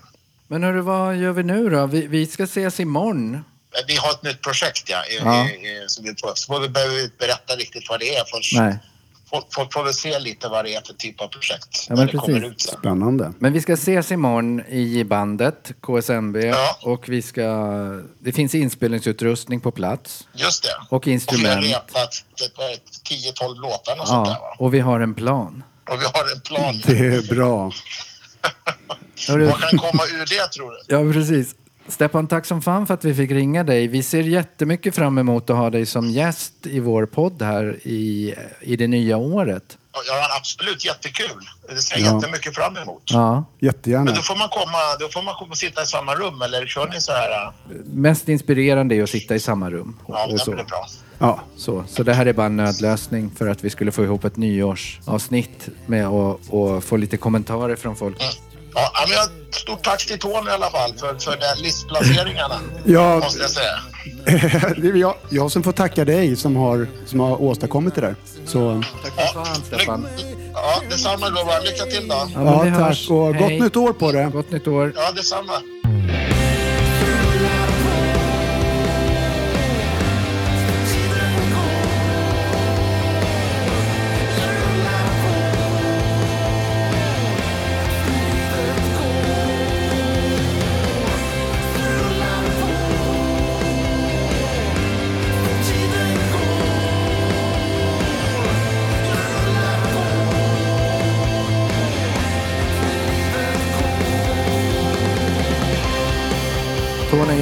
Men 0.46 0.62
hörru, 0.62 0.80
vad 0.80 1.16
gör 1.16 1.32
vi 1.32 1.42
nu 1.42 1.70
då? 1.70 1.86
Vi, 1.86 2.06
vi 2.06 2.26
ska 2.26 2.44
ses 2.44 2.80
imorgon. 2.80 3.44
Vi 3.86 3.96
har 3.96 4.10
ett 4.10 4.22
nytt 4.22 4.42
projekt 4.42 4.82
ja, 4.90 5.04
i, 5.04 5.18
Ja. 5.24 5.48
I, 5.50 5.84
som 5.88 6.04
vi 6.04 6.14
får, 6.20 6.32
så 6.34 6.58
vi 6.58 6.68
behöver 6.68 7.10
berätta 7.18 7.54
riktigt 7.56 7.86
vad 7.88 8.00
det 8.00 8.14
är 8.16 8.24
först. 8.36 8.56
Nej. 8.56 8.78
Folk, 9.30 9.46
folk 9.50 9.72
får 9.72 9.84
väl 9.84 9.94
se 9.94 10.18
lite 10.18 10.48
vad 10.48 10.64
det 10.64 10.74
är 10.74 10.80
för 10.80 10.92
typ 10.94 11.20
av 11.20 11.28
projekt 11.28 11.86
Ja, 11.88 11.94
när 11.94 11.96
men 11.96 12.06
det 12.06 12.18
kommer 12.18 12.40
precis. 12.40 12.52
ut 12.52 12.60
sen. 12.60 12.78
Spännande. 12.78 13.32
Men 13.38 13.52
vi 13.52 13.60
ska 13.60 13.72
ses 13.72 14.12
imorgon 14.12 14.60
i 14.68 15.04
bandet, 15.04 15.72
KSMB. 15.80 16.36
Ja. 16.36 16.78
Och 16.82 17.08
vi 17.08 17.22
ska... 17.22 17.42
Det 18.18 18.32
finns 18.32 18.54
inspelningsutrustning 18.54 19.60
på 19.60 19.70
plats. 19.70 20.28
Just 20.34 20.62
det. 20.62 20.68
Och 20.96 21.06
instrument. 21.08 21.58
Och 21.58 21.64
vi 21.64 21.72
har 21.72 21.80
repat 21.80 22.14
ett- 22.44 23.08
10-12 23.40 23.60
låtar 23.60 24.00
och 24.00 24.08
sånt 24.08 24.26
där 24.26 24.34
Ja, 24.34 24.40
va? 24.40 24.56
och 24.58 24.74
vi 24.74 24.80
har 24.80 25.00
en 25.00 25.14
plan. 25.14 25.62
Och 25.90 26.00
vi 26.00 26.04
har 26.04 26.32
en 26.34 26.40
plan. 26.40 26.82
Det 26.86 26.98
är 26.98 27.34
bra. 27.34 27.72
Vad 29.28 29.60
kan 29.60 29.78
komma 29.78 30.02
ur 30.04 30.18
det 30.38 30.48
tror 30.52 30.70
du? 30.70 30.78
ja, 30.86 31.12
precis. 31.12 31.54
Stefan, 31.88 32.26
tack 32.26 32.46
som 32.46 32.62
fan 32.62 32.86
för 32.86 32.94
att 32.94 33.04
vi 33.04 33.14
fick 33.14 33.30
ringa 33.30 33.64
dig. 33.64 33.86
Vi 33.88 34.02
ser 34.02 34.22
jättemycket 34.22 34.94
fram 34.94 35.18
emot 35.18 35.50
att 35.50 35.56
ha 35.56 35.70
dig 35.70 35.86
som 35.86 36.10
gäst 36.10 36.52
i 36.62 36.80
vår 36.80 37.06
podd 37.06 37.42
här 37.42 37.78
i, 37.82 38.34
i 38.60 38.76
det 38.76 38.86
nya 38.86 39.16
året. 39.16 39.78
Ja, 40.06 40.36
absolut 40.40 40.84
jättekul. 40.84 41.48
Det 41.68 41.76
ser 41.76 41.98
jag 41.98 42.06
Ja. 42.08 42.14
jättemycket 42.14 42.54
fram 42.54 42.76
emot. 42.76 43.02
Ja, 43.04 43.44
Jättegärna. 43.60 44.04
Men 44.04 44.14
då 44.14 44.22
får 44.22 44.36
man 44.36 44.48
komma, 44.48 44.78
då 45.00 45.08
får 45.08 45.22
man 45.22 45.34
komma 45.34 45.50
och 45.50 45.58
sitta 45.58 45.82
i 45.82 45.86
samma 45.86 46.14
rum 46.14 46.42
eller 46.42 46.66
kör 46.66 46.88
ni 46.88 47.00
så 47.00 47.12
här? 47.12 47.52
mest 47.84 48.28
inspirerande 48.28 48.94
är 48.94 49.02
att 49.02 49.10
sitta 49.10 49.34
i 49.34 49.40
samma 49.40 49.70
rum. 49.70 49.98
Ja, 50.08 50.26
det 50.26 50.44
blir 50.54 50.64
bra. 50.64 50.86
Ja. 51.18 51.40
Så, 51.56 51.84
så 51.88 52.02
det 52.02 52.14
här 52.14 52.26
är 52.26 52.32
bara 52.32 52.46
en 52.46 52.56
nödlösning 52.56 53.30
för 53.38 53.46
att 53.48 53.64
vi 53.64 53.70
skulle 53.70 53.92
få 53.92 54.04
ihop 54.04 54.24
ett 54.24 54.36
nyårsavsnitt 54.36 55.68
med 55.86 56.06
att 56.06 56.38
och 56.48 56.84
få 56.84 56.96
lite 56.96 57.16
kommentarer 57.16 57.76
från 57.76 57.96
folk. 57.96 58.20
Mm. 58.22 58.32
Ja, 58.74 58.90
men 59.08 59.16
jag, 59.16 59.54
stort 59.54 59.82
tack 59.82 60.06
till 60.06 60.18
Tony 60.18 60.50
i 60.50 60.52
alla 60.52 60.70
fall 60.70 60.94
för, 60.94 61.18
för 61.18 61.30
den 61.30 61.62
listplaceringarna. 61.62 62.60
Ja, 62.84 63.14
Måste 63.14 63.42
jag 63.42 63.50
säga. 63.50 63.78
det 64.76 64.88
är 64.88 64.94
jag, 64.94 65.14
jag 65.30 65.50
som 65.50 65.62
får 65.62 65.72
tacka 65.72 66.04
dig 66.04 66.36
som 66.36 66.56
har, 66.56 66.86
som 67.06 67.20
har 67.20 67.42
åstadkommit 67.42 67.94
det 67.94 68.00
där. 68.00 68.16
Så, 68.46 68.82
Tack 69.02 69.30
som 69.32 69.44
fan, 69.44 69.56
Stefan. 69.64 70.06
Ja, 70.54 70.80
detsamma 70.90 71.26
gubbar. 71.28 71.64
Lycka 71.64 71.84
till 71.84 72.08
då. 72.08 72.14
Ja, 72.34 72.66
ja, 72.66 72.74
tack 72.74 72.86
hörs. 72.86 73.10
och 73.10 73.16
gott 73.16 73.48
Hej. 73.48 73.60
nytt 73.60 73.76
år 73.76 73.92
på 73.92 74.12
det. 74.12 74.30
Gott 74.32 74.50
nytt 74.50 74.66
år. 74.66 74.92
Ja, 74.96 75.12
detsamma. 75.12 75.52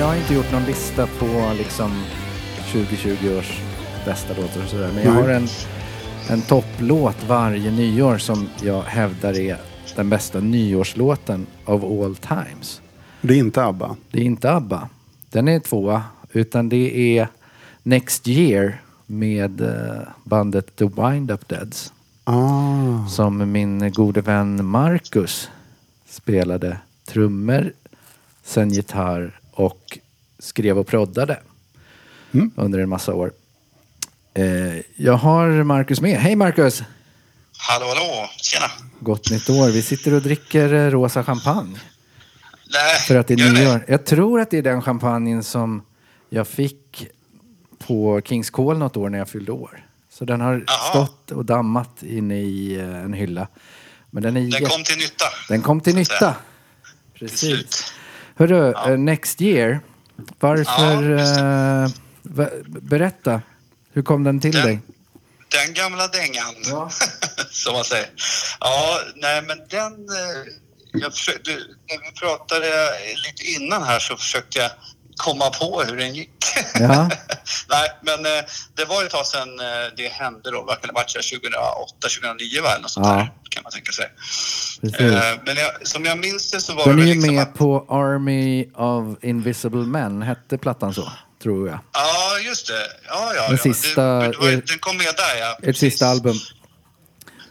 Jag 0.07 0.11
har 0.11 0.19
inte 0.19 0.35
gjort 0.35 0.53
någon 0.53 0.65
lista 0.65 1.07
på 1.07 1.53
liksom 1.59 2.05
2020 2.73 3.39
års 3.39 3.61
bästa 4.05 4.35
låtar 4.35 4.63
och 4.63 4.69
sådär. 4.69 4.91
Men 4.95 5.05
jag 5.05 5.15
Nej. 5.15 5.23
har 5.23 5.31
en, 5.31 5.49
en 6.29 6.43
topplåt 6.43 7.17
varje 7.29 7.71
nyår 7.71 8.19
som 8.19 8.49
jag 8.63 8.83
hävdar 8.83 9.39
är 9.39 9.59
den 9.97 10.11
bästa 10.11 10.41
nyårslåten 10.41 11.47
of 11.65 11.85
all 11.85 12.17
times. 12.17 12.81
Det 13.21 13.35
är 13.35 13.39
inte 13.39 13.65
ABBA. 13.65 13.97
Det 14.11 14.19
är 14.21 14.25
inte 14.25 14.53
ABBA. 14.53 14.89
Den 15.31 15.49
är 15.49 15.61
tvåa. 15.61 16.03
Utan 16.33 16.69
det 16.69 17.19
är 17.19 17.29
Next 17.83 18.29
Year 18.29 18.81
med 19.07 19.61
eh, 19.61 20.09
bandet 20.25 20.77
The 20.77 20.85
Wind 20.85 21.31
Up 21.31 21.49
Deads. 21.49 21.93
Ah. 22.25 23.07
Som 23.09 23.53
min 23.53 23.93
gode 23.93 24.21
vän 24.21 24.65
Marcus 24.65 25.51
spelade 26.09 26.79
trummor, 27.05 27.73
sen 28.45 28.71
gitarr 28.71 29.41
och 29.57 29.99
skrev 30.39 30.79
och 30.79 30.87
proddade 30.87 31.41
under 32.57 32.79
en 32.79 32.89
massa 32.89 33.15
år. 33.15 33.33
Eh, 34.35 34.45
jag 34.97 35.13
har 35.13 35.63
Marcus 35.65 36.01
med. 36.01 36.21
Hej 36.21 36.37
Marcus! 36.37 36.83
Hallå, 37.59 37.87
hallå. 37.87 38.29
Tjena. 38.37 38.67
Gott 39.01 39.31
nytt 39.31 39.51
år. 39.51 39.69
Vi 39.69 39.83
sitter 39.83 40.15
och 40.15 40.23
dricker 40.23 40.75
eh, 40.75 40.91
rosa 40.91 41.25
champagne. 41.25 41.81
Nej, 42.73 42.99
För 43.07 43.17
att 43.17 43.27
det 43.27 43.35
är 43.35 43.39
gör 43.39 43.53
nyår. 43.53 43.85
Jag 43.89 44.05
tror 44.07 44.41
att 44.41 44.51
det 44.51 44.59
är 44.59 44.63
den 44.63 44.83
champagnen 44.83 45.45
som 45.45 45.83
jag 46.31 46.49
fick 46.49 47.07
på 47.79 48.21
Kings 48.25 48.51
Call 48.51 48.79
något 48.79 48.97
år 48.97 49.09
när 49.09 49.19
jag 49.19 49.29
fyllde 49.29 49.53
år. 49.53 49.87
Så 50.13 50.25
den 50.25 50.41
har 50.41 50.65
Jaha. 50.67 50.91
stått 50.91 51.31
och 51.31 51.45
dammat 51.45 52.03
inne 52.03 52.41
i 52.41 52.77
eh, 52.81 52.97
en 53.05 53.13
hylla. 53.13 53.49
Men 54.11 54.23
den 54.23 54.37
är 54.37 54.41
Den 54.41 54.51
jätte- 54.51 54.65
kom 54.71 54.85
till 54.85 54.97
nytta. 54.97 55.25
Den 55.49 55.63
kom 55.63 55.81
till 55.81 55.95
nytta. 55.95 56.35
Till 57.19 57.29
Precis. 57.29 57.93
Hörru, 58.37 58.73
eh, 58.93 58.99
Next 58.99 59.41
Year. 59.43 59.81
Varför... 60.41 61.03
Ja, 61.03 61.85
eh, 62.45 62.49
berätta. 62.67 63.43
Hur 63.93 64.03
kom 64.03 64.25
den 64.25 64.41
till 64.41 64.53
Den- 64.53 64.67
dig? 64.67 64.81
Den 65.49 65.75
gamla 65.75 66.09
dängan, 66.09 66.55
Ja. 66.71 66.91
som 67.51 67.73
man 67.73 67.85
säger. 67.85 68.09
Ja, 68.61 69.01
nej 69.17 69.43
men 69.43 69.59
den... 69.71 69.93
eh, 69.93 70.53
Jag 70.93 71.13
försökte, 71.15 71.51
när 71.51 72.11
vi 72.11 72.21
pratade 72.21 72.67
lite 73.27 73.45
innan 73.63 73.83
här 73.83 73.99
så 73.99 74.17
försökte 74.17 74.59
jag 74.59 74.71
komma 75.17 75.51
på 75.51 75.83
hur 75.83 75.97
den 75.97 76.15
gick. 76.15 76.31
Ja. 76.75 77.11
Nej, 77.69 77.89
men 78.03 78.27
eh, 78.27 78.45
det 78.75 78.85
var 78.85 79.01
ju 79.01 79.07
ett 79.07 79.13
tag 79.13 79.27
sedan 79.27 79.61
eh, 79.61 79.67
det 79.97 80.09
hände 80.09 80.51
då. 80.51 80.63
Vad 80.63 80.81
kan 80.81 80.89
det 80.89 80.95
varit? 80.95 81.11
så 81.11 81.19
här 81.19 81.39
2008, 81.41 81.93
2009 82.01 82.63
va? 82.63 82.79
Något 82.83 82.91
sånt 82.91 83.07
Ja. 83.07 83.13
där, 83.13 83.33
kan 83.51 83.63
man 83.63 83.73
tänka 83.73 83.93
sig. 83.93 84.07
Precis. 84.81 85.01
Eh, 85.01 85.35
men 85.47 85.57
jag, 85.57 85.87
som 85.89 86.05
jag 86.05 86.19
minns 86.19 86.51
det 86.51 86.61
så 86.61 86.75
var 86.75 86.87
Den 86.87 86.97
det 86.97 87.03
är 87.03 87.07
liksom 87.07 87.35
med 87.35 87.43
att, 87.43 87.55
på 87.55 87.87
Army 87.89 88.67
of 88.75 89.25
Invisible 89.25 89.79
Men, 89.87 90.23
hette 90.23 90.59
plattan 90.59 90.95
så? 90.95 91.13
Tror 91.43 91.69
jag. 91.69 91.79
Ja, 91.93 92.39
just 92.45 92.67
det. 92.67 92.87
Ja, 93.09 93.33
ja, 93.37 93.43
Den 93.49 93.59
ja. 93.65 93.73
sista- 93.73 94.21
det, 94.21 94.29
det 94.33 94.39
var, 94.39 94.49
er- 94.49 94.63
den 94.67 94.79
kom 94.79 94.97
med 94.97 95.07
där, 95.17 95.41
ja. 95.41 95.51
Ert 95.53 95.65
Precis. 95.65 95.81
sista 95.93 96.07
album. 96.07 96.37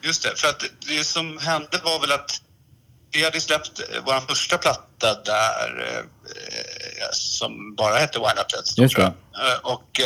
Just 0.02 0.24
det, 0.24 0.40
för 0.40 0.48
att 0.48 0.64
det 0.88 1.04
som 1.04 1.38
hände 1.38 1.80
var 1.84 2.00
väl 2.02 2.12
att 2.12 2.42
vi 3.16 3.24
hade 3.24 3.42
släppt 3.42 3.80
eh, 3.80 3.86
vår 4.06 4.28
första 4.28 4.58
platta 4.58 5.22
där 5.26 5.88
eh, 5.90 5.98
eh, 5.98 7.10
som 7.12 7.76
bara 7.76 7.98
hette 7.98 8.20
Wind 8.20 8.40
Up 8.40 8.50
Dead, 8.50 8.64
Just. 8.78 8.98
Eh, 8.98 9.12
Och 9.64 10.02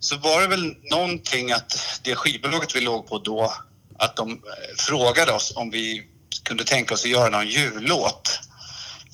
så 0.00 0.16
var 0.16 0.40
det 0.40 0.46
väl 0.46 0.74
någonting 0.90 1.52
att 1.52 2.00
det 2.02 2.14
skivbolaget 2.14 2.76
vi 2.76 2.80
låg 2.80 3.08
på 3.08 3.18
då, 3.18 3.54
att 3.98 4.16
de 4.16 4.42
frågade 4.78 5.32
oss 5.32 5.52
om 5.56 5.70
vi 5.70 6.06
kunde 6.44 6.64
tänka 6.64 6.94
oss 6.94 7.04
att 7.04 7.10
göra 7.10 7.28
någon 7.28 7.48
jullåt. 7.48 8.40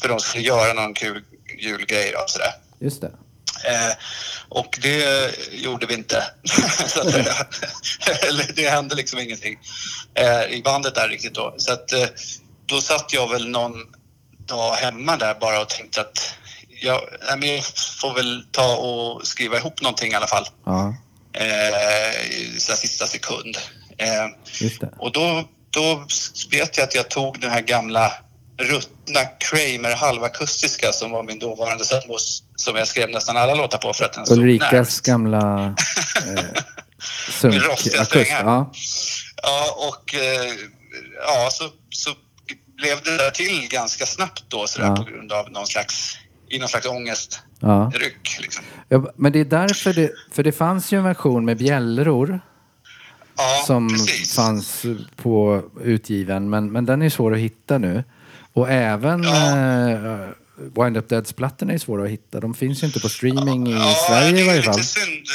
För 0.00 0.08
de 0.08 0.20
skulle 0.20 0.44
göra 0.44 0.72
någon 0.72 0.94
kul 0.94 1.24
julgrej 1.58 2.14
och 2.14 2.30
sådär. 2.30 2.52
Just 2.80 3.00
det. 3.00 3.12
Eh, 3.64 3.92
och 4.48 4.78
det 4.82 5.30
gjorde 5.52 5.86
vi 5.86 5.94
inte. 5.94 6.16
Eller 8.22 8.52
det 8.56 8.68
hände 8.68 8.94
liksom 8.94 9.18
ingenting 9.18 9.58
eh, 10.14 10.42
i 10.42 10.62
bandet 10.64 10.94
där 10.94 11.08
riktigt 11.08 11.34
då. 11.34 11.54
Så 11.58 11.72
att, 11.72 11.92
eh, 11.92 12.06
då 12.66 12.80
satt 12.80 13.12
jag 13.12 13.30
väl 13.30 13.48
någon 13.48 13.72
dag 14.46 14.72
hemma 14.74 15.16
där 15.16 15.34
bara 15.34 15.60
och 15.60 15.68
tänkte 15.68 16.00
att 16.00 16.34
jag, 16.82 17.00
jag 17.40 17.64
får 18.00 18.14
väl 18.14 18.44
ta 18.50 18.76
och 18.76 19.26
skriva 19.26 19.56
ihop 19.56 19.80
någonting 19.82 20.12
i 20.12 20.14
alla 20.14 20.26
fall. 20.26 20.46
Ja, 20.64 20.94
Eh, 21.38 22.56
sista 22.58 23.06
sekund. 23.06 23.58
Eh, 23.98 24.26
och 24.98 25.12
då, 25.12 25.48
då 25.70 26.06
vet 26.50 26.76
jag 26.76 26.84
att 26.84 26.94
jag 26.94 27.10
tog 27.10 27.40
den 27.40 27.50
här 27.50 27.60
gamla 27.60 28.12
ruttna 28.58 29.20
Kramer 29.24 29.96
halvakustiska 29.96 30.92
som 30.92 31.10
var 31.10 31.22
min 31.22 31.38
dåvarande 31.38 31.84
sambos 31.84 32.42
som 32.56 32.76
jag 32.76 32.88
skrev 32.88 33.10
nästan 33.10 33.36
alla 33.36 33.54
låtar 33.54 33.78
på 33.78 33.92
för 33.92 34.04
att 34.04 34.12
den 34.12 34.24
Ulrikas 34.38 34.72
närmast. 34.72 35.06
gamla 35.06 35.64
eh, 36.26 36.44
sunk... 37.30 37.54
Med 37.54 37.64
rostiga 37.64 38.00
akust. 38.00 38.10
strängar. 38.10 38.44
Ja, 38.44 38.72
Ja, 39.42 39.88
och 39.88 40.14
eh, 40.14 40.52
ja, 41.26 41.48
så, 41.52 41.64
så 41.90 42.10
blev 42.76 43.02
det 43.04 43.16
där 43.16 43.30
till 43.30 43.68
ganska 43.70 44.06
snabbt 44.06 44.44
då 44.48 44.66
sådär 44.66 44.86
Ja. 44.88 44.96
på 44.96 45.02
grund 45.02 45.32
av 45.32 45.50
någon 45.50 45.66
slags, 45.66 46.16
i 46.48 46.58
någon 46.58 46.68
slags 46.68 46.86
ångestryck 46.86 47.42
ja. 47.60 47.92
liksom. 48.40 48.64
ja. 48.88 49.12
Men 49.16 49.32
det 49.32 49.40
är 49.40 49.44
därför 49.44 49.92
det... 49.92 50.10
För 50.32 50.42
det 50.42 50.52
fanns 50.52 50.92
ju 50.92 50.98
en 50.98 51.04
version 51.04 51.44
med 51.44 51.56
bjällror 51.56 52.40
Ja, 53.38 53.62
som 53.66 53.88
precis. 53.88 54.34
fanns 54.36 54.82
på 55.16 55.62
utgiven, 55.82 56.50
men, 56.50 56.72
men 56.72 56.86
den 56.86 57.02
är 57.02 57.10
svår 57.10 57.32
att 57.34 57.38
hitta 57.40 57.78
nu. 57.78 58.04
Och 58.52 58.70
även 58.70 59.24
eh, 59.24 60.28
Wind 60.74 60.96
Up 60.96 61.08
Deads-plattorna 61.08 61.72
är 61.72 61.78
svåra 61.78 62.04
att 62.04 62.10
hitta. 62.10 62.40
De 62.40 62.54
finns 62.54 62.82
ju 62.82 62.86
inte 62.86 63.00
på 63.00 63.08
streaming 63.08 63.68
i 63.68 63.94
Sverige 64.08 64.32
det 64.32 64.38
i 64.38 64.42
är 64.42 64.46
varje 64.46 64.62
fall. 64.62 64.74
lite 64.76 64.86
synd, 64.88 65.26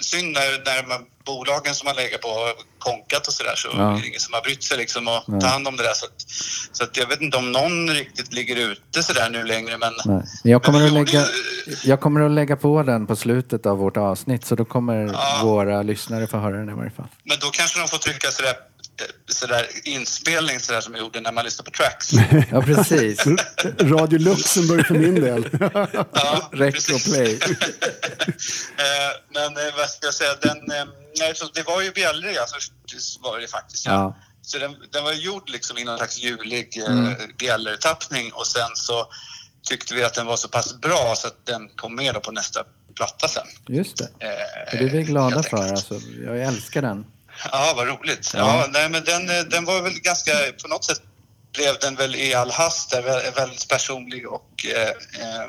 synd 0.00 0.32
när, 0.32 0.64
när 0.64 0.88
man, 0.88 1.04
bolagen 1.24 1.74
som 1.74 1.86
man 1.86 1.96
lägger 1.96 2.18
på 2.18 2.28
har 2.28 2.52
konkat 2.78 3.26
och 3.26 3.32
sådär 3.32 3.54
så 3.56 3.68
Ja. 3.72 3.92
är 3.96 4.00
det 4.00 4.06
ingen 4.08 4.20
som 4.20 4.34
har 4.34 4.40
brytt 4.42 4.62
sig 4.62 4.76
liksom 4.78 5.08
att 5.08 5.24
ta 5.40 5.46
hand 5.46 5.68
om 5.68 5.76
det 5.76 5.82
där. 5.82 5.94
Så, 5.94 6.06
att, 6.06 6.24
så 6.72 6.84
att 6.84 6.96
jag 6.96 7.06
vet 7.06 7.20
inte 7.20 7.36
om 7.36 7.52
någon 7.52 7.90
riktigt 7.90 8.32
ligger 8.32 8.56
ute 8.56 9.02
sådär 9.02 9.30
nu 9.30 9.44
längre 9.44 9.78
men 9.78 9.92
Nej. 10.04 10.22
Jag, 10.44 10.62
kommer 10.62 10.78
Men 10.78 10.86
att 10.88 10.92
lägga, 11.12 11.26
jag 11.84 12.00
kommer 12.00 12.20
att 12.20 12.30
lägga 12.30 12.56
på 12.56 12.82
den 12.82 13.06
på 13.06 13.16
slutet 13.16 13.66
av 13.66 13.78
vårt 13.78 13.96
avsnitt 13.96 14.44
så 14.46 14.54
då 14.54 14.64
kommer 14.64 15.10
Ja. 15.12 15.40
våra 15.42 15.82
lyssnare 15.82 16.26
få 16.26 16.36
höra 16.38 16.56
den 16.56 16.68
i 16.70 16.72
varje 16.74 16.90
fall. 16.90 17.08
Men 17.24 17.36
då 17.40 17.46
kanske 17.46 17.80
de 17.80 17.88
får 17.88 17.98
trycka 17.98 18.30
sådär, 18.30 18.54
sådär 19.28 19.66
inspelning 19.84 20.60
sådär 20.60 20.80
som 20.80 20.94
jag 20.94 21.00
gjorde 21.00 21.20
när 21.20 21.32
man 21.32 21.44
lyssnar 21.44 21.64
på 21.64 21.70
tracks. 21.70 22.10
Ja, 22.50 22.62
precis. 22.62 23.24
Radio 23.78 24.18
Luxemburg 24.18 24.86
för 24.86 24.94
min 24.94 25.14
del. 25.14 25.48
Ja, 26.12 26.48
Rec 26.52 26.88
och 26.88 27.00
play. 27.12 27.38
Eh, 28.78 29.12
Men 29.34 29.56
eh, 29.56 29.74
vad 29.76 29.90
ska 29.90 30.06
jag 30.06 30.14
säga, 30.14 30.34
den, 30.42 30.56
eh, 30.70 30.86
det 31.54 31.62
var 31.66 31.82
ju 31.82 31.90
bjällrig 31.92 32.36
först 32.54 32.72
var 33.20 33.38
det 33.38 33.48
faktiskt. 33.48 33.86
Ja. 33.86 33.92
Ja. 33.92 34.16
Så 34.42 34.58
den, 34.58 34.76
den 34.92 35.04
var 35.04 35.12
gjord 35.12 35.50
liksom 35.50 35.78
i 35.78 35.84
någon 35.84 35.96
slags 35.98 36.18
julig 36.18 36.78
eh, 36.86 36.92
Mm. 36.92 37.14
bjällertappning 37.38 38.32
och 38.32 38.46
sen 38.46 38.70
så 38.74 39.06
tyckte 39.68 39.94
vi 39.94 40.04
att 40.04 40.14
den 40.14 40.26
var 40.26 40.36
så 40.36 40.48
pass 40.48 40.80
bra 40.80 41.14
så 41.16 41.26
att 41.26 41.46
den 41.46 41.68
kom 41.68 41.94
med 41.94 42.22
på 42.22 42.32
nästa 42.32 42.64
platta 42.96 43.28
sen. 43.28 43.46
Just 43.68 43.96
det. 43.96 44.04
Eh, 44.04 44.78
det 44.78 44.84
är 44.84 44.90
vi 44.90 45.02
glada 45.02 45.42
för. 45.42 45.56
Alltså, 45.72 46.00
jag 46.24 46.38
älskar 46.42 46.82
den. 46.82 47.04
Ja, 47.52 47.72
vad 47.76 47.86
roligt. 47.88 48.30
Ja. 48.34 48.38
Ja, 48.60 48.66
nej, 48.72 48.88
men 48.88 49.04
den, 49.04 49.30
eh, 49.30 49.44
den 49.44 49.64
var 49.64 49.82
väl 49.82 49.92
ganska, 50.00 50.32
på 50.62 50.68
något 50.68 50.84
sätt 50.84 51.02
blev 51.54 51.78
den 51.80 51.94
väl 51.96 52.16
i 52.16 52.34
all 52.34 52.50
hast 52.50 52.94
väldigt 53.36 53.68
personlig 53.68 54.28
och 54.28 54.66
eh, 54.74 54.88
eh, 54.88 55.46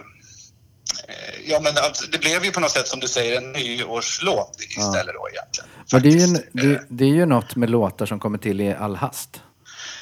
Ja 1.46 1.60
men 1.60 1.78
alltså, 1.78 2.08
det 2.12 2.18
blev 2.18 2.46
ju 2.46 2.52
på 2.52 2.60
något 2.60 2.72
sätt 2.72 2.88
som 2.88 3.00
du 3.00 3.08
säger 3.08 3.38
en 3.38 3.52
nyårslåt 3.52 4.58
istället 4.78 5.16
då 5.16 5.30
egentligen. 5.30 5.70
Men 5.92 6.02
det 6.02 6.10
är, 6.10 6.28
ju, 6.28 6.38
det, 6.54 6.76
Eh, 6.76 6.82
det 6.90 7.04
är 7.04 7.10
ju 7.10 7.26
något 7.26 7.56
med 7.56 7.70
låtar 7.70 8.06
som 8.06 8.20
kommer 8.20 8.38
till 8.38 8.62
i 8.62 8.74
all 8.74 8.96
hast. 8.96 9.42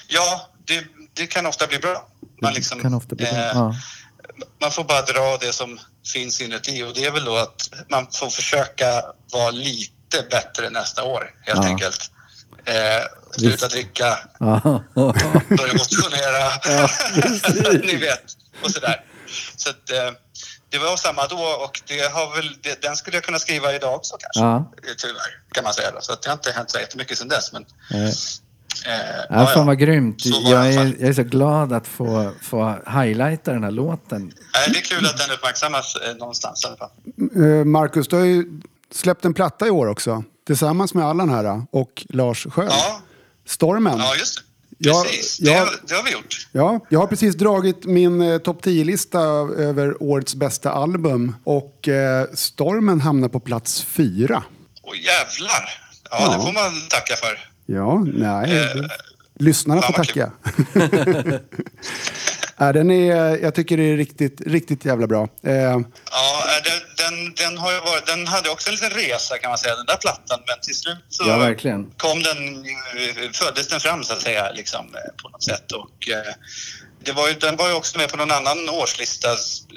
Ja, 0.08 0.50
det, 0.66 0.84
det 1.14 1.28
kan 1.28 1.46
ofta 1.46 1.68
bli 1.68 1.80
bra. 1.80 2.08
Man, 2.42 2.54
liksom, 2.54 2.82
kan 2.82 2.94
ofta 2.94 3.16
bli 3.16 3.26
bra. 3.26 3.36
eh, 3.36 3.46
Ja. 3.54 3.76
man 4.62 4.72
får 4.72 4.84
bara 4.84 5.02
dra 5.02 5.38
det 5.42 5.54
som 5.54 5.80
finns 6.14 6.42
inuti 6.42 6.84
och 6.84 6.94
det 6.94 7.06
är 7.06 7.12
väl 7.12 7.26
då 7.26 7.38
att 7.38 7.70
man 7.90 8.08
får 8.14 8.30
försöka 8.30 8.86
vara 9.32 9.52
lite 9.52 9.94
bättre 10.32 10.70
nästa 10.70 11.04
år 11.04 11.32
helt 11.42 11.60
Ja. 11.64 11.66
enkelt. 11.70 12.12
Eh, 12.66 12.74
sluta 13.38 13.68
dricka, 13.68 14.18
Ja. 14.40 14.84
börja 15.50 15.74
motionera, 15.74 16.52
ni 17.86 17.96
vet, 17.96 18.24
och 18.64 18.72
sådär. 18.72 19.02
Så 19.56 19.70
att, 19.70 19.92
eh, 19.92 20.12
det 20.70 20.78
var 20.78 20.98
samma 20.98 21.28
då 21.28 21.36
och 21.66 21.82
det 21.88 22.12
har 22.14 22.36
väl, 22.36 22.58
det, 22.62 22.82
den 22.82 22.96
skulle 22.96 23.18
jag 23.18 23.24
kunna 23.24 23.40
skriva 23.40 23.74
idag 23.76 23.96
också 23.96 24.18
kanske. 24.20 24.40
Ja. 24.40 24.56
Eh, 24.58 24.94
Tyvärr, 24.98 25.54
kan 25.54 25.64
man 25.64 25.74
säga. 25.74 25.92
Då. 25.92 26.02
Så 26.02 26.14
att 26.14 26.22
det 26.22 26.30
har 26.30 26.34
inte 26.34 26.52
hänt 26.52 26.70
så 26.72 26.80
jättemycket 26.80 27.18
sedan 27.18 27.28
dess. 27.28 27.54
Men, 27.54 27.66
Nej. 27.92 28.14
eh, 28.86 29.26
Ja, 29.30 29.46
fan 29.46 29.66
vad 29.68 29.80
grymt. 29.80 30.26
Jag 30.26 30.68
är, 30.74 30.86
jag 31.00 31.10
är 31.10 31.14
så 31.14 31.24
glad 31.24 31.74
att 31.74 31.88
få, 31.88 32.32
få 32.42 32.80
highlighta 33.02 33.52
den 33.54 33.64
här 33.64 33.72
låten. 33.72 34.22
Nej, 34.54 34.70
det 34.74 34.80
är 34.80 34.84
kul 34.84 35.06
att 35.06 35.18
den 35.18 35.32
uppmärksammas 35.32 35.96
eh, 35.96 36.16
någonstans 36.16 36.64
i 36.64 36.68
alla 36.68 36.78
fall. 36.78 36.90
Eh, 37.36 37.66
Marcus, 37.66 38.08
du 38.08 38.16
har 38.16 38.26
ju 38.26 38.46
släppt 38.92 39.26
en 39.26 39.34
platta 39.34 39.68
i 39.68 39.70
år 39.70 39.88
också. 39.88 40.24
Tillsammans 40.48 40.94
med 40.94 41.06
Allan 41.06 41.30
här 41.30 41.62
och 41.72 42.06
Lars 42.10 42.48
Sköld. 42.50 42.72
Ja, 42.72 43.02
Stormen. 43.48 43.98
ja 44.00 44.16
just 44.16 44.36
det. 44.38 44.44
Ja, 44.80 45.04
Precis, 45.08 45.40
ja. 45.42 45.66
Det, 45.66 45.72
det 45.88 45.96
har 45.96 46.04
vi 46.04 46.12
gjort. 46.12 46.48
Ja, 46.52 46.80
jag 46.90 47.00
har 47.00 47.08
precis 47.08 47.36
dragit 47.36 47.86
min 47.86 48.22
eh, 48.22 48.38
topp 48.38 48.66
10-lista 48.66 49.20
över 49.58 50.04
årets 50.04 50.36
bästa 50.36 50.72
album 50.72 51.36
och 51.44 51.88
eh, 51.88 52.26
Stormen 52.34 53.02
hamnar 53.02 53.30
på 53.30 53.40
plats 53.40 53.84
fyra. 53.84 54.44
Åh 54.84 54.94
jävlar! 54.96 55.70
Ja, 56.12 56.18
Ja. 56.22 56.30
det 56.38 56.44
får 56.46 56.54
man 56.54 56.72
tacka 56.90 57.16
för. 57.16 57.50
Ja, 57.66 58.04
nej. 58.14 58.58
Eh, 58.60 58.86
Lyssnarna 59.40 59.82
får 59.82 59.94
tacka. 59.94 60.32
ja, 62.58 62.74
den 62.74 62.92
är, 62.92 63.38
jag 63.38 63.56
tycker 63.56 63.78
det 63.78 63.84
är 63.84 63.98
riktigt, 63.98 64.42
riktigt 64.46 64.86
jävla 64.86 65.08
bra. 65.08 65.24
Eh, 65.44 65.54
Ja, 65.54 65.78
eh, 65.78 66.64
den, 66.64 66.80
den, 66.98 67.34
den, 67.36 67.58
har 67.58 67.72
ju 67.72 67.80
varit, 67.80 68.06
den 68.06 68.28
hade 68.28 68.50
också 68.50 68.70
en 68.70 68.76
liten 68.76 68.90
resa 68.90 69.38
kan 69.38 69.50
man 69.50 69.58
säga, 69.58 69.76
den 69.76 69.86
där 69.86 69.98
plattan. 69.98 70.40
Men 70.48 70.60
till 70.62 70.76
slut 70.76 70.98
så 71.10 71.24
Ja, 71.28 71.38
verkligen. 71.38 71.92
kom 71.98 72.24
den, 72.24 72.38
eh, 72.66 73.32
föddes 73.34 73.68
den 73.68 73.80
fram 73.80 74.04
så 74.04 74.14
att 74.14 74.22
säga, 74.22 74.52
liksom, 74.52 74.86
eh, 74.86 75.24
på 75.24 75.30
något 75.30 75.44
sätt. 75.44 75.72
Och, 75.72 76.10
eh, 76.10 76.34
det 77.06 77.12
var 77.12 77.28
ju, 77.28 77.34
den 77.34 77.56
var 77.56 77.68
ju 77.68 77.74
också 77.74 77.98
med 77.98 78.10
på 78.12 78.18
någon 78.18 78.32
annan 78.32 78.70
årslista 78.70 79.28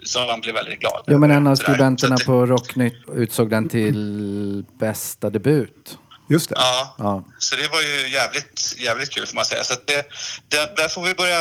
som 0.04 0.26
man 0.26 0.40
blev 0.40 0.54
väldigt 0.54 0.80
glad 0.80 1.04
Jo, 1.06 1.18
men 1.18 1.30
en 1.30 1.46
av 1.46 1.56
studenterna 1.56 2.14
att 2.14 2.18
det- 2.20 2.24
på 2.26 2.46
Rocknytt 2.46 2.94
utsåg 3.14 3.50
den 3.50 3.68
till 3.68 4.64
bästa 4.80 5.30
debut. 5.30 5.98
just 6.30 6.48
det. 6.48 6.54
Ja, 6.58 6.94
Ja, 6.98 7.24
så 7.38 7.56
det 7.56 7.68
var 7.68 7.80
ju 7.80 8.08
jävligt, 8.08 8.74
jävligt 8.78 9.10
kul 9.10 9.26
får 9.26 9.34
man 9.34 9.44
säga. 9.44 9.64
Så 9.64 9.72
att 9.72 9.86
det, 9.86 10.06
det, 10.48 10.76
där 10.76 10.88
får 10.88 11.02
vi 11.02 11.14
börja, 11.14 11.38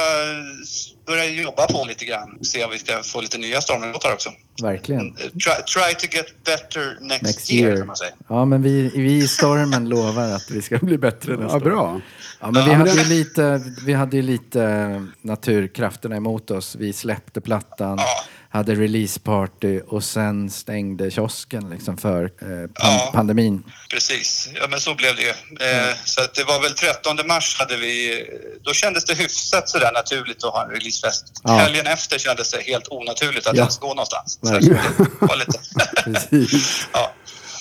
börja 1.10 1.26
jobba 1.26 1.66
på 1.68 1.86
lite 1.88 2.06
grann. 2.06 2.38
Se 2.42 2.64
om 2.66 2.72
vi 2.72 2.80
ska 2.80 3.04
få 3.04 3.22
lite 3.22 3.38
nya 3.38 3.62
Stormen-låtar 3.62 4.14
också. 4.14 4.30
verkligen. 4.62 5.08
Eh, 5.08 5.14
Try, 5.16 5.64
try 5.74 5.96
to 6.10 6.16
get 6.16 6.26
better 6.46 6.98
next, 7.02 7.22
Next 7.24 7.52
year, 7.52 7.68
year. 7.68 7.78
kan 7.78 7.88
man 7.88 7.96
säga. 7.96 8.12
Ja, 8.28 8.46
men 8.46 8.62
vi, 8.62 8.92
vi 8.96 9.18
i 9.18 9.28
Stormen 9.28 9.90
lovar 9.96 10.32
att 10.32 10.52
vi 10.52 10.62
ska 10.62 10.78
bli 10.78 10.98
bättre 10.98 11.32
nästa 11.38 11.48
Ja, 11.52 11.56
år. 11.56 11.60
bra. 11.60 12.02
Ja, 12.42 12.52
men 12.52 12.66
vi 12.66 12.72
Ja, 12.72 12.78
hade 12.78 12.92
ju 12.92 13.04
lite, 13.04 13.62
vi 13.86 13.94
hade 13.94 14.22
lite 14.22 15.06
naturkrafterna 15.22 16.16
emot 16.16 16.52
oss. 16.52 16.76
Vi 16.80 16.94
släppte 16.94 17.42
plattan, 17.42 17.98
Ja. 17.98 18.06
Hade 18.52 18.76
releaseparty 18.76 19.80
och 19.80 20.04
sen 20.04 20.50
stängde 20.50 21.12
kiosken 21.12 21.70
liksom 21.70 21.98
för 21.98 22.24
eh, 22.24 22.48
pan- 22.48 22.70
Ja. 22.76 23.12
pandemin. 23.14 23.64
Precis, 23.92 24.50
ja 24.56 24.68
men 24.70 24.80
så 24.80 24.96
blev 24.96 25.16
det 25.16 25.22
ju. 25.22 25.30
Eh, 25.30 25.96
så 26.06 26.22
att 26.22 26.34
det 26.36 26.44
var 26.44 26.62
väl 26.62 26.72
13 26.74 27.28
mars 27.28 27.56
hade 27.60 27.78
vi, 27.78 28.24
då 28.64 28.74
kändes 28.74 29.06
det 29.06 29.14
hyfsat 29.16 29.70
sådär 29.70 29.92
naturligt 29.94 30.44
att 30.44 30.52
ha 30.54 30.64
en 30.64 30.70
release 30.70 30.80
releasefest. 31.08 31.42
Ja. 31.44 31.52
Helgen 31.52 31.88
efter 31.88 32.20
kändes 32.20 32.52
det 32.52 32.62
helt 32.62 32.88
onaturligt 32.88 33.48
att 33.48 33.56
Ja. 33.56 33.62
ens 33.62 33.78
gå 33.80 33.88
någonstans. 33.88 34.40
Så 34.44 34.54
det 34.60 34.80
var 35.20 35.36
lite... 35.38 35.60
Precis. 36.04 36.88
ja, 36.94 37.12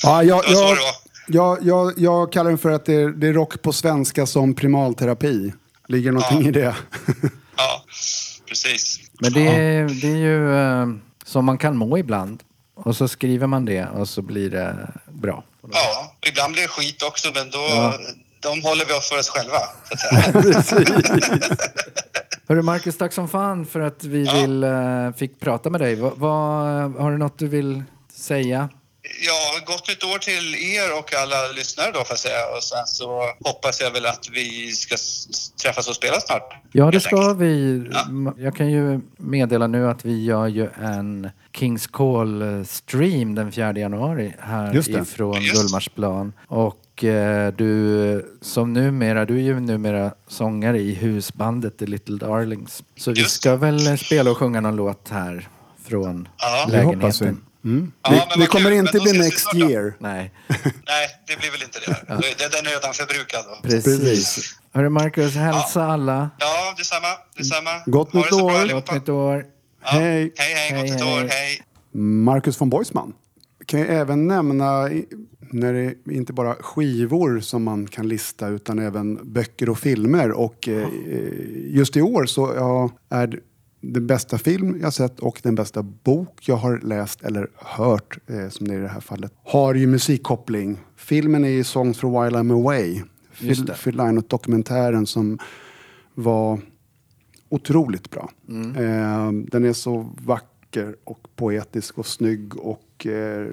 Ja, 0.03 0.23
jag, 0.23 0.45
det 0.45 0.55
var 0.55 0.55
så 0.55 0.61
jag, 0.63 0.77
det 1.27 1.39
var. 1.39 1.59
jag, 1.59 1.67
jag, 1.67 1.93
jag 1.99 2.33
kallar 2.33 2.51
den 2.51 2.59
för 2.59 2.71
att 2.71 2.85
det 2.87 2.95
är, 2.95 3.09
det 3.09 3.29
är 3.29 3.33
rock 3.33 3.63
på 3.63 3.73
svenska 3.73 4.27
som 4.27 4.55
primalterapi. 4.55 5.53
Ligger 5.89 6.13
någonting 6.13 6.43
Ja. 6.43 6.49
i 6.49 6.53
det? 6.53 6.77
Ja, 7.57 7.85
precis. 8.49 9.01
Men 9.19 9.33
det 9.33 9.49
är, 9.49 9.89
det 10.03 10.09
är 10.09 10.17
ju 10.17 10.57
eh, 10.59 10.87
som 11.25 11.45
man 11.45 11.59
kan 11.59 11.77
må 11.77 11.99
ibland. 11.99 12.43
Och 12.75 12.97
så 12.97 13.09
skriver 13.09 13.47
man 13.47 13.65
det 13.65 13.87
och 13.87 14.09
så 14.09 14.23
blir 14.23 14.51
det 14.51 14.77
bra. 15.13 15.45
Ja, 15.73 16.15
ibland 16.29 16.53
blir 16.53 16.63
det 16.63 16.69
skit 16.69 17.03
också, 17.03 17.29
men 17.35 17.51
då... 17.51 17.59
Ja. 17.59 17.99
De 18.41 18.63
håller 18.63 18.85
vi 18.87 18.93
oss 18.93 19.09
för 19.09 19.19
oss 19.19 19.29
själva, 19.29 19.59
så 19.85 20.59
att 20.59 20.67
säga. 20.67 21.01
Hörru 22.49 22.63
Marcus, 22.63 22.99
tack 22.99 23.13
som 23.13 23.29
fan 23.29 23.67
för 23.67 23.81
att 23.81 24.05
vi 24.05 24.25
Ja. 24.25 24.33
vill, 24.41 24.65
eh, 24.65 25.13
fick 25.17 25.41
prata 25.41 25.71
med 25.71 25.81
dig. 25.81 25.95
Va, 25.95 26.13
vad- 26.17 26.93
har 26.97 27.11
du 27.11 27.19
något 27.19 27.39
du 27.39 27.49
vill 27.49 27.83
säga? 28.13 28.69
Ja, 29.27 29.38
gott 29.67 29.89
nytt 29.89 30.05
år 30.05 30.19
till 30.19 30.55
er 30.77 30.99
och 30.99 31.15
alla 31.15 31.49
lyssnare 31.57 31.87
då 31.87 31.99
får 31.99 32.07
jag 32.11 32.19
säga. 32.19 32.47
Och 32.57 32.63
sen 32.63 32.87
så 32.87 33.23
hoppas 33.45 33.81
jag 33.81 33.91
väl 33.91 34.07
att 34.07 34.29
vi 34.33 34.73
ska 34.73 34.97
träffas 35.63 35.89
och 35.89 35.95
spela 35.95 36.21
snart. 36.21 36.55
Ja, 36.73 36.91
det 36.91 37.01
ska 37.01 37.17
enkelt. 37.21 37.39
vi. 37.39 37.85
Ja. 37.93 38.33
Jag 38.39 38.57
kan 38.57 38.71
ju 38.71 39.01
meddela 39.17 39.67
nu 39.67 39.89
att 39.91 40.05
vi 40.05 40.25
gör 40.25 40.47
ju 40.47 40.69
en 40.83 41.31
Kings 41.53 41.87
Call-stream 41.87 43.35
den 43.35 43.53
4 43.53 43.73
januari 43.79 44.35
här 44.41 44.77
ifrån. 45.03 45.41
Gullmarsplan. 45.55 46.33
Och 46.47 47.05
eh, 47.05 47.53
du 47.53 48.39
som 48.41 48.73
numera, 48.73 49.25
du 49.25 49.37
är 49.37 49.43
ju 49.43 49.61
numera 49.61 50.13
sångare 50.29 50.79
i 50.79 50.95
husbandet 50.95 51.79
The 51.79 51.87
Little 51.87 52.17
Darlings. 52.17 52.83
Så 52.97 53.11
vi 53.13 53.21
Just. 53.21 53.31
ska 53.35 53.57
väl 53.57 53.87
eh, 53.87 53.97
spela 53.97 54.31
och 54.31 54.37
sjunga 54.37 54.61
någon 54.61 54.77
låt 54.77 55.09
här 55.09 55.49
från 55.89 56.29
Ja. 56.39 56.67
Det 56.71 56.77
Det 56.77 56.83
hoppas 56.83 57.21
vi. 57.21 57.25
lägenheten. 57.25 57.48
Mm. 57.65 57.93
Ja, 58.03 58.11
det, 58.11 58.27
men 58.31 58.41
det 58.41 58.47
kommer 58.47 58.71
kul, 58.71 58.79
inte 58.79 59.01
bli 59.01 59.13
next 59.19 59.55
year. 59.55 59.95
Nej, 59.99 60.33
Nej, 60.63 61.07
det 61.27 61.39
blir 61.41 61.51
väl 61.51 61.63
inte 61.63 61.79
det. 61.87 62.07
Det- 62.09 62.53
Den 62.53 62.67
är 62.67 62.71
redan 62.71 62.95
förbrukad. 62.95 63.45
Då. 63.49 63.69
precis. 63.69 63.85
Precis. 64.01 64.55
Hörru 64.73 64.89
Marcus, 64.89 65.35
hälsa 65.35 65.85
alla. 65.85 66.31
Ja, 66.39 66.75
detsamma. 66.77 67.07
detsamma. 67.37 67.71
Gott 67.87 68.13
Ha 68.13 68.21
nytt 68.21 68.33
år. 68.33 68.73
Gott 68.73 68.93
nytt 68.93 69.09
år. 69.09 69.45
Ja. 69.83 69.89
Hej. 69.91 70.33
Hej, 70.37 70.55
hej. 70.55 70.71
Gott 70.71 70.81
Hej, 70.81 70.91
nytt 70.91 71.01
hej. 71.05 71.15
år. 71.25 71.29
Hej. 71.31 71.63
Marcus 72.03 72.61
von 72.61 72.71
Boisman. 72.71 73.13
Kan 73.67 73.81
jag 73.81 73.89
även 73.89 74.27
nämna, 74.27 74.89
när 75.53 75.73
det 75.73 75.81
är 75.81 75.95
inte 76.13 76.33
bara 76.33 76.55
skivor 76.55 77.41
som 77.41 77.63
man 77.65 77.87
kan 77.87 78.09
lista 78.09 78.49
utan 78.49 78.79
även 78.79 79.33
böcker 79.33 79.69
och 79.69 79.79
filmer. 79.79 80.31
Och 80.33 80.69
eh, 80.69 80.89
just 81.55 81.97
i 81.97 82.03
år 82.03 82.27
så 82.27 82.53
ja, 82.57 82.91
är 83.17 83.41
den 83.93 84.07
bästa 84.07 84.39
film 84.39 84.79
jag 84.81 84.93
sett 84.95 85.21
och 85.21 85.41
den 85.43 85.55
bästa 85.55 85.83
bok 85.83 86.49
jag 86.49 86.57
har 86.57 86.79
läst 86.79 87.23
eller 87.23 87.49
hört, 87.55 88.19
eh, 88.27 88.49
som 88.49 88.69
det 88.69 88.75
är 88.75 88.79
i 88.79 88.83
det 88.83 88.89
här 88.89 89.01
fallet, 89.01 89.33
har 89.45 89.75
ju 89.75 89.87
musikkoppling. 89.87 90.79
Filmen 90.97 91.45
är 91.45 91.49
ju 91.49 91.65
Songs 91.65 91.99
for 91.99 92.25
While 92.25 92.39
I'm 92.39 92.53
Away. 92.53 93.03
Phil. 93.41 93.73
Phil 93.85 93.97
Lynott-dokumentären 93.97 95.07
som 95.07 95.39
var 96.15 96.61
otroligt 97.49 98.11
bra. 98.11 98.31
Eh, 98.77 99.33
den 99.33 99.65
är 99.65 99.73
så 99.73 100.13
vacker 100.25 100.97
och 101.05 101.29
poetisk 101.37 101.99
och 101.99 102.07
snygg 102.07 102.57
och 102.57 103.07
eh, 103.07 103.47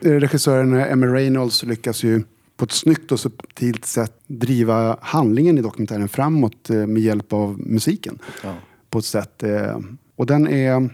regissören 0.00 0.74
Emma 0.74 1.06
Reynolds 1.06 1.62
lyckas 1.62 2.02
ju 2.02 2.22
på 2.64 2.68
ett 2.68 2.72
snyggt 2.72 3.12
och 3.12 3.20
subtilt 3.20 3.84
sätt 3.84 4.12
driva 4.26 4.96
handlingen 5.02 5.58
i 5.58 5.62
dokumentären 5.62 6.08
framåt 6.08 6.70
eh, 6.70 6.76
med 6.86 7.02
hjälp 7.02 7.32
av 7.32 7.58
musiken. 7.60 8.18
Ja. 8.44 8.54
På 8.90 8.98
ett 8.98 9.04
sätt. 9.04 9.42
Eh, 9.42 9.78
och 10.16 10.26
den 10.26 10.48
är, 10.48 10.90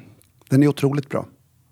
den 0.49 0.63
är 0.63 0.69
otroligt 0.69 1.09
bra. 1.09 1.27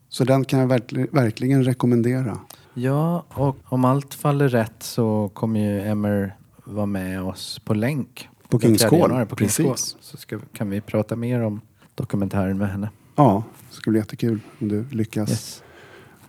Så 0.09 0.25
den 0.25 0.45
kan 0.45 0.59
jag 0.61 0.69
verkli- 0.69 1.09
verkligen 1.13 1.65
rekommendera. 1.65 2.39
Ja, 2.75 3.25
och 3.29 3.57
om 3.65 3.85
allt 3.85 4.15
faller 4.15 4.49
rätt 4.49 4.83
så 4.83 5.31
kommer 5.35 5.61
ju 5.61 5.81
Emmer 5.81 6.37
vara 6.65 6.87
med 6.87 7.23
oss 7.23 7.61
på 7.65 7.75
länk. 7.75 8.29
På 8.49 8.61
Kings 8.61 8.83
4 8.83 8.91
Call, 8.91 9.27
På 9.27 9.37
Kings 9.37 9.57
Call. 9.57 9.77
Så 10.01 10.17
ska, 10.17 10.39
kan 10.53 10.71
vi 10.71 10.81
prata 10.81 11.17
mer 11.17 11.41
om 11.43 11.61
dokumentären 11.95 12.59
med 12.59 12.71
henne. 12.71 12.91
Ja, 13.17 13.43
det 13.71 13.75
skulle 13.77 13.93
bli 13.93 14.01
jättekul 14.01 14.41
om 14.61 14.69
du 14.69 14.85
lyckas. 14.91 15.31
Yes. 15.31 15.63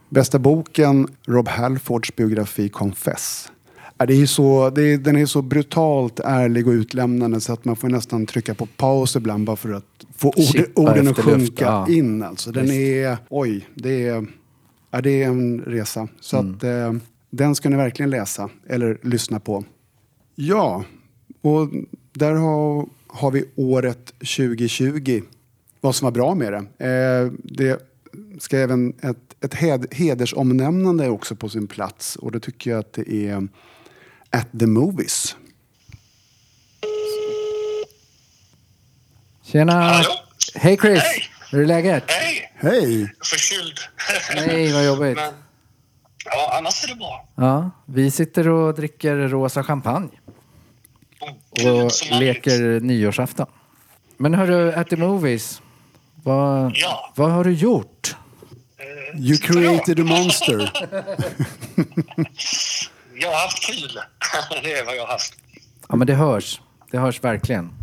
Bästa 0.10 0.40
boken, 0.40 1.08
Rob 1.26 1.48
Halfords 1.48 2.16
biografi 2.16 2.70
Confess. 2.70 3.52
Det 4.08 4.22
är 4.22 4.26
så, 4.26 4.70
det 4.70 4.82
är, 4.82 4.98
den 4.98 5.16
är 5.16 5.26
så 5.26 5.42
brutalt 5.42 6.20
ärlig 6.20 6.68
och 6.68 6.72
utlämnande 6.72 7.42
så 7.42 7.54
att 7.54 7.66
man 7.66 7.76
får 7.76 7.90
nästan 7.90 8.26
trycka 8.26 8.54
på 8.54 8.66
paus 8.66 9.16
ibland 9.16 9.46
bara 9.46 9.56
för 9.56 9.72
att 9.74 10.06
få 10.16 10.28
ord, 10.28 10.66
orden 10.76 11.08
att 11.08 11.18
luft, 11.18 11.20
sjunka 11.20 11.66
ja. 11.66 11.90
in. 11.90 12.24
Alltså. 12.24 12.52
Den 12.52 12.64
Visst. 12.64 12.76
är, 12.76 13.18
oj, 13.30 13.68
det 13.76 14.08
är, 14.08 14.28
ja, 14.92 15.02
det 15.02 15.24
är 15.24 15.28
en 15.28 15.60
resa. 15.60 16.08
Så 16.20 16.38
Mm. 16.40 16.56
att 16.56 16.64
eh, 16.64 16.94
den 17.30 17.56
ska 17.56 17.70
ni 17.70 17.76
verkligen 17.76 18.10
läsa 18.10 18.50
eller 18.70 18.98
lyssna 19.02 19.40
på. 19.40 19.64
Ja, 20.36 20.84
och 21.42 21.70
där 22.14 22.34
har, 22.34 22.90
har 23.08 23.32
vi 23.32 23.46
året 23.56 24.06
2020. 24.06 25.22
Vad 25.82 25.96
som 25.96 26.06
var 26.06 26.12
bra 26.12 26.36
med 26.36 26.54
det. 26.54 26.86
Eh, 26.88 27.32
det 27.44 27.82
ska 28.40 28.58
även 28.58 28.94
ett, 29.02 29.36
ett 29.42 29.54
hed, 29.54 29.86
hedersomnämnande 29.92 31.06
är 31.06 31.10
också 31.10 31.36
på 31.36 31.50
sin 31.50 31.68
plats. 31.68 32.16
Och 32.16 32.32
det 32.32 32.40
tycker 32.40 32.72
jag 32.72 32.80
att 32.80 32.94
det 32.94 33.14
är 33.14 33.48
At 34.32 34.48
the 34.60 34.68
Movies. 34.68 35.36
Tjena! 39.44 39.74
Hallå? 39.74 40.10
Hej 40.56 40.78
Chris! 40.78 41.04
Hej. 41.04 41.24
Hur 41.52 41.62
är 41.62 41.66
läget? 41.66 42.04
Hej! 42.12 42.52
Hej! 42.56 43.14
Förkyld. 43.24 43.78
Nej, 44.36 44.74
vad 44.74 44.86
jobbigt. 44.86 45.16
Men, 45.16 45.34
ja, 46.26 46.58
annars 46.58 46.84
är 46.84 46.88
det 46.88 46.96
bra. 46.96 47.28
Ja, 47.36 47.72
vi 47.86 48.12
sitter 48.12 48.48
och 48.48 48.74
dricker 48.76 49.16
rosa 49.16 49.64
champagne 49.64 50.10
Gud, 51.56 51.68
och 51.68 51.92
leker 52.20 52.80
nyårsafton. 52.80 53.48
Men 54.18 54.34
hörru, 54.34 54.74
at 54.74 54.90
the 54.90 54.96
movies. 54.96 55.62
Vad, 56.24 56.72
Ja. 56.76 57.14
vad 57.16 57.32
har 57.32 57.44
du 57.44 57.54
gjort? 57.54 58.16
You 59.16 59.38
created 59.38 60.00
a 60.00 60.04
monster. 60.04 60.72
Jag 63.20 63.32
har 63.32 63.42
haft 63.42 63.64
kul. 63.66 64.00
det 64.64 64.74
är 64.74 64.86
vad 64.86 64.96
jag 64.96 65.02
har 65.02 65.08
haft. 65.14 65.34
Ja, 65.90 65.96
men 65.96 66.08
det 66.08 66.14
hörs. 66.14 66.62
Det 66.92 66.98
hörs 66.98 67.24
verkligen 67.24 67.74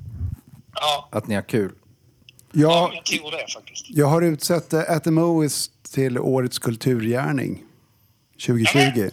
Ja, 0.74 1.09
att 1.12 1.26
ni 1.26 1.34
har 1.34 1.43
kul. 1.43 1.72
ja. 2.53 2.91
Jag, 2.95 3.05
tror 3.05 3.30
det 3.30 3.53
faktiskt. 3.55 3.87
jag 3.89 4.07
har 4.07 4.22
utsett 4.22 4.72
eh, 4.72 4.80
At 4.89 5.05
the 5.05 5.11
Movies 5.11 5.70
till 5.93 6.18
årets 6.18 6.59
kulturgärning 6.59 7.62
2020. 8.47 9.11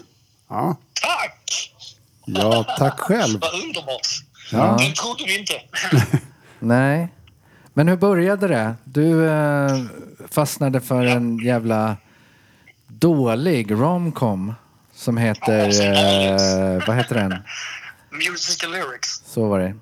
Ja, 0.50 0.76
Tack! 1.02 1.72
ja 2.26 2.64
tack 2.78 3.00
själv. 3.00 3.40
Vad 3.42 3.64
underbart. 3.64 4.08
Ja. 4.52 4.78
Det 4.80 4.96
trodde 4.96 5.24
vi 5.26 5.40
inte. 5.40 5.54
Nej. 6.60 7.08
Men 7.74 7.88
hur 7.88 7.98
började 7.98 8.48
det? 8.48 8.76
Du 8.84 9.30
eh, 9.30 9.80
fastnade 10.30 10.82
för 10.82 11.06
en 11.06 11.38
jävla 11.40 11.98
dålig 12.88 13.72
romcom 13.72 14.54
som 15.04 15.18
heter... 15.18 15.66
Eh, 15.82 16.88
vad 16.88 16.96
heter 16.96 17.16
den? 17.16 17.44
Musical 18.12 18.72
lyrics. 18.72 19.22
Så 19.26 19.48
var 19.48 19.60
det. 19.60 19.76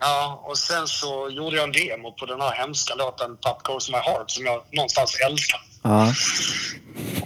Ja, 0.00 0.42
och 0.44 0.58
sen 0.58 0.88
så 0.88 1.28
gjorde 1.30 1.56
jag 1.56 1.64
en 1.64 1.72
demo 1.72 2.12
på 2.12 2.26
den 2.26 2.40
här 2.40 2.52
hemska 2.52 2.94
låten 2.94 3.36
Pop 3.36 3.62
Goes 3.62 3.90
My 3.90 3.96
Heart 3.98 4.30
som 4.30 4.46
jag 4.46 4.62
någonstans 4.72 5.16
älskar. 5.26 5.60
Ja. 5.82 6.12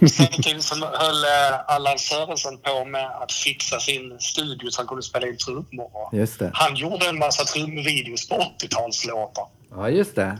Samtidigt 0.07 0.63
som 0.63 0.81
höll 0.81 1.23
eh, 1.23 1.59
Allan 1.67 1.99
Sörensen 1.99 2.57
på 2.57 2.85
med 2.85 3.05
att 3.05 3.31
fixa 3.31 3.79
sin 3.79 4.19
studio 4.19 4.69
så 4.69 4.81
han 4.81 4.87
kunde 4.87 5.03
spela 5.03 5.27
in 5.27 5.37
trummor. 5.37 6.09
Just 6.13 6.39
det. 6.39 6.51
Han 6.53 6.75
gjorde 6.75 7.09
en 7.09 7.19
massa 7.19 7.43
trumvideos 7.43 8.29
på 8.29 8.35
80-talslåtar. 8.35 9.47
Ja, 9.71 9.89
just 9.89 10.15
det. 10.15 10.37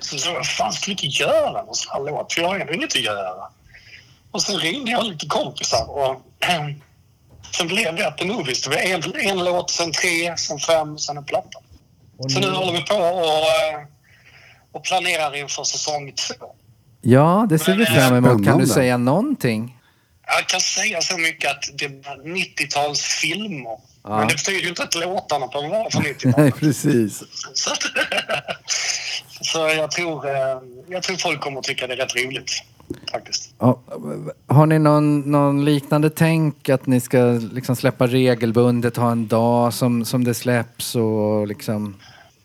Så 0.00 0.18
så 0.18 0.42
fan 0.44 0.72
skulle 0.72 0.96
vi 1.00 1.06
inte 1.06 1.22
göra 1.22 1.62
någon 1.62 1.74
sån 1.74 1.92
här 1.92 2.10
låt? 2.10 2.32
För 2.32 2.40
jag 2.40 2.48
har 2.48 2.58
ändå 2.58 2.72
inget 2.72 2.96
att 2.96 3.00
göra. 3.02 3.48
Och 4.36 4.42
sen 4.42 4.58
ringde 4.58 4.90
jag 4.90 5.04
lite 5.04 5.26
kompisar 5.26 5.90
och 5.90 6.22
sen 7.56 7.68
blev 7.68 7.96
det 7.96 8.08
att 8.08 8.18
The 8.18 8.24
Movies. 8.24 8.62
Det 8.62 8.70
var 8.70 8.76
en, 8.76 9.02
en 9.16 9.44
låt, 9.44 9.70
sen 9.70 9.92
tre, 9.92 10.36
sen 10.36 10.58
fem, 10.58 10.98
sen 10.98 11.16
en 11.16 11.24
platta. 11.24 11.58
Och 12.18 12.32
Så 12.32 12.40
nu 12.40 12.50
håller 12.50 12.72
vi 12.72 12.82
på 12.82 12.94
och, 12.94 13.24
eh, 13.24 13.80
och 14.72 14.84
planerar 14.84 15.36
inför 15.36 15.64
säsong 15.64 16.12
två. 16.12 16.46
Ja, 17.00 17.46
det 17.48 17.58
ser 17.58 17.74
vi 17.76 17.86
fram 17.86 18.14
emot. 18.14 18.44
Kan 18.44 18.58
du 18.58 18.66
säga 18.66 18.96
någonting? 18.96 19.76
Jag 20.26 20.48
kan 20.48 20.60
säga 20.60 21.00
så 21.00 21.18
mycket 21.18 21.50
att 21.50 21.64
det 21.78 21.88
var 21.88 22.16
90-talsfilmer. 22.16 23.80
Ja. 24.02 24.18
Men 24.18 24.28
det 24.28 24.34
betyder 24.34 24.60
ju 24.60 24.68
inte 24.68 24.82
att 24.82 24.94
låtarna 24.94 25.46
behöver 25.46 25.68
vara 25.68 25.90
från 25.90 26.02
Nej, 26.02 26.14
90-talet. 26.14 26.56
precis. 26.56 27.22
så 27.54 27.70
så 29.40 29.58
jag, 29.58 29.90
tror, 29.90 30.28
eh, 30.28 30.58
jag 30.88 31.02
tror 31.02 31.16
folk 31.16 31.40
kommer 31.40 31.58
att 31.58 31.64
tycka 31.64 31.86
det 31.86 31.94
är 31.94 31.96
rätt 31.96 32.16
roligt. 32.16 32.62
Faktiskt. 33.12 33.54
Ja, 33.58 33.80
har 34.46 34.66
ni 34.66 34.78
någon, 34.78 35.20
någon 35.20 35.64
liknande 35.64 36.10
tänk 36.10 36.68
att 36.68 36.86
ni 36.86 37.00
ska 37.00 37.18
liksom 37.52 37.76
släppa 37.76 38.06
regelbundet, 38.06 38.96
ha 38.96 39.10
en 39.12 39.28
dag 39.28 39.74
som, 39.74 40.04
som 40.04 40.24
det 40.24 40.34
släpps 40.34 40.94
och 40.94 41.46
liksom... 41.46 41.96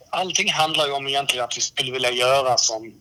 allting 0.10 0.52
handlar 0.52 0.88
ju 0.88 0.94
om 0.94 1.08
egentligen 1.08 1.46
att 1.46 1.58
vi 1.58 1.62
skulle 1.62 1.92
vilja 1.92 2.12
göra 2.12 2.58
som 2.58 2.92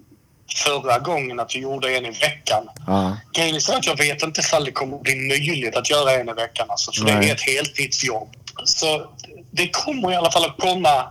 förra 0.56 0.98
gången, 0.98 1.40
att 1.40 1.54
vi 1.54 1.60
gjorde 1.60 1.96
en 1.96 2.06
i 2.06 2.10
veckan. 2.10 2.68
Ja. 2.86 3.16
Grejen 3.32 3.56
är 3.56 3.60
så 3.60 3.76
att 3.76 3.86
jag 3.86 3.96
vet 3.96 4.22
inte 4.22 4.40
ifall 4.40 4.64
det 4.64 4.72
kommer 4.72 4.98
bli 4.98 5.14
möjligt 5.14 5.76
att 5.76 5.90
göra 5.90 6.12
en 6.12 6.28
i 6.28 6.32
veckan. 6.32 6.66
Alltså, 6.70 6.92
för 6.92 7.04
det 7.04 7.14
Nej. 7.14 7.30
är 7.30 7.34
ett 7.34 7.40
heltidsjobb. 7.40 8.28
Så 8.64 9.06
det 9.50 9.68
kommer 9.68 10.12
i 10.12 10.16
alla 10.16 10.30
fall 10.30 10.44
att 10.44 10.58
komma 10.58 11.06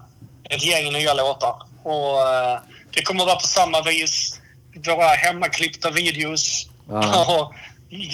ett 0.49 0.63
gäng 0.63 0.93
nya 0.93 1.13
låtar. 1.13 1.55
Och 1.84 2.21
eh, 2.27 2.59
det 2.93 3.01
kommer 3.01 3.21
att 3.23 3.27
vara 3.27 3.39
på 3.39 3.47
samma 3.47 3.82
vis. 3.82 4.39
Våra 4.88 5.07
hemmaklippta 5.07 5.91
videos. 5.91 6.67
Ja. 6.89 7.51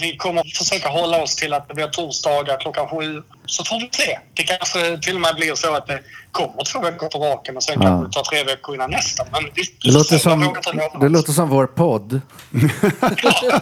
Vi 0.02 0.18
kommer 0.18 0.44
försöka 0.58 0.90
hålla 0.90 1.22
oss 1.24 1.36
till 1.36 1.54
att 1.54 1.68
det 1.68 1.74
blir 1.74 1.88
torsdagar 1.88 2.60
klockan 2.60 2.88
sju. 2.88 3.24
Så 3.46 3.64
får 3.66 3.80
vi 3.80 3.90
se. 3.92 4.20
Det 4.34 4.44
kanske 4.44 4.98
till 4.98 5.16
och 5.16 5.22
med 5.22 5.36
blir 5.36 5.56
så 5.56 5.76
att 5.76 5.88
det 5.88 6.00
kommer 6.32 6.64
två 6.64 6.80
veckor 6.80 7.08
på 7.08 7.18
raken 7.20 7.58
och 7.58 7.64
sen 7.64 7.76
Ja. 7.82 7.88
kanske 7.88 8.08
det 8.08 8.12
tar 8.14 8.24
tre 8.24 8.44
veckor 8.44 8.76
innan 8.76 8.92
nästa. 8.92 9.26
Men 9.32 9.44
vi, 9.56 9.64
Det 9.84 9.92
låter, 9.92 10.18
som, 10.18 10.56
det 11.02 11.10
låter 11.10 11.32
som 11.34 11.50
vår 11.50 11.68
podd. 11.68 12.22
Ja. 13.44 13.60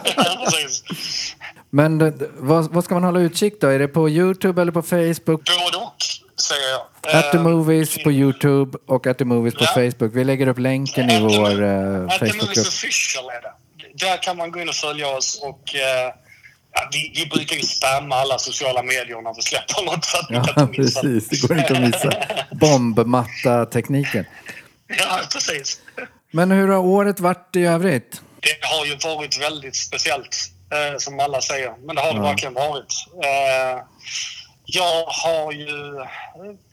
Men 1.70 1.98
det- 1.98 2.30
vad, 2.38 2.72
vad 2.72 2.84
ska 2.84 2.94
man 2.94 3.04
hålla 3.04 3.20
utkik 3.20 3.54
då? 3.60 3.66
Är 3.68 3.78
det 3.78 3.88
på 3.88 4.08
Youtube 4.08 4.62
eller 4.62 4.72
på 4.72 4.82
Facebook? 4.82 5.26
Både 5.44 5.76
och, 5.76 5.96
säger 6.44 6.68
jag. 6.70 6.80
At 7.18 7.32
the 7.32 7.36
Eh, 7.38 7.42
Movies 7.42 8.02
på 8.04 8.12
Youtube 8.12 8.78
och 8.86 9.06
At 9.06 9.18
the 9.18 9.24
Movies 9.24 9.54
på 9.54 9.64
Ja. 9.64 9.66
Facebook. 9.74 10.14
Vi 10.14 10.24
lägger 10.24 10.46
upp 10.46 10.58
länken 10.58 11.10
i 11.10 11.20
vår 11.20 11.62
uh, 11.62 12.04
At 12.04 12.18
the 12.18 12.24
Movies 12.24 12.32
Facebookgrupp. 12.36 12.66
official 12.66 13.24
är 13.30 13.42
det. 13.42 13.52
Där 14.06 14.22
kan 14.22 14.36
man 14.36 14.50
gå 14.50 14.60
in 14.60 14.68
och 14.68 14.74
följa 14.74 15.08
oss 15.08 15.40
och 15.42 15.74
eh, 15.74 16.12
ja, 16.72 16.88
vi, 16.92 17.12
vi 17.16 17.26
brukar 17.26 17.56
ju 17.56 17.62
spamma 17.62 18.16
alla 18.16 18.38
sociala 18.38 18.82
medier 18.82 19.22
när 19.22 19.34
vi 19.34 19.42
släpper 19.42 19.84
något 19.84 20.04
så 20.04 20.16
att 20.18 20.26
Ja, 20.30 20.44
kan 20.44 20.68
inte 20.68 20.80
missa. 20.80 21.00
precis. 21.00 21.28
Det 21.40 21.48
går 21.48 21.58
inte 21.58 21.72
att 21.72 21.80
missa. 21.80 22.12
Bombmatta-tekniken. 22.52 24.24
Ja, 24.98 25.20
precis. 25.32 25.80
Men 26.30 26.50
hur 26.50 26.68
har 26.68 26.78
året 26.78 27.20
varit 27.20 27.56
i 27.56 27.64
övrigt? 27.64 28.20
Det 28.40 28.66
har 28.66 28.86
ju 28.86 28.96
varit 29.16 29.42
väldigt 29.42 29.76
speciellt, 29.76 30.36
eh, 30.72 30.98
som 30.98 31.20
alla 31.20 31.40
säger. 31.40 31.72
Men 31.86 31.96
det 31.96 32.02
har 32.02 32.12
det 32.12 32.18
Ja. 32.18 32.22
verkligen 32.22 32.54
varit. 32.54 32.94
Eh, 33.24 33.82
jag 34.66 35.04
har 35.04 35.52
ju 35.52 35.68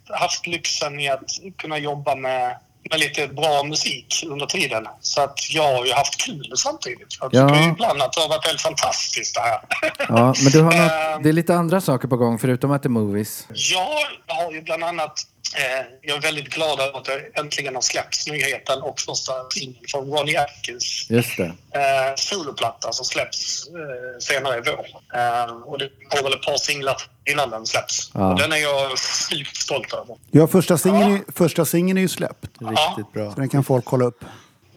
haft 0.10 0.48
lyxen 0.48 1.00
i 1.00 1.10
att 1.10 1.30
kunna 1.58 1.78
jobba 1.78 2.16
med, 2.16 2.58
med 2.90 3.00
lite 3.00 3.28
bra 3.28 3.64
musik 3.64 4.24
under 4.28 4.46
tiden. 4.46 4.88
Så 5.02 5.22
att 5.22 5.52
jag 5.54 5.78
har 5.78 5.86
ju 5.86 5.94
haft 5.94 6.18
kul 6.26 6.54
samtidigt. 6.58 7.18
Jag 7.22 7.32
tycker 7.32 7.44
Ja. 7.56 7.70
ibland 7.72 8.02
att 8.02 8.14
det 8.14 8.22
har 8.22 8.30
varit 8.30 8.46
helt 8.46 8.62
fantastiskt 8.62 9.36
det 9.36 9.42
här. 9.42 9.62
Ja, 10.10 10.34
men 10.44 10.52
du 10.52 10.62
har 10.62 10.74
Ehm. 10.76 11.12
något, 11.14 11.24
det 11.24 11.30
är 11.30 11.34
lite 11.34 11.56
andra 11.56 11.82
saker 11.82 12.08
på 12.08 12.18
gång 12.18 12.40
förutom 12.40 12.72
At 12.72 12.84
the 12.84 12.90
Movies. 12.90 13.48
Jag 13.54 14.36
har 14.36 14.52
ju 14.52 14.62
bland 14.62 14.84
annat... 14.84 15.14
Eh, 15.58 15.86
jag 16.02 16.18
är 16.18 16.22
väldigt 16.22 16.50
glad 16.54 16.80
över 16.80 16.98
att 17.00 17.06
det 17.06 17.40
äntligen 17.40 17.76
har 17.76 17.82
släppts 17.82 18.28
nyheten 18.28 18.82
och 18.82 19.00
första 19.00 19.34
singeln 19.50 19.86
från 19.88 20.12
Ronnie 20.12 20.38
Atkins 20.38 21.06
Just 21.10 21.38
det. 21.38 21.44
eh, 21.44 22.16
soloplatta 22.16 22.94
som 22.94 23.06
släpps 23.06 23.68
eh, 23.68 24.20
senare 24.20 24.58
i 24.58 24.62
vår. 24.66 24.86
Eh, 25.20 25.54
och 25.66 25.80
det 25.80 25.90
går 26.10 26.24
väl 26.24 26.34
ett 26.34 26.42
par 26.42 26.58
singlar 26.58 27.02
innan 27.32 27.50
den 27.50 27.66
släpps. 27.66 28.12
Ja. 28.14 28.32
Och 28.34 28.40
den 28.40 28.52
är 28.52 28.58
jag 28.58 28.90
sjukt 29.30 29.58
stolt 29.58 29.94
över. 29.94 30.18
Ja, 30.32 30.48
första 30.48 30.78
singeln 30.78 31.14
är, 31.14 31.32
första 31.38 31.66
singeln 31.66 31.98
är 31.98 32.02
ju 32.02 32.10
släppt. 32.10 32.46
Riktigt 32.60 33.14
bra. 33.14 33.32
Så 33.34 33.40
den 33.40 33.50
kan 33.50 33.64
folk 33.64 33.86
kolla 33.86 34.06
upp. 34.06 34.24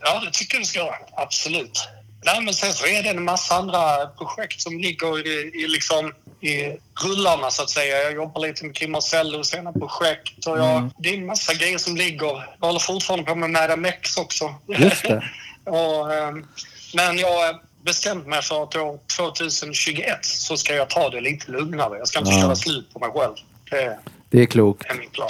Ja, 0.01 0.23
det 0.25 0.31
tycker 0.33 0.55
jag 0.55 0.63
du 0.63 0.67
ska 0.67 0.79
göra. 0.79 0.95
Absolut. 1.17 1.89
Nej, 2.27 2.41
men 2.41 2.55
sen 2.55 2.73
så 2.73 2.87
är 2.87 3.03
det 3.03 3.09
en 3.09 3.25
massa 3.25 3.55
andra 3.55 4.07
projekt 4.07 4.61
som 4.61 4.79
ligger 4.79 5.27
i, 5.27 5.63
i, 5.65 5.67
liksom, 5.69 6.13
i 6.45 6.79
rullarna 7.05 7.51
så 7.51 7.63
att 7.63 7.71
säga. 7.71 8.03
Jag 8.03 8.15
jobbar 8.15 8.41
lite 8.41 8.65
med 8.65 8.75
Kim 8.77 8.93
Marcello 8.93 9.45
sina 9.45 9.73
projekt 9.73 10.47
och 10.47 10.59
jag, 10.59 10.91
det 10.99 11.09
är 11.09 11.15
en 11.19 11.27
massa 11.27 11.55
grejer 11.55 11.79
som 11.79 11.97
ligger. 11.97 12.27
Jag 12.61 12.67
håller 12.67 12.81
fortfarande 12.81 13.25
på 13.27 13.35
med 13.35 13.51
Madam 13.51 13.85
X 13.85 14.17
också. 14.17 14.55
Just 14.79 15.03
det. 15.03 15.25
och, 15.71 16.15
ehm, 16.15 16.47
men 16.95 17.19
jag 17.19 17.29
har 17.33 17.61
bestämt 17.85 18.27
mig 18.27 18.43
för 18.43 18.63
att 18.63 18.77
år 18.77 18.99
2021 19.17 20.25
så 20.25 20.57
ska 20.57 20.75
jag 20.75 20.91
ta 20.91 21.11
det 21.11 21.21
lite 21.21 21.51
lugnare. 21.51 21.99
Jag 21.99 22.09
ska 22.09 22.19
inte 22.19 22.31
Ja. 22.31 22.41
köra 22.43 22.57
slut 22.57 22.93
på 22.93 22.99
mig 22.99 23.11
själv. 23.15 23.35
Det 23.71 23.99
Det 24.31 24.43
är 24.43 24.47
klokt. 24.47 24.91
är 24.91 24.95
min 24.95 25.11
plan. 25.11 25.29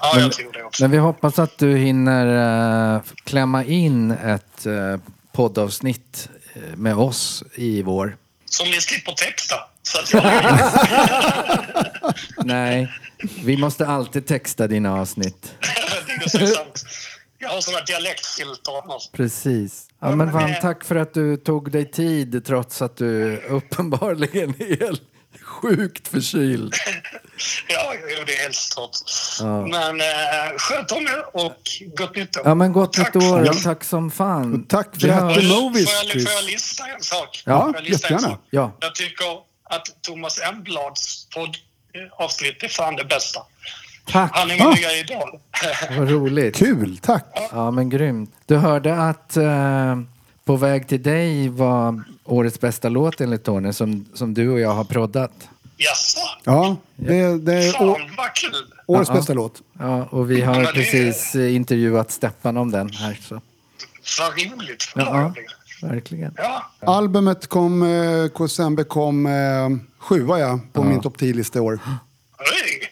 Ja, 0.00 0.10
Men- 0.14 0.22
jag 0.22 0.32
tror 0.32 0.52
det 0.52 0.62
också. 0.64 0.82
Men 0.84 0.90
vi 0.90 0.98
hoppas 0.98 1.38
att 1.38 1.58
du 1.58 1.76
hinner 1.76 2.94
eh, 2.96 3.00
klämma 3.24 3.64
in 3.64 4.10
ett 4.10 4.66
uh, 4.66 4.96
poddavsnitt 5.32 6.28
eh, 6.54 6.76
med 6.76 6.96
oss 6.96 7.42
i 7.54 7.82
vår. 7.82 8.16
Som 8.50 8.70
ni 8.70 8.80
slipper 8.80 9.12
texta. 9.12 9.56
Jag 10.12 10.24
Nej, 12.44 12.92
vi 13.44 13.56
måste 13.56 13.86
alltid 13.86 14.26
texta 14.26 14.66
dina 14.66 15.00
avsnitt. 15.00 15.54
det 16.06 16.24
är 16.24 16.28
så 16.28 16.46
sant. 16.46 16.84
Jag 17.38 17.48
har 17.48 17.60
såna 17.60 17.80
dialektfilter 17.80 18.82
annars. 18.84 19.10
Precis. 19.12 19.88
Ja, 20.00 20.16
men 20.16 20.32
fan, 20.32 20.54
tack 20.60 20.84
för 20.84 20.96
att 20.96 21.14
du 21.14 21.36
tog 21.36 21.72
dig 21.72 21.90
tid 21.90 22.44
trots 22.46 22.82
att 22.82 22.96
du 22.96 23.36
uppenbarligen 23.36 24.50
är 24.58 25.15
sjukt 25.42 26.08
förkyld. 26.08 26.74
Ja, 27.68 27.94
är 28.32 28.42
helt 28.42 28.54
stört. 28.54 28.90
Ja. 29.40 29.66
Men 29.66 30.00
eh, 30.00 30.06
sköt 30.58 30.92
om 30.92 31.02
er 31.06 31.24
och 31.36 31.56
gott 31.96 32.16
nytt 32.16 32.36
år. 32.36 32.42
Ja, 32.44 32.54
men 32.54 32.72
gott 32.72 32.92
Tack 32.92 33.14
nytt 33.14 33.24
år. 33.24 33.44
för- 33.44 33.62
Tack 33.62 33.84
som 33.84 34.10
fan. 34.10 34.54
Och 34.62 34.68
tack 34.68 34.88
för 35.00 35.06
Vi 35.06 35.10
att 35.10 35.34
du 35.34 35.48
Movies, 35.48 35.90
Får 35.90 36.08
jag, 36.14 36.22
får 36.22 36.32
jag 36.32 36.44
lista 36.44 36.84
en 36.86 37.02
sak? 37.02 37.42
Ja, 37.46 37.64
Får 37.64 37.74
jag 37.74 37.84
lista 37.84 38.08
en 38.08 38.12
jättegärna. 38.14 38.36
sak? 38.36 38.46
Ja. 38.50 38.72
Jag 38.80 38.94
tycker 38.94 39.24
att 39.70 40.02
Thomas 40.02 40.40
Emblads 40.40 41.26
poddavsnitt 41.34 42.62
är 42.62 42.68
fan 42.68 42.96
det 42.96 43.04
bästa. 43.04 43.40
Tack. 44.06 44.30
Han 44.34 44.50
är 44.50 44.54
min 44.54 44.66
Ah. 44.66 44.74
nya 44.74 44.92
idol. 44.92 45.40
Vad 45.98 46.10
roligt. 46.10 46.56
Kul, 46.56 46.98
tack. 47.02 47.26
Ja, 47.52 47.70
men 47.70 47.90
grymt. 47.90 48.34
Du 48.46 48.56
hörde 48.56 48.96
att 48.96 49.36
eh, 49.36 49.96
På 50.44 50.56
väg 50.56 50.88
till 50.88 51.02
dig 51.02 51.48
var 51.48 52.04
årets 52.26 52.60
bästa 52.60 52.88
låt 52.88 53.20
enligt 53.20 53.44
Tony 53.44 53.72
som, 53.72 54.06
som 54.14 54.34
du 54.34 54.48
och 54.50 54.60
jag 54.60 54.70
har 54.74 54.84
proddat. 54.84 55.48
Jaså? 55.76 56.20
Ja, 56.44 56.76
det, 56.96 57.38
det 57.38 57.52
är 57.54 57.68
å, 57.82 57.94
Fan 57.94 58.10
vad 58.16 58.34
kul! 58.34 58.52
årets 58.86 59.08
Ja. 59.10 59.14
bästa 59.16 59.34
låt. 59.34 59.62
Ja, 59.78 60.04
och 60.04 60.30
vi 60.30 60.40
Ja, 60.40 60.46
har 60.46 60.54
men 60.54 60.64
det- 60.64 60.72
precis 60.72 61.34
eh, 61.34 61.54
intervjuat 61.56 62.10
Steppan 62.10 62.56
om 62.56 62.70
den 62.70 62.90
här. 62.92 63.18
Så. 63.28 63.40
Vad 64.20 64.32
roligt. 64.32 64.88
Ja, 64.94 65.32
blir. 65.34 65.88
verkligen. 65.94 66.34
Ja. 66.36 66.70
Albumet 66.80 67.46
kom, 67.46 67.82
eh, 67.82 68.28
KSMB 68.28 68.84
kom 68.84 69.26
eh, 69.26 69.32
sjua 69.98 70.38
ja, 70.38 70.60
på 70.72 70.84
min 70.84 71.00
topp 71.00 71.16
10-lista 71.20 71.58
i 71.58 71.62
år. 71.62 71.78
Oj. 72.38 72.90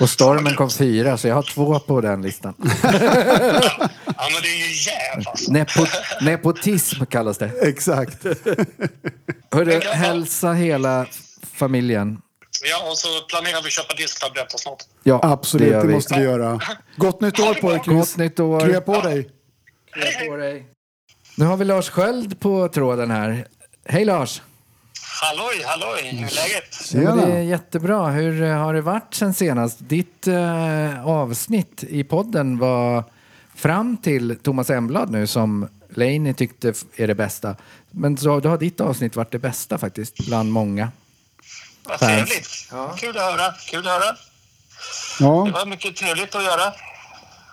Och 0.00 0.10
Stormen 0.10 0.54
kom 0.54 0.70
fyra, 0.70 1.18
så 1.18 1.28
jag 1.28 1.34
har 1.34 1.42
två 1.42 1.78
på 1.78 2.00
den 2.00 2.22
listan. 2.22 2.54
ja, 4.18 4.28
men 4.32 4.42
det 4.42 4.48
är 4.48 4.68
ju 4.68 4.90
jävligt 4.90 5.28
alltså. 5.28 5.52
Nepo, 5.52 5.86
nepotism 6.20 7.04
kallas 7.04 7.38
det. 7.38 7.50
Exakt. 7.68 8.24
Hörru, 9.52 9.80
hälsa 9.80 10.52
hela 10.52 11.06
familjen. 11.52 12.18
Ja, 12.64 12.90
och 12.90 12.98
så 12.98 13.08
planerar 13.28 13.62
vi 13.62 13.66
att 13.66 13.72
köpa 13.72 13.94
disktabletter 13.94 14.58
snart. 14.58 14.82
Ja, 15.02 15.20
Absolut, 15.22 15.68
gör 15.68 15.86
det, 15.86 15.92
måste 15.92 16.14
vi 16.14 16.22
göra. 16.24 16.60
Gott 16.96 17.20
nytt 17.20 17.40
år 17.40 17.54
på 17.54 17.70
dig, 17.70 17.80
Chris. 17.84 17.96
Gott 17.96 18.16
nytt 18.16 18.40
år. 18.40 18.60
Krya 18.60 18.80
på 18.80 19.00
dig. 19.00 19.30
Krya 19.94 20.30
på 20.30 20.36
dig. 20.36 20.66
Nu 21.36 21.44
har 21.44 21.56
vi 21.56 21.64
Lars 21.64 21.88
Sköld 21.90 22.40
på 22.40 22.68
tråden 22.68 23.10
här. 23.10 23.46
Hej 23.88 24.04
Lars! 24.04 24.42
Halloj, 25.22 25.62
halloj. 25.66 26.02
Hur 26.02 26.26
är 26.26 26.34
läget? 26.34 26.92
Ja, 26.92 27.00
men 27.00 27.16
det 27.16 27.22
är 27.22 27.26
Tjena. 27.26 27.42
jättebra. 27.42 28.06
Hur 28.08 28.42
eh, 28.42 28.56
har 28.56 28.74
det 28.74 28.80
varit 28.80 29.14
sen 29.14 29.34
senast? 29.34 29.76
Ditt 29.80 30.26
eh, 30.26 31.06
avsnitt 31.06 31.84
i 31.88 32.04
podden 32.04 32.58
var 32.58 33.04
fram 33.58 33.96
till 33.96 34.36
Thomas 34.42 34.70
Emblad 34.70 35.10
nu 35.10 35.26
som 35.26 35.68
Leini 35.90 36.34
tyckte 36.34 36.74
är 36.96 37.06
det 37.06 37.14
bästa. 37.14 37.56
Men 37.90 38.16
så, 38.16 38.40
då 38.40 38.48
har 38.48 38.58
ditt 38.58 38.80
avsnitt 38.80 39.16
varit 39.16 39.30
det 39.32 39.38
bästa 39.38 39.78
faktiskt, 39.78 40.26
bland 40.26 40.52
många. 40.52 40.90
Vad 41.84 41.98
Fans. 41.98 42.10
trevligt. 42.10 42.68
Kul 43.00 43.16
att 43.16 43.22
höra. 43.22 43.52
Kul 43.70 43.78
att 43.88 43.92
höra. 43.92 44.12
Det 44.12 45.24
Ja, 45.24 45.44
var 45.52 45.66
mycket 45.66 45.96
trevligt 45.96 46.34
att 46.34 46.44
göra. 46.44 46.72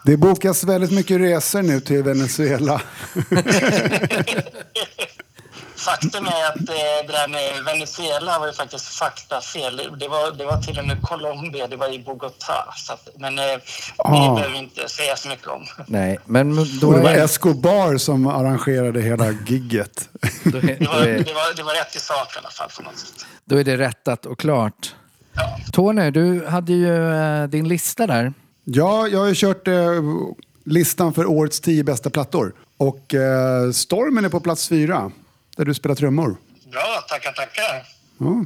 det 0.06 0.18
bokas 0.18 0.64
väldigt 0.64 0.91
mycket 0.91 1.20
resor 1.22 1.62
nu 1.62 1.80
till 1.82 2.03
Venezuela. 2.03 2.82
Faktum 5.86 6.25
är 6.25 6.45
att 6.49 6.69
eh, 6.69 7.07
det 7.07 7.13
där 7.13 7.27
med 7.27 7.63
Venezuela 7.65 8.39
var 8.39 8.47
ju 8.47 8.53
faktiskt 8.53 8.86
faktafel. 8.88 9.77
Det 9.99 10.07
var, 10.07 10.31
det 10.38 10.45
var 10.45 10.61
till 10.61 10.79
och 10.79 10.88
med 10.88 11.01
Colombia, 11.01 11.67
det 11.67 11.75
var 11.75 11.93
i 11.93 11.99
Bogotá. 11.99 12.59
Att, 12.89 13.07
men 13.17 13.39
eh, 13.39 13.45
Ah. 13.97 14.11
det 14.29 14.36
behöver 14.36 14.53
vi 14.53 14.57
inte 14.59 14.89
säga 14.89 15.15
så 15.15 15.27
mycket 15.27 15.47
om. 15.47 15.65
Nej, 15.88 16.17
men 16.25 16.55
då 16.81 16.91
det 16.91 16.99
var 17.01 17.09
Escobar 17.13 17.97
som 17.97 18.27
arrangerade 18.27 19.01
hela 19.01 19.31
gigget. 19.31 20.09
är, 20.43 20.51
Det 20.51 20.88
var, 20.88 21.05
det 21.05 21.33
var, 21.33 21.55
det 21.55 21.63
var 21.63 21.73
rätt 21.73 21.95
i 21.95 21.99
sak 21.99 22.36
i 22.36 22.39
alla 22.39 22.49
fall. 22.49 22.69
På 22.77 22.83
något 22.83 22.97
sätt. 22.97 23.25
då 23.45 23.57
är 23.59 23.63
det 23.63 23.77
rättat 23.77 24.25
och 24.25 24.39
klart. 24.39 24.95
Tony, 25.71 26.11
du 26.11 26.45
hade 26.45 26.73
ju 26.73 27.13
eh, 27.15 27.43
din 27.47 27.67
lista 27.67 28.07
där. 28.07 28.33
Ja, 28.63 29.07
jag 29.07 29.19
har 29.19 29.27
ju 29.27 29.36
kört 29.36 29.67
eh, 29.67 29.73
listan 30.65 31.13
för 31.13 31.25
årets 31.25 31.59
tio 31.59 31.83
bästa 31.83 32.09
plattor. 32.09 32.53
Och 32.77 33.13
eh, 33.13 33.71
Stormen 33.71 34.25
är 34.25 34.29
på 34.29 34.39
plats 34.39 34.69
fyra, 34.69 35.11
där 35.56 35.66
du 35.66 35.74
spelar 35.74 35.95
trummor. 35.95 36.38
Bra, 36.72 37.03
tackar, 37.10 37.32
tackar. 37.32 37.84
Ja. 38.18 38.45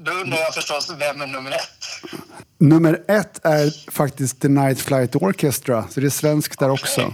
Då 0.00 0.10
undrar 0.12 0.38
jag 0.38 0.54
förstås, 0.54 0.92
vem 0.98 1.20
är 1.22 1.26
nummer 1.26 1.50
ett? 1.50 2.10
Nummer 2.58 3.02
ett 3.08 3.44
är 3.44 3.90
faktiskt 3.90 4.40
The 4.40 4.48
Night 4.48 4.80
Flight 4.80 5.16
Orchestra, 5.16 5.84
så 5.90 6.00
det 6.00 6.06
är 6.06 6.10
svenskt 6.10 6.58
där 6.58 6.70
också. 6.70 7.12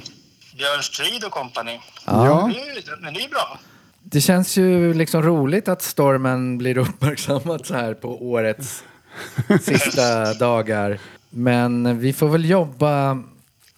Björn 0.57 0.83
Strid 0.83 1.25
och 1.25 1.33
company. 1.33 1.81
Ja. 2.07 2.51
Det 2.55 2.61
är 2.61 2.75
ju- 2.75 2.83
Men 3.01 3.15
det 3.15 3.21
är 3.25 3.29
bra. 3.29 3.59
Det 4.03 4.21
känns 4.21 4.57
ju 4.57 4.95
liksom 4.95 5.23
roligt 5.23 5.69
att 5.69 5.83
stormen 5.83 6.59
blir 6.59 6.79
uppmärksammad 6.89 7.67
så 7.67 7.75
här 7.75 7.95
på 7.95 8.23
årets 8.31 8.83
sista 9.63 10.35
dagar. 10.39 10.99
Men 11.31 11.99
vi 11.99 12.13
får 12.13 12.29
väl 12.29 12.45
jobba, 12.51 13.23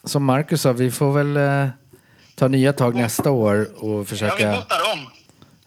som 0.04 0.24
Marcus 0.24 0.62
sa, 0.62 0.72
vi 0.72 0.90
får 0.90 1.12
väl 1.12 1.36
eh, 1.36 1.68
ta 2.34 2.48
nya 2.48 2.72
tag 2.72 2.94
nästa 2.94 3.30
år 3.30 3.68
och 3.76 3.88
Jag 3.90 3.96
vill 3.98 4.06
försöka... 4.06 4.52
botta 4.52 4.74
om. 4.92 4.98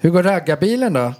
Hur 0.05 0.11
går 0.11 0.23
raggarbilen 0.23 0.93
då? 0.93 1.13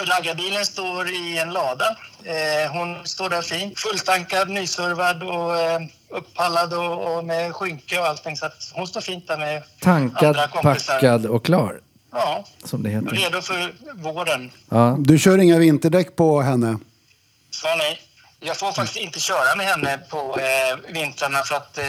Raggarbilen 0.00 0.66
står 0.66 1.08
i 1.10 1.38
en 1.38 1.50
lada. 1.52 1.96
Eh, 2.24 2.72
hon 2.72 3.06
står 3.06 3.30
där 3.30 3.42
fint, 3.42 3.78
fulltankad, 3.78 4.50
nyservad 4.50 5.22
och 5.22 5.58
eh, 5.60 5.80
uppallad 6.08 6.74
och, 6.74 7.16
och 7.16 7.24
med 7.24 7.54
skynke 7.54 7.98
och 8.00 8.06
allting. 8.06 8.36
Så 8.36 8.46
att 8.46 8.72
hon 8.74 8.86
står 8.86 9.00
fint 9.00 9.28
där 9.28 9.36
med 9.38 9.62
Tankad, 9.80 10.28
andra 10.28 10.48
kompisar. 10.48 10.94
packad 10.94 11.26
och 11.26 11.44
klar, 11.44 11.80
Ja, 12.12 12.44
som 12.64 12.82
det 12.82 12.90
heter. 12.90 13.08
redo 13.10 13.40
för 13.42 13.72
våren. 13.94 14.50
Ja. 14.70 14.96
Du 14.98 15.18
kör 15.18 15.38
inga 15.38 15.58
vinterdäck 15.58 16.16
på 16.16 16.40
henne? 16.42 16.78
Svar 17.50 17.76
nej. 17.76 18.00
Jag 18.42 18.56
får 18.56 18.72
faktiskt 18.72 18.96
inte 18.96 19.20
köra 19.20 19.56
med 19.56 19.66
henne 19.66 19.98
på 20.10 20.38
eh, 20.40 20.92
vintrarna 20.92 21.42
för 21.42 21.54
att 21.54 21.78
eh, 21.78 21.84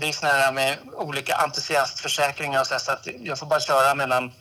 det 0.00 0.08
är 0.08 0.12
såna 0.12 0.32
här 0.32 0.52
med 0.52 0.76
olika 0.96 1.34
entusiastförsäkringar 1.36 2.60
och 2.60 2.66
så, 2.66 2.74
här, 2.74 2.78
så 2.78 2.92
att 2.92 3.06
jag 3.22 3.38
får 3.38 3.46
bara 3.46 3.60
köra 3.60 3.94
mellan 3.94 4.32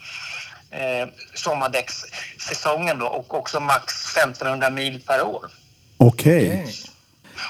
eh, 0.73 1.07
sommardäckssäsongen 1.33 2.99
då 2.99 3.05
och 3.05 3.33
också 3.33 3.59
max 3.59 4.17
1500 4.17 4.69
mil 4.69 5.01
per 5.07 5.21
år. 5.21 5.45
Okej. 5.97 6.61
Okej. 6.63 6.75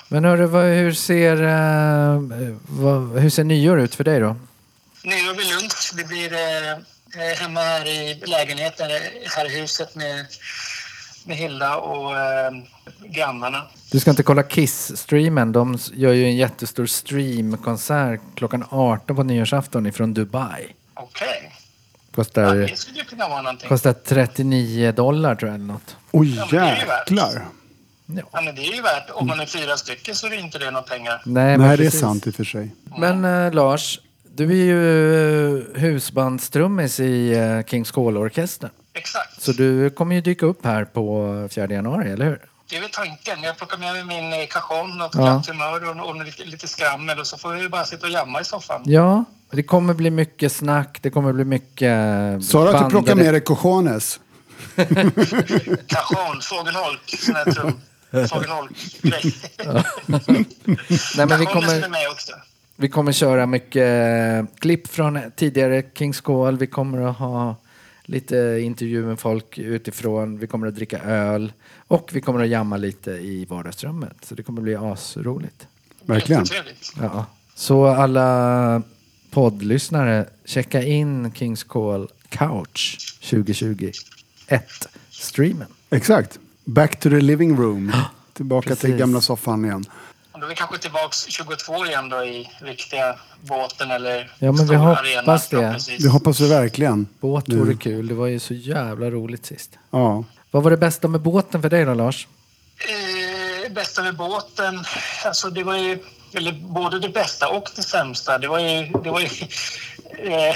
Men 0.07 0.25
hörru, 0.25 0.45
vad, 0.45 0.63
hur, 0.65 0.93
ser, 0.93 1.43
eh, 1.43 2.21
vad, 2.67 3.19
hur 3.19 3.29
ser 3.29 3.43
nyår 3.43 3.79
ut 3.79 3.95
för 3.95 4.03
dig 4.03 4.19
då? 4.19 4.35
Nyår 5.03 5.35
blir 5.35 5.55
lugnt. 5.55 5.91
Det 5.97 6.03
blir 6.03 6.33
eh, 6.33 6.71
eh, 6.71 7.37
hemma 7.39 7.59
här 7.59 7.87
i 7.87 8.21
lägenheten, 8.25 8.91
eh, 8.91 8.97
här 9.37 9.45
i 9.51 9.61
huset 9.61 9.95
med, 9.95 10.25
med 11.25 11.37
Hilda 11.37 11.75
och 11.75 12.17
eh, 12.17 12.51
grannarna. 13.05 13.63
Du 13.91 13.99
ska 13.99 14.09
inte 14.09 14.23
kolla 14.23 14.43
Kiss-streamen. 14.43 15.51
De 15.51 15.77
gör 15.93 16.13
ju 16.13 16.25
en 16.25 16.35
jättestor 16.35 16.85
streamkonsert 16.85 18.21
klockan 18.35 18.65
18 18.69 19.15
på 19.15 19.23
nyårsafton 19.23 19.85
ifrån 19.85 20.13
Dubai. 20.13 20.67
Okej. 20.93 21.51
Ja, 21.51 21.52
Kostar, 22.15 22.55
det 22.55 22.77
skulle 22.77 23.03
kunna 23.03 23.27
vara 23.29 23.41
någonting. 23.41 23.69
kostar 23.69 23.93
39 23.93 24.91
dollar 24.91 25.35
tror 25.35 25.49
jag 25.51 25.55
eller 25.55 25.65
något. 25.73 25.95
Oj, 26.11 26.35
Ja, 26.35 26.45
men 26.51 26.59
det 26.59 26.65
är 26.71 26.79
ju 26.81 26.85
värt. 26.87 27.11
jäklar. 27.11 27.45
Ja, 28.31 28.41
men 28.41 28.55
det 28.55 28.61
är 28.61 28.75
ju 28.75 28.81
värt. 28.81 29.09
Om 29.13 29.27
man 29.27 29.39
är 29.39 29.45
fyra 29.45 29.77
stycken 29.77 30.15
så 30.15 30.25
är 30.27 30.31
det 30.31 30.35
inte 30.39 30.59
det 30.59 30.71
några 30.71 30.83
pengar. 30.83 31.21
Nej, 31.25 31.57
men 31.57 31.67
Nej, 31.67 31.77
det 31.77 31.85
är 31.85 31.89
sant 31.89 32.27
i 32.27 32.29
och 32.29 32.35
för 32.35 32.43
sig. 32.43 32.75
Men 32.97 33.25
eh, 33.25 33.53
Lars, 33.53 33.99
du 34.35 34.43
är 34.51 34.55
ju 34.65 35.57
eh, 35.57 35.63
husbandstrummis 35.81 36.99
i 36.99 37.35
uh, 37.35 37.63
Kings 37.65 37.91
Call-orkestern. 37.91 38.69
Exakt. 38.93 39.41
Så 39.41 39.51
du 39.51 39.89
kommer 39.89 40.15
ju 40.15 40.21
dyka 40.21 40.45
upp 40.45 40.65
här 40.65 40.85
på 40.85 41.47
4 41.51 41.67
januari, 41.67 42.11
eller 42.11 42.25
hur? 42.25 42.39
Det 42.73 42.77
är 42.77 42.81
väl 42.81 42.89
tanken. 42.89 43.43
Jag 43.43 43.57
plockar 43.57 43.77
med 43.77 43.93
mig 43.93 44.03
min 44.03 44.33
eh, 44.33 44.47
cajon 44.47 45.01
och 45.01 45.11
Ja. 45.13 45.21
glatt 45.21 45.47
humör 45.47 45.89
och, 45.89 46.09
och 46.09 46.25
lite, 46.25 46.43
lite 46.45 46.67
skrammel 46.67 47.19
och 47.19 47.27
så 47.27 47.37
får 47.37 47.53
vi 47.53 47.69
bara 47.69 47.85
sitta 47.85 48.07
och 48.07 48.11
jamma 48.13 48.41
i 48.41 48.43
soffan. 48.43 48.81
Ja, 48.85 49.25
det 49.51 49.63
kommer 49.63 49.93
bli 49.93 50.09
mycket 50.09 50.51
snack, 50.51 50.99
det 51.01 51.09
kommer 51.09 51.33
bli 51.33 51.45
mycket... 51.45 51.91
Sa 52.45 52.63
du 52.63 52.69
att 52.69 52.83
du 52.83 52.89
plockar 52.89 53.15
med 53.15 53.33
dig 53.33 53.41
cojones? 53.41 54.19
Cajon, 55.87 56.41
fågelholk, 56.41 57.15
sån 57.19 57.35
här 57.35 57.51
trum. 57.51 57.81
Fågelholk-grej. 58.29 59.35
Nej, 61.17 61.25
men 61.27 61.39
vi 61.39 61.45
kommer... 61.45 61.89
med 61.89 62.09
också. 62.11 62.31
Vi 62.75 62.89
kommer 62.89 63.11
köra 63.11 63.45
mycket 63.45 63.87
eh, 63.87 64.45
klipp 64.59 64.87
från 64.87 65.31
tidigare 65.35 65.83
Kings 65.97 66.21
Call. 66.21 66.57
Vi 66.57 66.67
kommer 66.67 67.09
att 67.09 67.17
ha 67.17 67.55
lite 68.05 68.59
intervju 68.61 69.05
med 69.05 69.19
folk 69.19 69.57
utifrån. 69.57 70.37
Vi 70.39 70.47
kommer 70.47 70.67
att 70.67 70.75
dricka 70.75 70.99
öl 70.99 71.53
och 71.87 72.09
vi 72.13 72.21
kommer 72.21 72.43
att 72.43 72.49
jamma 72.49 72.77
lite 72.77 73.11
i 73.11 73.45
vardagsrummet. 73.45 74.15
Så 74.21 74.35
det 74.35 74.43
kommer 74.43 74.59
att 74.59 74.63
bli 74.63 74.75
asroligt. 74.75 75.67
Verkligen. 76.05 76.45
Ja. 77.01 77.25
Så 77.55 77.85
alla 77.85 78.81
poddlyssnare, 79.31 80.25
checka 80.45 80.83
in 80.83 81.31
Kings 81.31 81.63
Call 81.63 82.09
Couch 82.29 82.97
2021 83.29 83.95
streamen. 85.09 85.67
Exakt. 85.89 86.39
Back 86.65 86.99
to 86.99 87.09
the 87.09 87.21
living 87.21 87.57
room. 87.57 87.91
Tillbaka 88.33 88.69
till 88.69 88.77
Precis. 88.77 88.99
gamla 88.99 89.21
soffan 89.21 89.65
igen. 89.65 89.85
Då 90.39 90.45
är 90.45 90.49
vi 90.49 90.55
kanske 90.55 90.77
tillbaks 90.77 91.25
22 91.29 91.85
igen 91.85 92.09
då 92.09 92.23
i 92.23 92.49
riktiga 92.61 93.15
båten 93.41 93.91
eller 93.91 94.31
Ja, 94.39 94.51
men 94.51 94.67
vi 94.67 94.75
hoppas 94.75 94.99
arenan, 94.99 95.39
det. 95.87 95.97
Det 95.99 96.09
hoppas 96.09 96.39
vi 96.39 96.49
verkligen. 96.49 97.07
Båt 97.19 97.47
Nu. 97.47 97.55
vore 97.55 97.75
kul. 97.75 98.07
Det 98.07 98.13
var 98.13 98.27
ju 98.27 98.39
så 98.39 98.53
jävla 98.53 99.09
roligt 99.09 99.45
sist. 99.45 99.71
Ja. 99.91 100.23
Vad 100.51 100.63
var 100.63 100.71
det 100.71 100.77
bästa 100.77 101.07
med 101.07 101.21
båten 101.21 101.61
för 101.61 101.69
dig 101.69 101.85
då 101.85 101.93
Lars? 101.93 102.27
Eh, 103.65 103.71
bästa 103.71 104.03
med 104.03 104.15
båten, 104.15 104.83
alltså 105.25 105.49
det 105.49 105.63
var 105.63 105.77
ju 105.77 105.99
eller 106.33 106.51
både 106.51 106.99
det 106.99 107.09
bästa 107.09 107.49
och 107.49 107.69
det 107.75 107.81
sämsta. 107.83 108.37
Det 108.37 108.47
var 108.47 108.59
ju, 108.59 108.85
det 109.03 109.09
var 109.11 109.19
ju, 109.19 109.27
eh, 110.17 110.55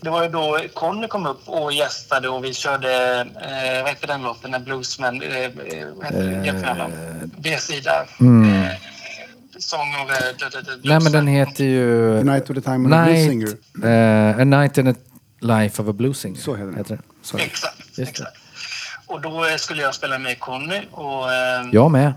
det 0.00 0.10
var 0.10 0.22
ju 0.22 0.28
då 0.28 0.58
Conny 0.74 1.08
kom 1.08 1.26
upp 1.26 1.48
och 1.48 1.72
gästade 1.72 2.28
och 2.28 2.44
vi 2.44 2.54
körde, 2.54 3.20
eh, 3.20 3.82
vad 3.82 3.90
heter 3.90 4.06
den 4.06 4.22
låten, 4.22 4.54
en 4.54 4.64
bluesman, 4.64 5.22
eh, 5.22 5.36
eh, 5.44 5.50
vad 5.96 6.04
heter 6.06 6.42
det, 6.62 6.70
alla. 6.70 6.90
B-sida. 7.38 8.06
Eh, 8.20 8.72
Song 9.58 9.88
of 10.04 10.10
a, 10.10 10.14
d- 10.38 10.60
Nej 10.84 11.00
men 11.00 11.12
den 11.12 11.26
heter 11.26 11.64
ju... 11.64 12.18
The 12.18 12.24
Night 12.24 12.50
with 12.50 12.60
the 12.60 12.70
Time 12.70 12.86
of 12.88 12.92
the 12.92 13.10
Blues 13.12 13.26
Singer. 13.26 13.48
eh, 14.34 14.40
A 14.40 14.44
Night 14.44 14.78
in 14.78 14.88
a 14.88 14.94
Life 15.40 15.82
of 15.82 15.88
a 15.88 15.92
Blues 15.92 16.18
Singer. 16.18 16.40
Så 16.40 16.54
heter 16.56 16.84
den. 16.84 17.02
Så. 17.22 17.38
Exakt, 17.38 17.96
det. 17.96 18.02
exakt. 18.02 18.32
Och 19.06 19.20
då 19.20 19.44
eh, 19.46 19.56
skulle 19.56 19.82
jag 19.82 19.94
spela 19.94 20.18
med 20.18 20.40
Conny 20.40 20.80
och 20.90 21.32
eh, 21.32 21.66
Jag 21.72 21.90
med. 21.90 22.12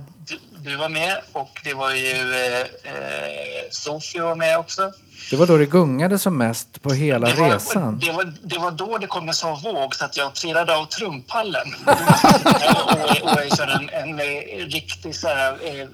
Du, 0.62 0.76
var 0.76 0.90
med 0.90 1.18
och 1.32 1.60
det 1.64 1.74
var 1.74 1.92
ju 1.92 2.34
eh, 2.34 2.60
eh, 2.60 3.70
Sofie 3.72 4.22
var 4.22 4.36
med 4.36 4.58
också. 4.58 4.92
Det 5.30 5.36
var 5.36 5.48
då 5.48 5.58
det 5.58 5.66
gungade 5.66 6.20
som 6.20 6.38
mest 6.38 6.82
på 6.82 6.94
hela 6.94 7.28
Det 7.28 7.34
var, 7.34 7.50
resan. 7.50 8.00
det, 8.00 8.12
var, 8.12 8.34
det 8.44 8.58
var 8.58 8.72
då 8.72 8.98
det 8.98 9.08
kom 9.08 9.28
en 9.28 9.34
sån 9.34 9.62
våg 9.62 9.96
så 9.96 10.06
att 10.06 10.18
jag 10.18 10.36
trillade 10.36 10.76
av 10.76 10.86
trumpallen. 10.86 11.68
och, 11.86 13.32
och, 13.32 13.40
jag 13.40 13.58
körde 13.58 13.74
en, 13.74 13.90
en, 13.90 14.20
eh, 14.20 14.66
riktig 14.66 15.16
så 15.16 15.28
här, 15.28 15.52
eh, 15.52 15.88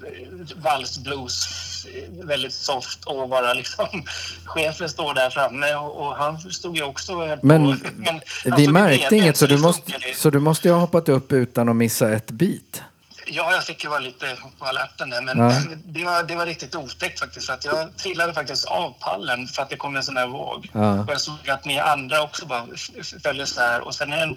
valsblues, 0.56 1.46
eh, 1.86 2.26
väldigt 2.26 2.52
soft 2.52 3.04
och 3.04 3.28
bara 3.28 3.54
liksom 3.54 3.86
chefen 4.44 4.88
står 4.88 5.14
där 5.14 5.30
framme 5.30 5.74
och, 5.74 6.06
och 6.06 6.16
han 6.16 6.40
stod 6.40 6.76
ju 6.76 6.82
också 6.82 7.14
och 7.14 7.28
höll 7.28 7.38
Men. 7.42 7.62
Men 7.96 8.20
vi 8.44 8.62
stod 8.62 8.72
märkte 8.72 9.16
inget 9.16 9.36
så 9.36 9.46
du, 9.46 9.58
måste, 9.58 9.92
så 10.14 10.30
du 10.30 10.38
måste 10.38 10.68
ju 10.68 10.74
ha 10.74 10.80
hoppat 10.80 11.08
upp 11.08 11.32
utan 11.32 11.68
att 11.68 11.76
missa 11.76 12.12
ett 12.12 12.30
bit. 12.30 12.82
Ja, 13.28 13.52
jag 13.52 13.64
fick 13.64 13.84
ju 13.84 13.90
vara 13.90 14.00
lite 14.00 14.36
på 14.58 14.64
alerten 14.64 15.10
där, 15.10 15.22
men 15.22 15.38
Ja. 15.38 15.52
det, 15.84 16.04
var, 16.04 16.22
det 16.22 16.36
var 16.36 16.46
riktigt 16.46 16.74
otäckt 16.74 17.20
faktiskt. 17.20 17.50
Att 17.50 17.64
jag 17.64 17.96
trillade 17.96 18.34
faktiskt 18.34 18.64
av 18.64 18.94
pallen 19.00 19.46
för 19.46 19.62
att 19.62 19.70
det 19.70 19.76
kom 19.76 19.96
en 19.96 20.02
sån 20.02 20.16
här 20.16 20.26
våg. 20.26 20.70
Ja. 20.72 21.00
Och 21.00 21.10
jag 21.10 21.20
såg 21.20 21.50
att 21.50 21.64
ni 21.64 21.78
andra 21.80 22.22
också 22.22 22.46
bara 22.46 22.64
följde 23.22 23.46
så 23.46 23.60
här. 23.60 23.80
Och 23.86 23.94
sen 23.94 24.12
är 24.12 24.16
det 24.16 24.22
en 24.22 24.36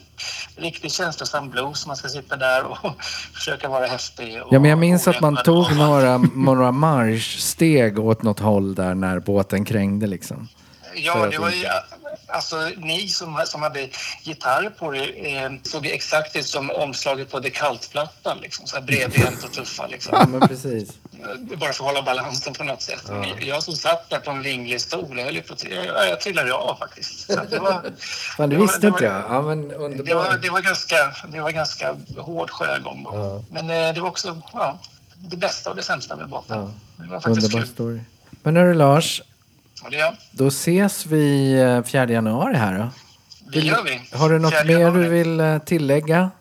riktigt 0.55 0.91
känslosam 0.91 1.49
blues. 1.49 1.87
Man 1.87 1.95
ska 1.95 2.07
sitta 2.09 2.35
där 2.35 2.63
och 2.63 2.77
försöka 3.33 3.67
vara 3.69 3.85
häftig. 3.87 4.41
Och, 4.43 4.53
Ja, 4.53 4.59
men 4.59 4.69
jag 4.69 4.79
minns 4.79 5.07
att 5.07 5.21
man 5.21 5.37
tog 5.43 5.75
några, 5.75 6.17
några 6.17 6.71
marschsteg 6.71 7.99
åt 7.99 8.23
något 8.23 8.39
håll 8.39 8.75
där 8.75 8.93
när 8.95 9.19
båten 9.19 9.65
krängde 9.65 10.07
liksom. 10.07 10.47
Ja, 10.95 11.27
det 11.31 11.37
var 11.37 11.49
ju... 11.49 11.65
Alltså, 12.31 12.69
ni 12.77 13.07
som, 13.07 13.41
som 13.45 13.61
hade 13.61 13.89
gitarr 14.23 14.69
på 14.69 14.91
det 14.91 15.35
eh, 15.35 15.51
såg 15.63 15.85
ju 15.85 15.91
exakt 15.91 16.35
ut 16.35 16.45
som 16.47 16.71
omslaget 16.71 17.31
på 17.31 17.39
The 17.39 17.49
Cult-plattan. 17.49 18.37
Liksom, 18.41 18.67
så 18.67 18.75
här 18.75 18.83
bredbent 18.83 19.43
och 19.43 19.51
tuffa. 19.53 19.87
Liksom. 19.87 20.13
Ja, 20.19 20.25
men 20.27 20.47
precis. 20.47 20.89
bara 21.57 21.59
för 21.59 21.67
att 21.69 21.77
hålla 21.77 22.01
balansen 22.01 22.53
på 22.53 22.63
något 22.63 22.81
sätt. 22.81 23.03
Men 23.09 23.45
Jag 23.47 23.63
som 23.63 23.73
satt 23.73 24.09
där 24.09 24.19
på 24.19 24.31
en 24.31 24.41
vinglig 24.41 24.81
stol, 24.81 25.17
jag, 25.19 25.25
höll 25.25 25.41
på 25.41 25.55
jag, 25.69 26.09
jag 26.09 26.21
trillade 26.21 26.53
av 26.53 26.75
faktiskt. 26.79 27.19
Så 27.25 27.39
det 27.49 27.59
var, 27.59 27.71
Fan, 28.37 28.49
var- 28.49 28.57
visste 28.57 28.87
inte 28.87 29.03
jag. 29.03 29.23
Ja, 29.29 29.41
men 29.41 29.67
Det 29.67 30.13
var, 30.13 30.37
det, 30.37 30.49
var 30.49 30.61
ganska, 30.61 31.15
det 31.31 31.41
var 31.41 31.51
ganska 31.51 31.95
hård 32.17 32.49
sjögång. 32.49 33.03
då. 33.03 33.43
Men 33.51 33.69
eh, 33.69 33.93
det 33.93 34.01
var 34.01 34.09
också 34.09 34.41
ja, 34.53 34.79
det 35.15 35.37
bästa 35.37 35.69
och 35.69 35.75
det 35.75 35.83
sämsta 35.83 36.15
med 36.15 36.29
båten. 36.29 36.57
Ja. 36.59 36.71
Det 37.03 37.09
var 37.11 37.19
faktiskt 37.19 37.45
Underbar 37.45 37.59
kul. 37.59 37.73
story. 37.73 37.99
Men 38.43 38.55
hörru 38.55 38.73
Lars, 38.73 39.21
Det, 39.89 39.97
ja, 39.97 40.13
då 40.31 40.47
ses 40.47 41.05
vi 41.05 41.53
eh, 41.59 41.83
4 41.83 42.05
januari 42.09 42.55
här 42.55 42.77
då. 42.79 42.89
det 43.51 43.59
gör 43.59 43.83
vi. 43.83 44.17
Har 44.17 44.29
du 44.29 44.39
något 44.39 44.65
mer 44.65 44.91
du 44.91 45.07
vill 45.09 45.39
eh, 45.39 45.57
tillägga? 45.59 46.31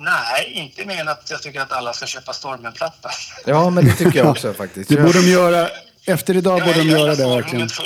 Nej, 0.00 0.52
inte 0.52 0.84
mer 0.84 1.00
än 1.00 1.08
att 1.08 1.30
jag 1.30 1.42
tycker 1.42 1.60
att 1.60 1.72
alla 1.72 1.92
ska 1.92 2.06
köpa 2.06 2.32
Stormen-platta. 2.32 3.10
Ja, 3.46 3.70
men 3.70 3.84
det 3.84 3.92
tycker 3.92 4.18
jag 4.18 4.30
också 4.30 4.52
faktiskt. 4.52 4.88
Det 4.90 4.96
borde 4.96 5.20
de 5.22 5.28
göra. 5.30 5.68
Efter 6.06 6.36
idag 6.36 6.60
borde 6.60 6.78
de 6.78 6.82
göra 6.88 7.14
det 7.14 7.24
verkligen. 7.28 7.68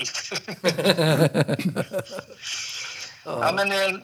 Ja, 3.25 3.53
men, 3.57 3.73
eh, 3.73 4.01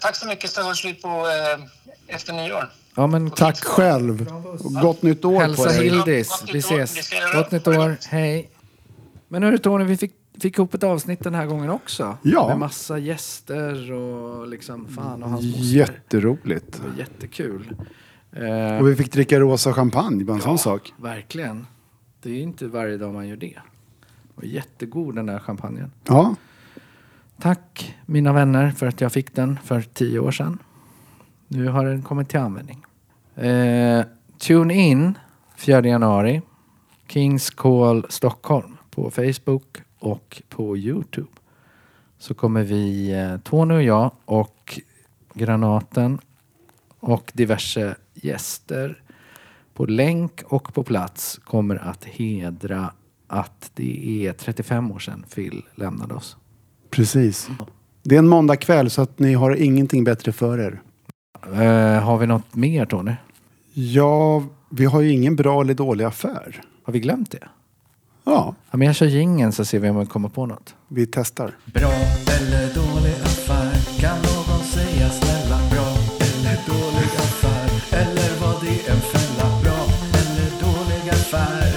tack 0.00 0.16
så 0.16 0.26
mycket 0.26 0.50
så 0.50 0.62
hörs 0.62 0.84
vi 0.84 0.94
på 0.94 1.08
eh, 1.08 2.14
efter 2.16 2.32
nyår. 2.32 2.70
Ja, 2.96 3.06
men 3.06 3.30
Tack 3.30 3.64
själv. 3.64 4.28
Och 4.64 4.72
gott 4.72 5.02
nytt 5.02 5.24
år 5.24 5.40
Hälsa 5.40 5.62
på 5.62 5.68
dig. 5.68 5.84
Hildis. 5.84 6.28
Gott 6.28 6.42
nytt 6.52 6.54
Vi 6.70 6.74
år. 6.74 6.82
ses. 6.82 7.10
Gott 7.34 7.50
nytt 7.50 7.66
år. 7.68 7.96
Hej. 8.08 8.50
Men 9.28 9.42
hörru 9.42 9.58
Tony, 9.58 9.84
vi 9.84 9.96
fick, 9.96 10.12
fick 10.40 10.58
ihop 10.58 10.74
ett 10.74 10.82
avsnitt 10.84 11.20
den 11.24 11.34
här 11.34 11.46
gången 11.46 11.70
också. 11.70 12.16
Ja. 12.22 12.48
Med 12.48 12.58
massa 12.58 12.98
gäster 12.98 13.92
och 13.92 14.48
liksom 14.48 14.86
fan 14.86 15.22
och 15.22 15.30
hans 15.30 15.44
moster. 15.44 15.62
Jätteroligt. 15.62 16.72
Det 16.72 16.88
var 16.88 16.98
jättekul. 16.98 17.76
Eh, 18.32 18.78
Och 18.80 18.88
vi 18.88 18.96
fick 18.96 19.12
dricka 19.12 19.40
rosa 19.40 19.72
champagne, 19.72 20.24
bara 20.24 20.36
en 20.36 20.42
sån 20.42 20.58
sak. 20.58 20.92
Verkligen. 20.96 21.66
Det 22.22 22.30
är 22.30 22.34
ju 22.34 22.40
inte 22.40 22.66
varje 22.66 22.96
dag 22.96 23.14
man 23.14 23.28
gör 23.28 23.36
det. 23.36 23.58
Och 24.34 24.44
jättegod 24.46 25.14
den 25.14 25.26
där 25.26 25.38
champagnen. 25.38 25.90
Ja, 26.04 26.34
Tack 27.40 27.96
mina 28.06 28.32
vänner 28.32 28.70
för 28.70 28.86
att 28.86 29.00
jag 29.00 29.12
fick 29.12 29.34
den 29.34 29.58
för 29.64 29.80
tio 29.82 30.18
år 30.18 30.30
sedan. 30.30 30.58
Nu 31.48 31.68
har 31.68 31.84
den 31.84 32.02
kommit 32.02 32.28
till 32.28 32.38
användning. 32.40 32.84
Eh, 33.34 34.04
tune 34.38 34.74
in 34.74 35.18
4 35.56 35.86
januari. 35.86 36.42
Kings 37.08 37.50
Call 37.50 38.06
Stockholm 38.08 38.76
på 38.90 39.10
Facebook 39.10 39.82
och 40.06 40.42
på 40.48 40.76
Youtube. 40.76 41.28
Så 42.18 42.34
kommer 42.34 42.62
vi, 42.62 43.12
eh, 43.12 43.38
Tony 43.38 43.74
och 43.74 43.82
jag 43.82 44.10
och 44.24 44.80
Granaten 45.34 46.18
och 47.00 47.32
diverse 47.34 47.96
gäster 48.14 49.02
på 49.74 49.86
länk 49.86 50.42
och 50.46 50.74
på 50.74 50.82
plats 50.82 51.40
kommer 51.44 51.76
att 51.76 52.04
hedra 52.04 52.92
att 53.26 53.70
det 53.74 54.26
är 54.26 54.32
35 54.32 54.92
år 54.92 54.98
sedan 54.98 55.24
Phil 55.34 55.62
lämnade 55.74 56.14
oss. 56.14 56.36
precis. 56.90 57.48
Det 58.02 58.14
är 58.14 58.18
en 58.18 58.28
måndagkväll 58.28 58.90
så 58.90 59.02
att 59.02 59.18
ni 59.18 59.34
har 59.34 59.54
ingenting 59.54 60.04
bättre 60.04 60.32
för 60.32 60.58
er. 60.58 60.80
Eh, 61.46 62.02
har 62.02 62.18
vi 62.18 62.26
något 62.26 62.54
mer 62.54 62.86
Tony? 62.86 63.12
Ja, 63.72 64.44
vi 64.70 64.84
har 64.84 65.00
ju 65.00 65.12
ingen 65.12 65.36
bra 65.36 65.60
eller 65.60 65.74
dålig 65.74 66.04
affär. 66.04 66.62
Har 66.82 66.92
vi 66.92 67.00
glömt 67.00 67.30
det? 67.30 67.48
Ja, 68.28 68.54
Ja, 68.70 68.76
men 68.76 68.86
jag 68.86 68.96
kör 68.96 69.06
jingeln 69.06 69.52
så 69.52 69.64
ser 69.64 69.78
vi 69.78 69.88
om 69.90 69.98
vi 69.98 70.06
kommer 70.06 70.28
på 70.28 70.46
något. 70.46 70.74
vi 70.88 71.06
testar. 71.06 71.50
Bra 71.64 71.92
eller 72.38 72.74
dålig 72.74 73.14
affär? 73.22 74.00
Kan 74.00 74.16
någon 74.18 74.64
säga 74.64 75.08
snälla 75.10 75.58
bra 75.70 75.88
eller 76.26 76.56
dålig 76.66 77.10
affär? 77.24 77.96
Eller 78.00 78.40
var 78.40 78.60
det 78.60 78.90
en 78.92 79.00
fälla? 79.00 79.60
Bra 79.62 79.80
eller 80.20 80.50
dålig 80.66 81.10
affär? 81.10 81.72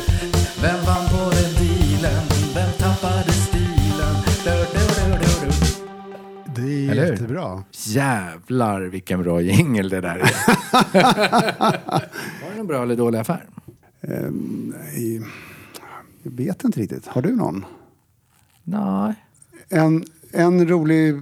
Vem 0.61 0.85
vann 0.85 1.05
på 1.09 1.29
den 1.35 1.53
dealen? 1.67 2.23
Vem 2.55 2.71
tappade 2.77 3.31
stilen? 3.31 4.15
Du, 4.45 4.51
du, 4.51 5.17
du, 5.17 5.45
du. 5.45 6.61
Det 6.61 6.87
är 6.87 6.91
Eller 6.91 7.03
hur? 7.05 7.11
jättebra. 7.11 7.63
Jävlar 7.71 8.81
vilken 8.81 9.23
bra 9.23 9.41
jingel 9.41 9.89
det 9.89 10.01
där 10.01 10.15
är. 10.15 10.31
Var 12.43 12.53
det 12.53 12.59
en 12.59 12.67
bra 12.67 12.83
eller 12.83 12.95
dålig 12.95 13.19
affär? 13.19 13.45
Nej, 14.01 15.21
jag 16.23 16.31
vet 16.31 16.63
inte 16.63 16.79
riktigt. 16.79 17.07
Har 17.07 17.21
du 17.21 17.35
någon? 17.35 17.65
Nej. 18.63 19.13
En, 19.69 20.03
en 20.31 20.67
rolig, 20.67 21.21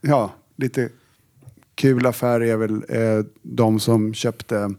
ja, 0.00 0.32
lite 0.56 0.88
kul 1.74 2.06
affär 2.06 2.40
är 2.40 2.56
väl 2.56 2.84
eh, 2.88 3.24
de 3.42 3.80
som 3.80 4.14
köpte 4.14 4.74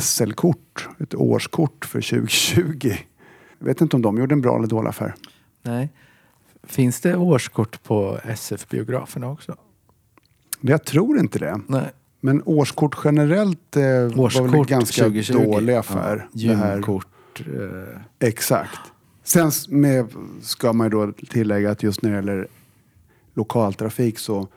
SL-kort, 0.00 0.88
ett 0.98 1.14
årskort 1.14 1.84
för 1.84 2.00
2020. 2.00 2.92
Jag 3.58 3.66
vet 3.66 3.80
inte 3.80 3.96
om 3.96 4.02
de 4.02 4.18
gjorde 4.18 4.34
en 4.34 4.40
bra 4.40 4.56
eller 4.56 4.66
dålig 4.66 4.88
affär. 4.88 5.14
Nej. 5.62 5.90
Finns 6.62 7.00
det 7.00 7.16
årskort 7.16 7.82
på 7.82 8.18
SF-biograferna 8.24 9.30
också? 9.30 9.56
Jag 10.60 10.84
tror 10.84 11.18
inte 11.18 11.38
det. 11.38 11.60
Nej. 11.66 11.90
Men 12.20 12.42
årskort 12.44 12.96
generellt 13.04 13.76
eh, 13.76 13.82
var 13.82 13.98
väl 13.98 14.12
en 14.12 14.20
Årskort 14.20 14.68
ganska 14.68 15.02
2020. 15.02 15.32
dålig 15.32 15.74
affär. 15.74 16.28
Ja, 16.32 16.72
gymkort. 16.72 17.06
Eh, 17.46 18.28
Exakt. 18.28 18.78
Sen 19.24 19.50
med, 19.68 20.06
ska 20.42 20.72
man 20.72 20.86
ju 20.86 20.90
då 20.90 21.12
tillägga 21.12 21.70
att 21.70 21.82
just 21.82 22.02
när 22.02 22.10
det 22.10 22.16
gäller 22.16 22.46
lokaltrafik 23.34 24.18
så 24.18 24.48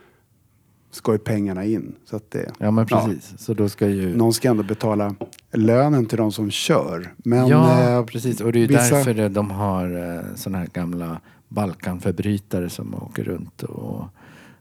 ska 0.92 1.12
ju 1.12 1.18
pengarna 1.18 1.66
in. 1.66 1.96
Så 2.06 2.16
att 2.16 2.32
det, 2.32 2.52
ja 2.58 2.72
men 2.72 2.86
precis. 2.86 3.34
Så 3.38 3.54
då 3.54 3.70
ska 3.70 3.88
ju... 3.88 4.18
någon 4.18 4.34
ska 4.34 4.50
ändå 4.50 4.64
betala 4.64 5.16
lönen 5.52 6.06
till 6.06 6.18
de 6.18 6.32
som 6.32 6.52
kör. 6.52 7.14
Men, 7.18 7.48
ja, 7.48 7.90
eh, 8.00 8.06
precis. 8.06 8.42
Och 8.42 8.52
det 8.52 8.60
är 8.60 8.62
ju 8.62 8.68
vissa- 8.68 8.96
därför 8.96 9.14
det- 9.14 9.30
de 9.30 9.52
har 9.52 10.16
eh, 10.16 10.36
sådana 10.36 10.58
här 10.58 10.68
gamla 10.74 11.20
Balkanförbrytare 11.50 12.70
som 12.70 12.96
åker 12.96 13.24
runt 13.24 13.64
och, 13.64 14.06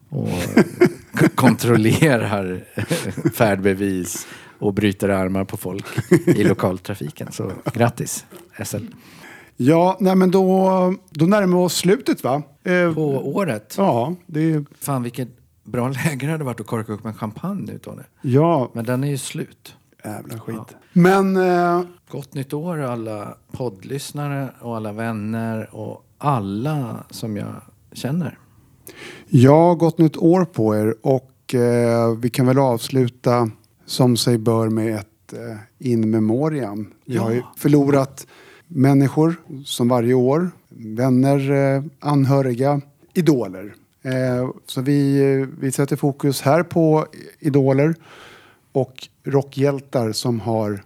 och 0.09 0.29
kontrollerar 1.35 2.65
färdbevis 3.35 4.27
och 4.63 4.75
bryter 4.75 5.09
armar 5.09 5.45
på 5.45 5.57
folk 5.57 5.87
i 6.27 6.45
lokaltrafiken. 6.45 7.33
Så 7.33 7.53
grattis 7.73 8.25
SL. 8.65 8.85
Ja, 9.57 9.97
nej 10.01 10.15
men 10.17 10.31
då, 10.31 10.95
då 11.11 11.25
närmar 11.27 11.59
vi 11.59 11.65
oss 11.65 11.77
slutet 11.77 12.25
va? 12.25 12.43
Eh, 12.65 12.95
På 12.95 13.33
året. 13.35 13.75
Ja, 13.79 14.15
det 14.27 14.41
är, 14.53 14.65
Fan 14.81 15.03
vilket 15.03 15.29
bra 15.65 15.89
läge 16.05 16.27
det 16.27 16.33
hade 16.33 16.45
varit 16.45 16.61
att 16.61 16.67
korka 16.67 16.93
upp 16.93 17.05
en 17.07 17.15
champagne 17.15 17.73
nu 17.73 17.79
Tony. 17.79 18.03
ja, 18.23 18.71
Men 18.75 18.85
den 18.85 19.05
är 19.05 19.09
ju 19.09 19.19
slut. 19.19 19.75
jävla 20.05 20.39
skit. 20.39 20.77
Men 20.93 21.37
eh, 21.37 21.83
Gott 22.11 22.35
nytt 22.35 22.53
år 22.53 22.79
alla 22.79 23.35
poddlyssnare 23.53 24.49
och 24.61 24.77
alla 24.77 24.93
vänner 24.93 25.75
och 25.75 26.05
alla 26.19 27.05
som 27.11 27.37
jag 27.37 27.55
känner. 27.93 28.39
Ja, 29.29 29.75
gott 29.75 29.99
nytt 29.99 30.17
år 30.17 30.45
på 30.45 30.77
er 30.77 30.95
och 31.03 31.55
eh, 31.55 32.17
vi 32.19 32.31
kan 32.31 32.47
väl 32.47 32.59
avsluta 32.59 33.51
som 33.87 34.17
sig 34.17 34.39
bör 34.39 34.69
med 34.69 34.95
ett 34.95 35.33
eh, 35.33 35.57
in 35.79 36.11
memoriam. 36.11 36.93
Vi 37.05 37.17
har 37.17 37.31
ju 37.31 37.43
förlorat 37.57 38.27
människor 38.67 39.35
som 39.65 39.89
varje 39.89 40.15
år, 40.15 40.51
vänner, 40.69 41.51
eh, 41.51 41.83
anhöriga, 41.99 42.81
idoler. 43.15 43.75
Eh, 44.03 44.51
så 44.67 44.81
vi, 44.81 45.47
vi 45.61 45.73
sätter 45.73 45.97
fokus 45.97 46.41
här 46.43 46.63
på 46.63 47.07
idoler 47.39 47.95
och 48.73 49.09
rockhjältar 49.25 50.13
som 50.13 50.41
har 50.41 50.85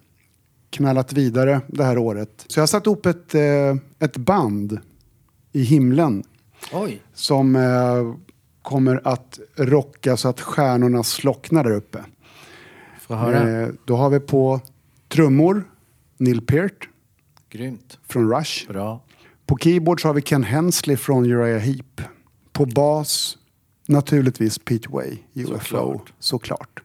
knallat 0.70 1.12
vidare 1.12 1.60
det 1.66 1.84
här 1.84 1.98
året. 1.98 2.44
Så 2.46 2.58
jag 2.58 2.62
har 2.62 2.66
satt 2.66 2.86
ihop 2.86 3.06
ett, 3.06 3.34
ett 3.98 4.16
band 4.16 4.78
i 5.52 5.62
himlen 5.62 6.24
Oj! 6.72 7.02
som 7.14 7.56
kommer 8.62 9.00
att 9.04 9.38
rocka 9.56 10.16
så 10.16 10.28
att 10.28 10.40
stjärnorna 10.40 11.02
slocknar 11.02 11.64
där 11.64 11.70
uppe. 11.70 12.04
Få 13.06 13.14
höra. 13.14 13.62
Eh, 13.62 13.68
då 13.84 13.96
har 13.96 14.10
vi 14.10 14.20
på 14.20 14.60
trummor 15.08 15.64
Neil 16.16 16.40
Peart 16.40 16.88
Grymt. 17.50 17.98
från 18.08 18.32
Rush. 18.32 18.68
Bra. 18.68 19.00
På 19.46 19.58
keyboard 19.58 20.00
så 20.02 20.08
har 20.08 20.14
vi 20.14 20.22
Ken 20.22 20.44
Hensley 20.44 20.96
från 20.96 21.26
Uriah 21.26 21.60
Heep. 21.60 22.00
På 22.52 22.66
bas 22.66 23.38
naturligtvis 23.86 24.58
Pete 24.58 24.88
Way, 24.88 25.16
UFO. 25.34 25.58
Såklart. 25.58 26.12
Såklart. 26.18 26.82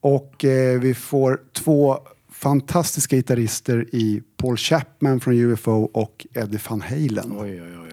Och 0.00 0.44
eh, 0.44 0.80
vi 0.80 0.94
får 0.94 1.40
två 1.52 1.98
fantastiska 2.30 3.16
gitarrister 3.16 3.88
i 3.92 4.22
Paul 4.36 4.56
Chapman 4.56 5.20
från 5.20 5.34
UFO 5.34 5.90
och 5.92 6.26
Eddie 6.34 6.58
Van 6.68 6.80
Halen. 6.80 7.32
Oj, 7.38 7.62
oj, 7.62 7.62
oj. 7.62 7.78
oj. 7.82 7.92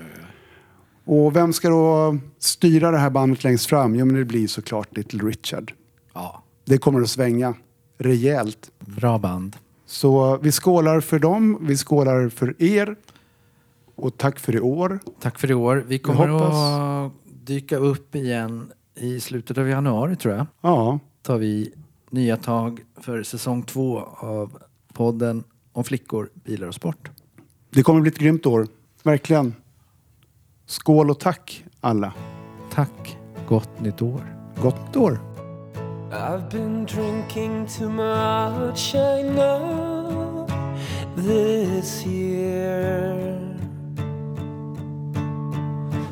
Och 1.06 1.36
vem 1.36 1.54
ska 1.54 1.70
då 1.70 2.18
styra 2.40 2.92
det 2.92 2.98
här 2.98 3.10
bandet 3.10 3.44
längst 3.44 3.66
fram? 3.66 3.96
Jo, 3.96 4.06
men 4.06 4.16
det 4.16 4.26
blir 4.26 4.48
såklart 4.48 4.98
Little 4.98 5.20
Richard. 5.30 5.74
Ja, 6.14 6.44
Det 6.70 6.78
kommer 6.78 7.02
att 7.02 7.10
svänga 7.10 7.54
rejält. 7.98 8.72
bra 8.80 9.18
band. 9.18 9.56
Så 9.86 10.38
vi 10.38 10.52
skålar 10.52 11.02
för 11.02 11.20
dem, 11.20 11.58
vi 11.62 11.78
skålar 11.78 12.30
för 12.30 12.64
er. 12.64 12.96
Och 13.96 14.18
tack 14.18 14.40
för 14.40 14.56
i 14.56 14.60
år. 14.60 15.00
Tack 15.20 15.40
för 15.40 15.52
i 15.52 15.54
år. 15.54 15.84
Vi 15.88 16.00
kommer 16.00 16.28
att 16.28 17.12
dyka 17.24 17.78
upp 17.78 18.16
igen 18.16 18.72
i 18.96 19.20
slutet 19.20 19.58
av 19.58 19.70
januari 19.70 20.16
tror 20.16 20.34
jag. 20.34 20.46
Ja, 20.62 21.00
tar 21.22 21.38
vi 21.38 21.74
nya 22.10 22.38
tag 22.38 22.82
för 23.02 23.24
säsong 23.24 23.64
två 23.64 24.00
av 24.18 24.58
podden 24.94 25.44
om 25.72 25.84
flickor, 25.84 26.30
bilar 26.34 26.68
och 26.68 26.76
sport. 26.76 27.10
det 27.70 27.84
kommer 27.84 28.02
bli 28.02 28.12
ett 28.12 28.20
grymt 28.20 28.46
år. 28.46 28.68
Verkligen. 29.04 29.56
Skål 30.66 31.10
och 31.10 31.20
tack 31.20 31.66
alla. 31.82 32.14
Tack, 32.72 33.18
gott 33.48 33.80
nytt 33.82 34.02
år. 34.02 34.36
Gott 34.62 34.96
år. 34.96 35.29
I've 36.12 36.50
been 36.50 36.86
drinking 36.86 37.68
too 37.68 37.88
much, 37.88 38.96
I 38.96 39.22
know, 39.22 40.48
this 41.16 42.04
year. 42.04 43.38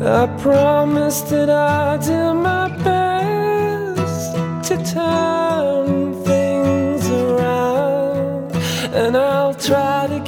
I 0.00 0.26
promised 0.38 1.28
that 1.28 1.50
I'd 1.50 2.00
do 2.00 2.32
my 2.32 2.68
best 2.82 4.34
to 4.68 4.76
turn 4.90 6.14
things 6.24 7.10
around, 7.10 8.56
and 8.94 9.16
I'll 9.18 9.54
try 9.54 10.06
to 10.08 10.18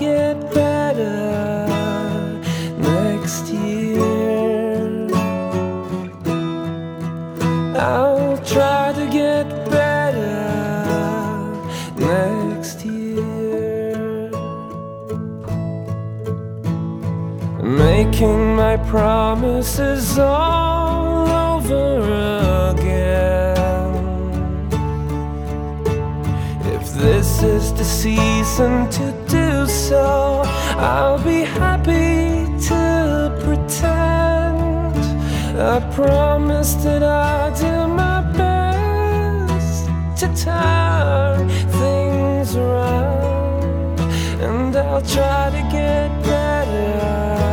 Making 18.17 18.57
my 18.57 18.79
promises 18.79 20.19
all 20.19 21.29
over 21.29 22.01
again. 22.71 23.53
If 26.64 26.95
this 26.95 27.43
is 27.43 27.75
the 27.75 27.85
season 27.85 28.89
to 28.89 29.12
do 29.29 29.67
so, 29.67 30.45
I'll 30.79 31.23
be 31.23 31.43
happy 31.43 32.47
to 32.69 33.39
pretend. 33.45 34.97
I 35.61 35.81
promise 35.95 36.73
that 36.85 37.03
I'll 37.03 37.55
do 37.55 37.87
my 37.87 38.23
best 38.33 39.89
to 40.21 40.27
turn 40.43 41.51
things 41.51 42.57
around, 42.57 44.01
and 44.41 44.75
I'll 44.75 45.03
try 45.03 45.51
to 45.51 45.62
get 45.71 46.09
better 46.23 47.45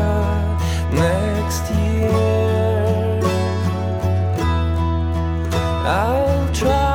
I'll 5.93 6.51
try 6.51 6.92